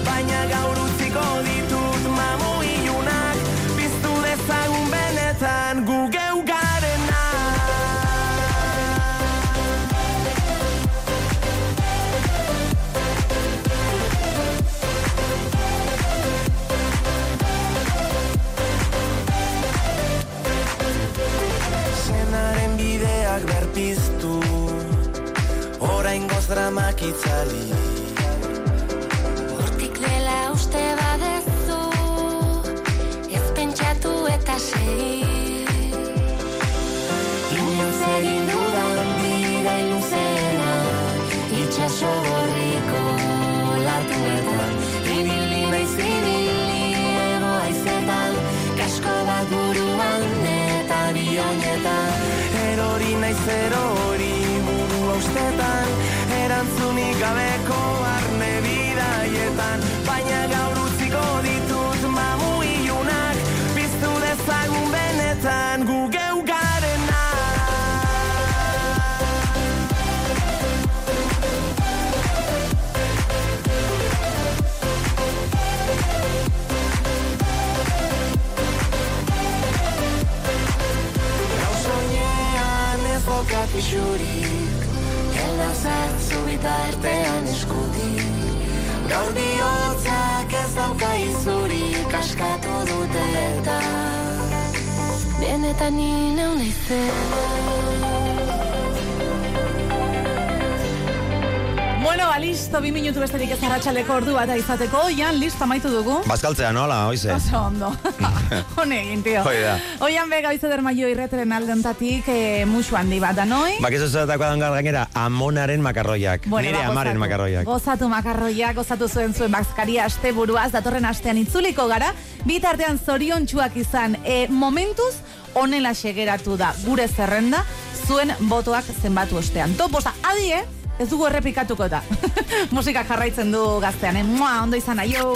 besterik 103.97 104.05
ez 104.05 104.07
arratsaleko 104.07 104.13
ordu 104.13 104.33
bat 104.35 104.51
izateko, 104.57 104.99
oian, 105.07 105.37
listo, 105.39 105.63
amaitu 105.63 105.89
dugu. 105.89 106.21
Bazkaltzea 106.27 106.71
nola, 106.71 107.07
oize? 107.07 107.31
Oso 107.33 107.57
ondo. 107.57 107.91
Hone 108.77 108.99
egin, 109.01 109.23
tio. 109.23 109.41
Hoi 109.43 109.61
da. 109.61 109.77
Oian 110.05 110.29
bega 110.29 110.53
izader 110.53 110.81
maio 110.81 111.07
irreteren 111.09 111.51
aldentatik 111.51 112.27
e, 112.29 112.65
musu 112.65 112.95
handi 112.95 113.19
bat, 113.19 113.35
da 113.35 113.45
noi? 113.45 113.77
Bakizu 113.81 114.07
zertako 114.09 114.43
dangar 114.43 114.73
gainera, 114.73 115.07
amonaren 115.13 115.81
makarroiak. 115.81 116.47
Bueno, 116.47 116.67
Nire 116.69 116.83
ba, 116.83 116.91
amaren 116.91 117.17
gozatu. 117.17 117.25
makarroiak. 117.25 117.65
Gozatu 117.65 118.09
makarroiak, 118.09 118.75
gozatu 118.77 119.07
zuen 119.07 119.33
zuen 119.33 119.51
bazkaria 119.51 120.05
aste 120.05 120.31
buruaz, 120.31 120.71
datorren 120.75 121.05
astean 121.05 121.41
itzuliko 121.41 121.87
gara, 121.87 122.13
bitartean 122.45 122.99
zoriontsuak 122.99 123.77
izan, 123.77 124.17
e, 124.23 124.47
momentuz, 124.49 125.13
honela 125.57 125.93
segeratu 125.97 126.57
da 126.57 126.73
gure 126.85 127.07
zerrenda, 127.07 127.63
zuen 128.07 128.33
botoak 128.47 128.85
zenbatu 129.01 129.41
ostean. 129.41 129.73
Toposa, 129.79 130.13
adi, 130.23 130.51
eh? 130.53 130.65
Ez 130.97 131.09
dugu 131.11 131.27
errepikatuko 131.27 131.87
da. 131.91 132.01
Musika 132.75 133.03
jarraitzen 133.05 133.51
du 133.53 133.63
gaztean, 133.83 134.17
eh? 134.17 134.23
Mua, 134.25 134.63
ondo 134.63 134.77
izan, 134.79 134.99
aio! 134.99 135.33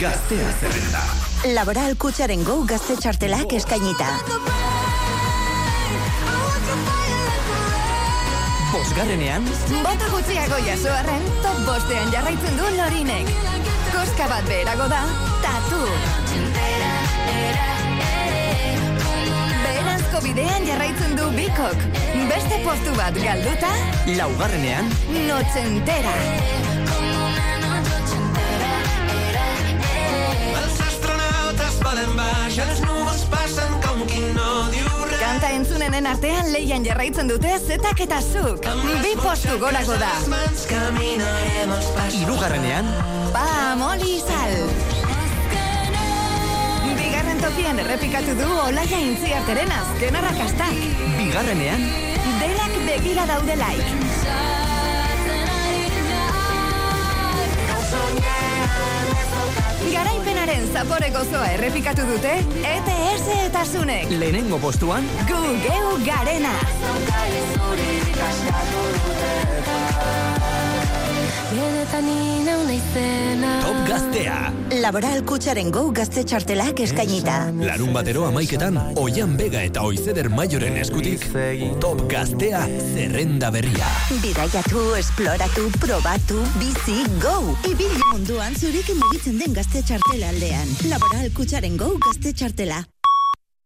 Gaztea 0.00 0.48
zerrenda. 0.60 1.02
Laboral 1.54 1.94
kutsaren 2.02 2.42
gau 2.44 2.58
gazte 2.66 2.96
txartelak 2.98 3.54
eskainita. 3.60 4.08
Bosgarrenean, 8.72 9.46
Bota 9.86 10.10
gutxiago 10.10 10.58
jaso 10.66 10.90
arren, 10.92 11.22
top 11.46 11.62
bostean 11.68 12.10
jarraitzen 12.12 12.58
du 12.58 12.74
lorinek. 12.76 13.32
Koska 13.94 14.28
bat 14.34 14.50
beherago 14.50 14.90
da, 14.92 15.04
tatu. 15.46 15.84
Beheranzko 20.16 20.32
bidean 20.32 20.64
jarraitzen 20.64 21.16
du 21.16 21.24
bikok. 21.34 21.82
Beste 22.30 22.56
postu 22.64 22.92
bat 22.96 23.12
galduta, 23.20 23.68
laugarrenean, 24.16 24.88
notxentera. 25.26 26.14
Els 30.62 30.80
astronautes 30.86 31.76
volen 31.84 32.16
baix, 32.16 32.58
els 32.64 32.80
núvols 32.86 33.26
passen 33.28 33.76
com 33.84 34.06
qui 34.08 34.24
no 34.32 34.64
diu 34.72 34.88
res. 35.04 35.20
Kanta 35.20 35.52
entzunenen 35.58 36.08
artean 36.08 36.48
leian 36.54 36.86
jarraitzen 36.86 37.28
dute 37.28 37.52
zetak 37.60 38.00
eta 38.08 38.22
zuk. 38.24 38.64
Bi 39.04 39.12
postu 39.20 39.60
gorako 39.60 40.00
da. 40.00 40.14
Irugarrenean, 42.22 42.88
Pa, 43.36 43.74
moli 43.76 44.22
sal. 44.24 44.95
Bigarren 47.46 47.78
tokian 47.78 47.78
errepikatu 47.78 48.32
du 48.34 48.46
Olaia 48.58 48.98
Intziarteren 48.98 49.70
azken 49.70 50.16
arrakastak. 50.18 50.78
bigarrenean, 51.16 51.82
Denak 52.40 52.72
begira 52.86 53.26
daudelaik. 53.28 53.84
Garaipenaren 59.92 60.66
zapore 60.72 61.12
gozoa 61.14 61.46
errepikatu 61.52 62.08
dute 62.10 62.34
ETS 62.72 63.28
eta 63.36 63.62
Zunek. 63.64 64.10
lehenengo 64.10 64.58
postuan, 64.58 65.06
Gu 65.30 65.42
geu 65.68 65.94
garena. 66.02 66.56
Naizena 72.66 73.60
Top 73.62 73.76
Gaztea. 73.88 74.52
Laboral 74.82 75.22
kutsaren 75.24 75.70
gau 75.72 75.86
gazte 75.94 76.24
txartelak 76.28 76.80
eskainita. 76.84 77.36
Larun 77.56 77.92
batero 77.94 78.26
amaiketan, 78.28 78.76
Oian 79.00 79.36
Bega 79.38 79.62
eta 79.64 79.84
Oizeder 79.86 80.28
Maioren 80.28 80.76
eskutik, 80.82 81.24
Top 81.80 82.02
Gaztea 82.10 82.64
zerrenda 82.92 83.50
berria. 83.54 83.88
Bidaiatu, 84.24 84.82
esploratu, 84.98 85.68
probatu, 85.80 86.42
bizi, 86.60 87.06
go! 87.22 87.38
Ibili 87.68 88.02
munduan 88.10 88.58
zurekin 88.58 89.00
mugitzen 89.00 89.40
den 89.40 89.56
gazte 89.56 89.80
txartela 89.86 90.34
aldean. 90.34 90.76
Laboral 90.90 91.32
kutsaren 91.36 91.80
gau 91.80 91.94
gazte 92.08 92.34
txartela. 92.36 92.84